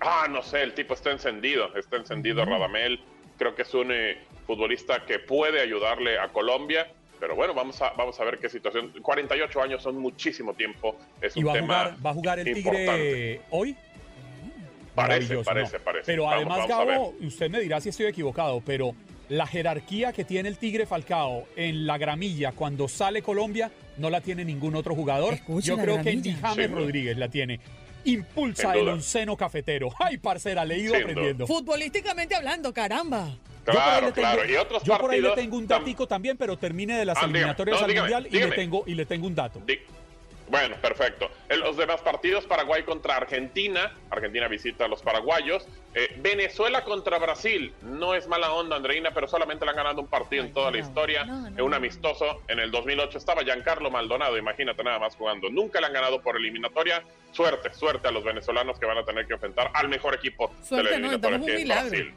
Ah, 0.00 0.26
no 0.28 0.42
sé, 0.42 0.62
el 0.62 0.74
tipo 0.74 0.94
está 0.94 1.10
encendido, 1.10 1.74
está 1.76 1.96
encendido 1.96 2.44
Radamel. 2.44 3.00
Creo 3.38 3.54
que 3.54 3.62
es 3.62 3.74
un 3.74 3.90
eh, 3.90 4.18
futbolista 4.46 5.04
que 5.06 5.18
puede 5.18 5.60
ayudarle 5.60 6.18
a 6.18 6.28
Colombia. 6.28 6.86
Pero 7.18 7.36
bueno, 7.36 7.54
vamos 7.54 7.80
a, 7.80 7.90
vamos 7.90 8.18
a 8.20 8.24
ver 8.24 8.38
qué 8.38 8.48
situación. 8.48 8.92
48 9.00 9.62
años 9.62 9.82
son 9.82 9.96
muchísimo 9.98 10.52
tiempo. 10.54 10.96
Es 11.20 11.36
un 11.36 11.46
va 11.46 11.52
tema 11.54 11.80
a 11.80 11.84
jugar, 11.84 12.06
va 12.06 12.10
a 12.10 12.14
jugar 12.14 12.38
el 12.40 12.54
Tigre 12.54 13.40
hoy? 13.50 13.76
Parece, 14.94 15.38
parece, 15.38 15.80
parece. 15.80 16.06
Pero 16.06 16.28
además, 16.28 16.68
Gabo, 16.68 17.14
usted 17.20 17.50
me 17.50 17.60
dirá 17.60 17.80
si 17.80 17.88
estoy 17.88 18.06
equivocado, 18.06 18.62
pero 18.64 18.94
la 19.28 19.46
jerarquía 19.46 20.12
que 20.12 20.24
tiene 20.24 20.48
el 20.48 20.58
Tigre 20.58 20.86
Falcao 20.86 21.46
en 21.56 21.86
la 21.86 21.98
gramilla 21.98 22.52
cuando 22.52 22.88
sale 22.88 23.22
Colombia 23.22 23.70
no 23.96 24.10
la 24.10 24.20
tiene 24.20 24.44
ningún 24.44 24.74
otro 24.74 24.94
jugador. 24.94 25.38
Yo 25.62 25.76
creo 25.76 26.02
que 26.02 26.16
ni 26.16 26.32
James 26.32 26.70
Rodríguez 26.70 27.16
la 27.16 27.28
tiene. 27.28 27.60
Impulsa 28.04 28.74
el 28.74 28.88
onceno 28.88 29.36
cafetero. 29.36 29.88
¡Ay, 29.98 30.18
parcera! 30.18 30.64
Le 30.64 30.74
he 30.74 30.78
ido 30.80 30.94
aprendiendo. 30.94 31.46
Futbolísticamente 31.46 32.34
hablando, 32.34 32.72
caramba. 32.72 33.34
Claro, 33.64 34.12
claro. 34.12 34.44
Y 34.44 34.56
otros 34.56 34.82
yo 34.82 34.98
por 34.98 35.10
ahí 35.10 35.20
le 35.20 35.30
tengo 35.30 35.56
un 35.56 35.66
datico 35.66 36.06
también, 36.06 36.36
pero 36.36 36.58
termine 36.58 36.98
de 36.98 37.06
las 37.06 37.18
ah, 37.18 37.24
eliminatorias 37.24 37.82
al 37.82 37.94
Mundial 37.94 38.28
y, 38.30 38.38
le 38.38 38.48
tengo, 38.48 38.84
y 38.86 38.94
le 38.94 39.06
tengo 39.06 39.26
un 39.26 39.34
dato. 39.34 39.62
Bueno, 40.48 40.76
perfecto. 40.76 41.30
En 41.48 41.60
los 41.60 41.76
demás 41.76 42.00
partidos, 42.02 42.44
Paraguay 42.44 42.82
contra 42.82 43.16
Argentina. 43.16 43.92
Argentina 44.10 44.48
visita 44.48 44.84
a 44.84 44.88
los 44.88 45.02
paraguayos. 45.02 45.66
Eh, 45.94 46.16
Venezuela 46.18 46.84
contra 46.84 47.18
Brasil. 47.18 47.72
No 47.82 48.14
es 48.14 48.28
mala 48.28 48.52
onda, 48.52 48.76
Andreina, 48.76 49.12
pero 49.12 49.26
solamente 49.26 49.64
le 49.64 49.70
han 49.70 49.76
ganado 49.76 50.00
un 50.00 50.08
partido 50.08 50.44
en 50.44 50.52
toda 50.52 50.70
la 50.70 50.78
historia. 50.78 51.22
en 51.22 51.60
un 51.60 51.74
amistoso. 51.74 52.42
En 52.48 52.58
el 52.58 52.70
2008 52.70 53.18
estaba 53.18 53.42
Giancarlo 53.42 53.90
Maldonado, 53.90 54.36
imagínate 54.36 54.82
nada 54.84 54.98
más 54.98 55.16
jugando. 55.16 55.48
Nunca 55.50 55.80
le 55.80 55.86
han 55.86 55.92
ganado 55.92 56.20
por 56.20 56.36
eliminatoria. 56.36 57.02
Suerte, 57.32 57.72
suerte 57.74 58.08
a 58.08 58.10
los 58.10 58.22
venezolanos 58.22 58.78
que 58.78 58.86
van 58.86 58.98
a 58.98 59.04
tener 59.04 59.26
que 59.26 59.34
enfrentar 59.34 59.70
al 59.74 59.88
mejor 59.88 60.14
equipo 60.14 60.54
de 60.70 60.82
la 60.82 60.90
eliminatoria 60.90 61.40
que 61.40 61.54
es 61.56 61.64
Brasil. 61.66 62.14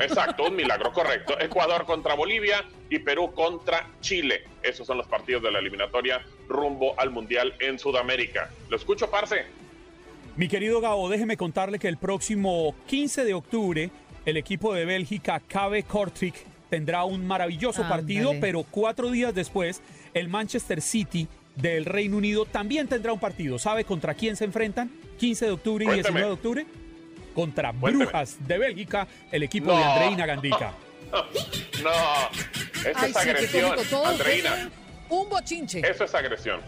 Exacto, 0.00 0.44
un 0.44 0.56
milagro, 0.56 0.92
correcto. 0.92 1.38
Ecuador 1.40 1.84
contra 1.84 2.14
Bolivia 2.14 2.64
y 2.90 2.98
Perú 2.98 3.32
contra 3.32 3.90
Chile. 4.00 4.44
Esos 4.62 4.86
son 4.86 4.98
los 4.98 5.06
partidos 5.06 5.42
de 5.42 5.50
la 5.50 5.58
eliminatoria 5.58 6.22
rumbo 6.48 6.98
al 6.98 7.10
Mundial 7.10 7.54
en 7.60 7.78
Sudamérica. 7.78 8.50
¿Lo 8.68 8.76
escucho, 8.76 9.10
Parce? 9.10 9.46
Mi 10.36 10.48
querido 10.48 10.80
Gabo, 10.80 11.08
déjeme 11.08 11.36
contarle 11.36 11.78
que 11.78 11.88
el 11.88 11.96
próximo 11.96 12.74
15 12.86 13.24
de 13.24 13.34
octubre 13.34 13.90
el 14.28 14.36
equipo 14.36 14.74
de 14.74 14.84
Bélgica, 14.84 15.40
Cabe 15.40 15.84
Kortrijk, 15.84 16.34
tendrá 16.68 17.04
un 17.04 17.26
maravilloso 17.26 17.82
partido, 17.88 18.34
pero 18.40 18.62
cuatro 18.62 19.10
días 19.10 19.34
después 19.34 19.80
el 20.12 20.28
Manchester 20.28 20.82
City 20.82 21.26
del 21.56 21.86
Reino 21.86 22.18
Unido 22.18 22.44
también 22.44 22.88
tendrá 22.88 23.12
un 23.12 23.20
partido. 23.20 23.58
¿Sabe 23.58 23.84
contra 23.84 24.14
quién 24.14 24.36
se 24.36 24.44
enfrentan? 24.44 24.90
15 25.18 25.46
de 25.46 25.50
octubre 25.50 25.84
y 25.86 25.94
19 25.94 26.26
de 26.26 26.32
octubre 26.32 26.66
contra 27.34 27.72
Brujas 27.72 28.36
de 28.46 28.58
Bélgica, 28.58 29.06
el 29.30 29.42
equipo 29.42 29.76
de 29.76 29.82
Andreina 29.82 30.26
Gandica. 30.26 30.72
No, 31.82 31.90
eso 32.84 33.06
es 33.06 33.16
agresión, 33.16 33.78
Andreina. 34.04 34.68
Un 35.08 35.28
bochinche. 35.28 35.80
Eso 35.88 36.04
es 36.04 36.14
agresión. 36.14 36.60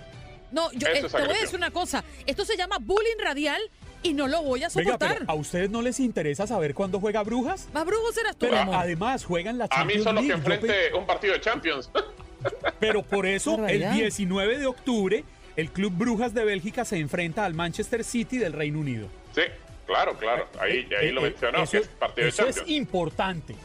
No, 0.53 0.71
yo 0.73 0.89
eh, 0.89 1.03
te 1.03 1.09
voy 1.09 1.37
a 1.37 1.41
decir 1.41 1.57
una 1.57 1.71
cosa. 1.71 2.05
Esto 2.27 2.45
se 2.45 2.57
llama 2.57 2.79
bullying 2.81 3.19
radial 3.23 3.61
y 4.03 4.15
no 4.15 4.27
lo 4.27 4.43
voy 4.43 4.65
a 4.65 4.71
soportar. 4.71 5.25
¿A 5.27 5.35
ustedes 5.35 5.71
no 5.71 5.83
les 5.83 6.01
interesa 6.01 6.47
saber 6.47 6.75
cuándo 6.75 7.01
juega 7.01 7.23
Brujas? 7.23 7.69
Va 7.77 7.85
Brujas 7.85 8.17
eras 8.17 8.37
tú. 8.37 8.47
Pero 8.47 8.57
además 8.73 9.25
juegan 9.25 9.59
la 9.59 9.69
Champions 9.69 10.07
A 10.07 10.13
mí 10.13 10.19
solo 10.19 10.27
que 10.27 10.33
enfrente 10.33 10.95
un 10.95 11.07
partido 11.07 11.35
de 11.35 11.41
Champions. 11.41 11.91
Pero 12.81 13.03
por 13.03 13.27
eso, 13.27 13.67
el 13.67 13.93
19 13.93 14.59
de 14.59 14.67
octubre, 14.67 15.25
el 15.57 15.71
Club 15.71 15.93
Brujas 15.93 16.33
de 16.33 16.45
Bélgica 16.45 16.85
se 16.85 16.97
enfrenta 16.99 17.45
al 17.45 17.55
Manchester 17.55 18.03
City 18.03 18.39
del 18.39 18.55
Reino 18.55 18.81
Unido. 18.81 19.09
Sí, 19.35 19.43
Claro, 19.91 20.16
claro. 20.16 20.47
Ahí, 20.61 20.86
eh, 20.88 20.97
ahí 20.97 21.09
eh, 21.09 21.12
lo 21.12 21.20
eh, 21.20 21.30
mencionó, 21.30 21.64
eso, 21.64 21.78
es 21.78 21.88
partido 21.88 22.28
eso 22.28 22.47
es 22.47 22.62
importante. 22.68 23.57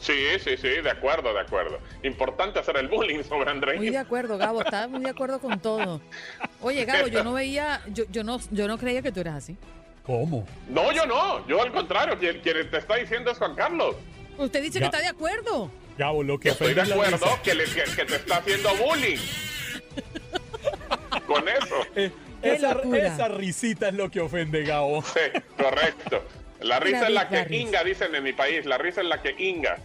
Sí, 0.00 0.14
sí, 0.42 0.56
sí, 0.56 0.68
de 0.68 0.90
acuerdo, 0.90 1.32
de 1.32 1.40
acuerdo. 1.40 1.78
Importante 2.02 2.58
hacer 2.58 2.76
el 2.78 2.88
bullying 2.88 3.22
sobre 3.22 3.50
Andrés. 3.50 3.76
Muy 3.76 3.90
de 3.90 3.98
acuerdo, 3.98 4.36
Gabo, 4.36 4.62
estaba 4.62 4.88
muy 4.88 5.02
de 5.02 5.10
acuerdo 5.10 5.38
con 5.38 5.60
todo. 5.60 6.00
Oye, 6.60 6.84
Gabo, 6.84 7.06
yo 7.06 7.22
no 7.22 7.34
veía, 7.34 7.82
yo, 7.86 8.02
yo 8.10 8.24
no, 8.24 8.40
yo 8.50 8.66
no 8.66 8.78
creía 8.78 9.00
que 9.00 9.12
tú 9.12 9.20
eras 9.20 9.36
así. 9.36 9.56
¿Cómo? 10.04 10.44
No, 10.68 10.90
yo 10.90 11.06
no, 11.06 11.46
yo 11.46 11.62
al 11.62 11.70
contrario, 11.70 12.18
quien, 12.18 12.42
te 12.42 12.76
está 12.76 12.96
diciendo 12.96 13.30
es 13.30 13.38
Juan 13.38 13.54
Carlos. 13.54 13.94
Usted 14.38 14.60
dice 14.60 14.80
que 14.80 14.86
está 14.86 14.98
de 14.98 15.06
acuerdo. 15.06 15.70
Gabo, 15.96 16.24
lo 16.24 16.40
que 16.40 16.48
Estoy 16.48 16.74
de 16.74 16.82
acuerdo 16.82 17.26
que, 17.44 17.52
que, 17.94 18.04
te 18.06 18.16
está 18.16 18.38
haciendo 18.38 18.70
bullying. 18.74 19.18
con 21.28 21.48
eso. 21.48 22.12
Esa, 22.42 23.28
risita 23.28 23.88
es 23.88 23.94
lo 23.94 24.10
que 24.10 24.20
ofende, 24.20 24.64
Gabo. 24.64 25.02
Sí, 25.02 25.40
correcto. 25.56 26.22
La 26.60 26.78
risa 26.78 27.06
es 27.06 27.12
la 27.12 27.28
que 27.28 27.56
inga, 27.56 27.82
dicen 27.84 28.14
en 28.14 28.22
mi 28.22 28.32
país. 28.32 28.66
La 28.66 28.78
risa 28.78 29.00
es 29.00 29.06
la 29.06 29.22
que 29.22 29.34
inga. 29.38 29.78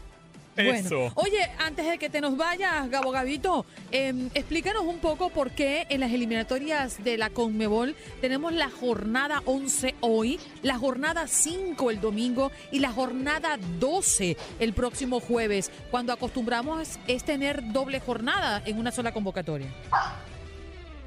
Bueno, 0.56 1.12
oye, 1.16 1.49
antes 1.60 1.86
de 1.86 1.97
que 1.97 2.10
te 2.10 2.22
nos 2.22 2.38
vayas, 2.38 2.89
Gabo 2.89 3.12
Gabito, 3.12 3.66
em, 3.91 4.30
explícanos 4.34 4.84
un 4.84 4.99
poco 4.99 5.30
por 5.30 5.51
qué 5.51 5.86
en 5.89 5.99
las 5.99 6.14
eliminatorias 6.14 7.03
de 7.03 7.18
la 7.18 7.30
Conmebol 7.30 7.93
tenemos 8.22 8.53
la 8.53 8.70
jornada 8.70 9.41
11 9.45 9.95
hoy, 9.99 10.39
la 10.62 10.78
jornada 10.78 11.28
5 11.28 11.91
el 11.91 11.99
domingo 11.99 12.53
y 12.72 12.80
la 12.80 12.91
jornada 12.91 13.58
12 13.80 14.38
el 14.60 14.74
próximo 14.74 15.20
jueves, 15.20 15.72
cuando 15.91 16.14
acostumbramos 16.14 16.99
es 17.08 17.26
tener 17.26 17.74
doble 17.74 17.99
jornada 17.99 18.62
en 18.66 18.78
una 18.78 18.91
sola 18.91 19.12
convocatoria. 19.12 19.68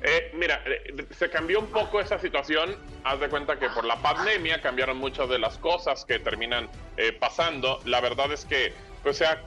Eh, 0.02 0.30
mira, 0.34 0.62
eh, 0.66 1.06
se 1.10 1.28
cambió 1.28 1.60
un 1.60 1.66
poco 1.68 2.00
esa 2.00 2.18
situación. 2.18 2.76
Haz 3.04 3.20
de 3.20 3.28
cuenta 3.28 3.58
que 3.58 3.68
por 3.70 3.84
la 3.84 3.96
pandemia 3.96 4.60
cambiaron 4.60 4.98
muchas 4.98 5.28
de 5.28 5.38
las 5.38 5.58
cosas 5.58 6.04
que 6.04 6.18
terminan 6.18 6.68
eh, 6.96 7.12
pasando. 7.12 7.80
La 7.84 8.00
verdad 8.00 8.32
es 8.32 8.44
que 8.44 8.72
pues, 9.02 9.16
se 9.18 9.26
ha 9.26 9.42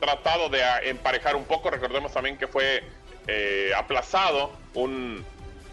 tratado 0.00 0.48
de 0.48 0.62
emparejar 0.84 1.36
un 1.36 1.44
poco. 1.44 1.70
Recordemos 1.70 2.12
también 2.12 2.36
que 2.38 2.46
fue 2.46 2.82
eh, 3.28 3.72
aplazado 3.76 4.52
un, 4.74 5.24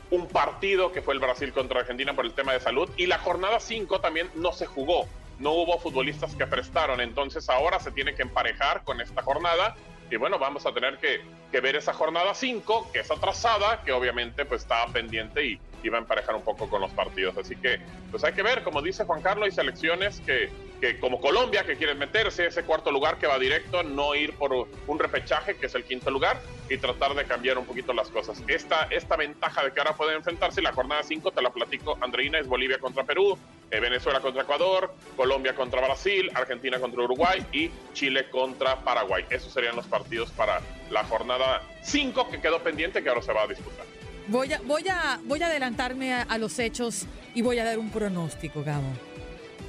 un 0.10 0.28
partido 0.28 0.92
que 0.92 1.04
fue 1.04 1.14
el 1.14 1.20
Brasil 1.20 1.54
contra 1.54 1.82
Argentina 1.82 2.16
por 2.16 2.26
el 2.26 2.34
tema 2.34 2.54
de 2.54 2.60
salud 2.60 2.90
y 2.98 3.06
la 3.06 3.20
jornada 3.20 3.60
5 3.60 4.00
también 4.00 4.28
no 4.34 4.54
se 4.54 4.66
jugó, 4.66 5.08
no 5.38 5.52
hubo 5.52 5.78
futbolistas 5.78 6.34
que 6.36 6.48
prestaron, 6.48 7.00
entonces 7.00 7.50
ahora 7.50 7.80
se 7.80 7.92
tiene 7.92 8.16
que 8.16 8.24
emparejar 8.24 8.84
con 8.84 9.02
esta 9.02 9.22
jornada 9.22 9.76
y 10.14 10.18
bueno, 10.18 10.38
vamos 10.38 10.64
a 10.68 10.72
tener 10.72 11.00
que, 11.00 11.60
ver 11.60 11.76
esa 11.76 11.92
jornada 11.92 12.36
5, 12.36 12.92
que 12.94 13.00
es 13.00 13.10
atrasada, 13.10 13.82
que 13.84 13.92
obviamente 13.92 14.46
pues 14.46 14.62
estaba 14.62 14.92
pendiente 14.94 15.44
y, 15.44 15.60
va 15.90 15.98
a 15.98 16.02
emparejar 16.02 16.36
un 16.36 16.44
poco 16.44 16.70
con 16.70 16.82
los 16.82 16.92
partidos. 16.92 17.38
Así 17.38 17.56
que 17.56 17.80
pues 18.12 18.24
hay 18.24 18.34
que 18.34 18.44
ver, 18.44 18.64
como 18.64 18.82
dice 18.82 19.06
Juan 19.06 19.22
Carlos, 19.22 19.46
hay 19.46 19.52
selecciones 19.52 20.20
que, 20.22 20.50
que 20.80 21.00
como 21.00 21.20
Colombia, 21.22 21.64
que 21.66 21.76
quieren 21.76 21.98
meterse 21.98 22.48
ese 22.48 22.64
cuarto 22.64 22.92
lugar 22.92 23.18
que 23.18 23.28
va 23.28 23.40
directo, 23.40 23.84
no 23.84 24.16
ir 24.16 24.34
por 24.34 24.68
un 24.88 25.00
repechaje, 25.00 25.56
que 25.56 25.68
es 25.68 25.76
el 25.76 25.84
quinto 25.84 26.12
lugar, 26.12 26.42
y 26.70 26.78
tratar 26.78 27.14
de 27.16 27.26
cambiar 27.26 27.58
un 27.58 27.66
poquito 27.66 27.94
las 27.94 28.10
cosas. 28.10 28.42
Esta, 28.48 28.84
esta 28.90 29.16
ventaja 29.16 29.64
de 29.64 29.72
que 29.72 29.80
ahora 29.80 29.96
pueden 29.96 30.18
enfrentarse, 30.18 30.62
la 30.62 30.74
jornada 30.74 31.04
5, 31.04 31.32
te 31.32 31.42
la 31.42 31.52
platico, 31.52 31.98
Andreina, 32.02 32.40
es 32.40 32.48
Bolivia 32.48 32.80
contra 32.80 33.04
Perú, 33.04 33.38
eh, 33.72 33.80
Venezuela 33.80 34.20
contra 34.20 34.44
Ecuador, 34.44 34.94
Colombia 35.16 35.56
contra 35.56 35.82
Brasil, 35.82 36.30
Argentina 36.36 36.80
contra 36.80 37.02
Uruguay 37.02 37.46
y 37.52 37.72
Chile 37.94 38.30
contra 38.30 38.76
Paraguay. 38.82 39.26
Esos 39.30 39.52
serían 39.52 39.76
los 39.76 39.88
partidos 39.88 40.32
para 40.32 40.62
la 40.90 41.04
jornada 41.06 41.62
5 41.82 42.30
que 42.30 42.40
quedó 42.40 42.60
pendiente 42.62 43.02
que 43.02 43.10
ahora 43.10 43.22
se 43.22 43.34
va 43.34 43.44
a 43.44 43.48
disputar. 43.48 43.86
Voy 44.28 44.54
a, 44.54 44.62
voy 44.66 44.88
a, 44.90 45.20
voy 45.26 45.42
a 45.42 45.48
adelantarme 45.48 46.14
a, 46.14 46.22
a 46.24 46.38
los 46.38 46.58
hechos 46.60 47.06
y 47.36 47.42
voy 47.42 47.60
a 47.60 47.66
dar 47.66 47.78
un 47.78 47.90
pronóstico, 47.90 48.64
Gabo. 48.64 48.88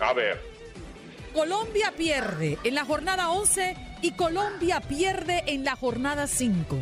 A 0.00 0.12
ver, 0.12 0.40
Colombia 1.32 1.92
pierde 1.96 2.58
en 2.62 2.74
la 2.74 2.84
jornada 2.84 3.30
11 3.30 3.76
y 4.02 4.12
Colombia 4.12 4.80
pierde 4.80 5.42
en 5.46 5.64
la 5.64 5.74
jornada 5.76 6.26
5. 6.26 6.78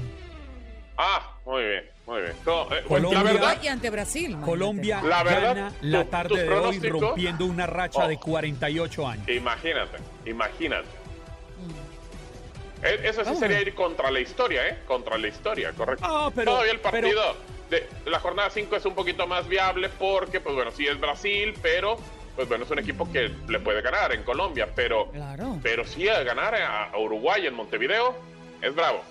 ah, 0.98 1.36
muy 1.46 1.62
bien, 1.64 1.84
muy 2.06 2.20
bien. 2.20 2.32
Co- 2.44 2.68
eh, 2.74 2.82
Colombia- 2.86 3.22
la 3.22 3.32
verdad, 3.32 3.58
Y 3.62 3.68
ante 3.68 3.90
Brasil. 3.90 4.36
Colombia 4.44 5.00
La 5.02 5.22
verdad, 5.22 5.54
gana 5.54 5.72
la 5.80 6.04
tu- 6.04 6.10
tarde 6.10 6.42
de 6.44 6.48
hoy 6.54 6.78
rompiendo 6.80 7.46
una 7.46 7.66
racha 7.66 8.04
Oh. 8.04 8.08
de 8.08 8.18
48 8.18 9.08
años. 9.08 9.28
imagínate, 9.28 9.96
imagínate. 10.26 10.86
Eh, 12.82 13.00
Eso 13.04 13.20
sí 13.20 13.26
Vamos. 13.26 13.38
sería 13.38 13.60
ir 13.60 13.74
contra 13.74 14.10
la 14.10 14.20
historia, 14.20 14.66
¿eh? 14.68 14.78
Contra 14.86 15.16
la 15.18 15.28
historia, 15.28 15.72
correcto. 15.72 16.04
Ah, 16.06 16.30
pero- 16.34 16.52
Todavía 16.52 16.72
el 16.72 16.80
pero- 16.80 16.90
partido 16.90 17.36
de 17.70 17.88
la 18.06 18.18
jornada 18.20 18.50
5 18.50 18.76
es 18.76 18.84
un 18.84 18.94
poquito 18.94 19.26
más 19.26 19.46
viable 19.48 19.88
porque, 19.88 20.40
pues 20.40 20.54
bueno, 20.54 20.70
sí 20.72 20.86
es 20.86 20.98
Brasil, 21.00 21.54
pero, 21.62 21.96
pues 22.36 22.48
bueno, 22.48 22.64
es 22.64 22.70
un 22.70 22.78
equipo 22.80 23.10
que 23.10 23.30
le 23.48 23.58
puede 23.60 23.80
ganar 23.82 24.12
en 24.12 24.22
Colombia, 24.24 24.68
pero, 24.74 25.10
Claro. 25.12 25.58
pero 25.62 25.84
sí 25.86 26.08
a 26.08 26.22
ganar 26.22 26.54
a 26.54 26.90
Uruguay 26.98 27.46
en 27.46 27.54
Montevideo 27.54 28.14
es 28.60 28.74
bravo. 28.74 29.02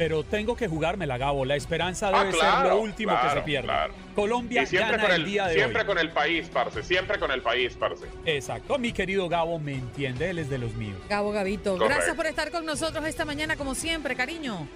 Pero 0.00 0.24
tengo 0.24 0.56
que 0.56 0.66
jugármela, 0.66 1.18
Gabo. 1.18 1.44
La 1.44 1.56
esperanza 1.56 2.08
Ah, 2.08 2.24
debe 2.24 2.32
ser 2.32 2.70
lo 2.70 2.80
último 2.80 3.12
que 3.12 3.20
claro, 3.20 3.38
se 3.40 3.44
pierde. 3.44 3.66
claro. 3.66 3.92
Colombia 4.14 4.62
Y 4.62 4.66
siempre 4.66 4.92
gana 4.92 5.02
con 5.02 5.12
el, 5.12 5.20
el, 5.20 5.26
día 5.26 5.46
de 5.46 5.52
siempre 5.56 5.80
hoy. 5.82 5.86
con 5.86 5.98
el 5.98 6.08
país, 6.08 6.48
parce, 6.50 6.82
siempre 6.82 7.18
con 7.18 7.30
el 7.30 7.42
país, 7.42 7.76
parce. 7.78 8.06
Exacto. 8.24 8.78
Mi 8.78 8.92
querido 8.94 9.28
Gabo 9.28 9.58
me 9.58 9.74
entiende, 9.74 10.30
él 10.30 10.38
es 10.38 10.48
de 10.48 10.56
los 10.56 10.72
míos. 10.72 10.96
Gabo 11.10 11.32
Gavito, 11.32 11.72
Correcto. 11.76 11.94
gracias 11.94 12.16
por 12.16 12.24
estar 12.26 12.50
con 12.50 12.64
nosotros 12.64 13.04
esta 13.04 13.26
mañana, 13.26 13.56
como 13.56 13.74
siempre, 13.74 14.16
cariño. 14.16 14.66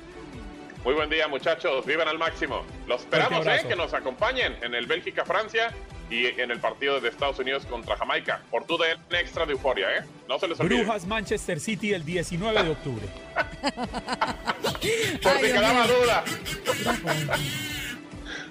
Muy 0.85 0.93
buen 0.93 1.09
día, 1.09 1.27
muchachos. 1.27 1.87
Vivan 1.87 2.07
al 2.07 2.19
máximo. 2.19 2.63
Los 2.87 3.01
esperamos, 3.01 3.47
¿eh? 3.47 3.65
Que 3.67 3.77
nos 3.77 3.95
acompañen 3.95 4.55
en 4.61 4.75
el 4.75 4.85
Bélgica-Francia 4.85 5.73
y 6.11 6.27
en 6.39 6.51
el 6.51 6.61
partido 6.61 7.01
de 7.01 7.09
Estados 7.09 7.39
Unidos 7.39 7.65
contra 7.65 7.97
Jamaica. 7.97 8.43
Por 8.51 8.65
tu 8.67 8.77
DN 8.77 8.99
extra 9.19 9.47
de 9.47 9.53
euforia, 9.53 9.87
¿eh? 9.97 10.01
No 10.29 10.39
se 10.39 10.49
les 10.49 10.61
olvide. 10.61 10.83
Brujas 10.83 11.07
Manchester 11.07 11.59
City 11.61 11.95
el 11.95 12.05
19 12.05 12.63
de 12.63 12.69
octubre. 12.69 13.07
Por 15.23 15.33
Ay, 15.33 15.39
si 15.41 15.47
Dios 15.47 15.53
quedaba 15.59 15.85
mío. 15.85 15.95
duda. 16.01 16.25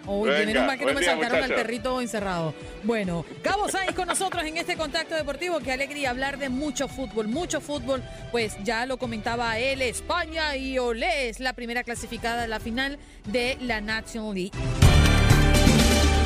Uy, 0.05 0.29
Venga, 0.29 0.45
menos 0.45 0.67
mal 0.67 0.77
que 0.77 0.85
no 0.85 0.93
me 0.93 0.99
día, 0.99 1.11
saltaron 1.11 1.35
al 1.37 1.41
muchachos. 1.43 1.61
perrito 1.63 2.01
encerrado. 2.01 2.53
Bueno, 2.83 3.25
Gabo 3.41 3.69
Sainz 3.69 3.95
con 3.95 4.07
nosotros 4.09 4.43
en 4.43 4.57
este 4.57 4.75
contacto 4.75 5.15
deportivo. 5.15 5.59
Qué 5.61 5.71
alegría 5.71 6.09
hablar 6.09 6.37
de 6.37 6.49
mucho 6.49 6.89
fútbol, 6.89 7.29
mucho 7.29 7.61
fútbol. 7.61 8.03
Pues 8.31 8.57
ya 8.65 8.85
lo 8.85 8.97
comentaba 8.97 9.57
él, 9.59 9.81
España 9.81 10.57
y 10.57 10.77
Olé 10.77 11.29
es 11.29 11.39
la 11.39 11.53
primera 11.53 11.83
clasificada 11.83 12.43
a 12.43 12.47
la 12.47 12.59
final 12.59 12.99
de 13.27 13.57
la 13.61 13.79
National 13.79 14.33
League. 14.33 14.51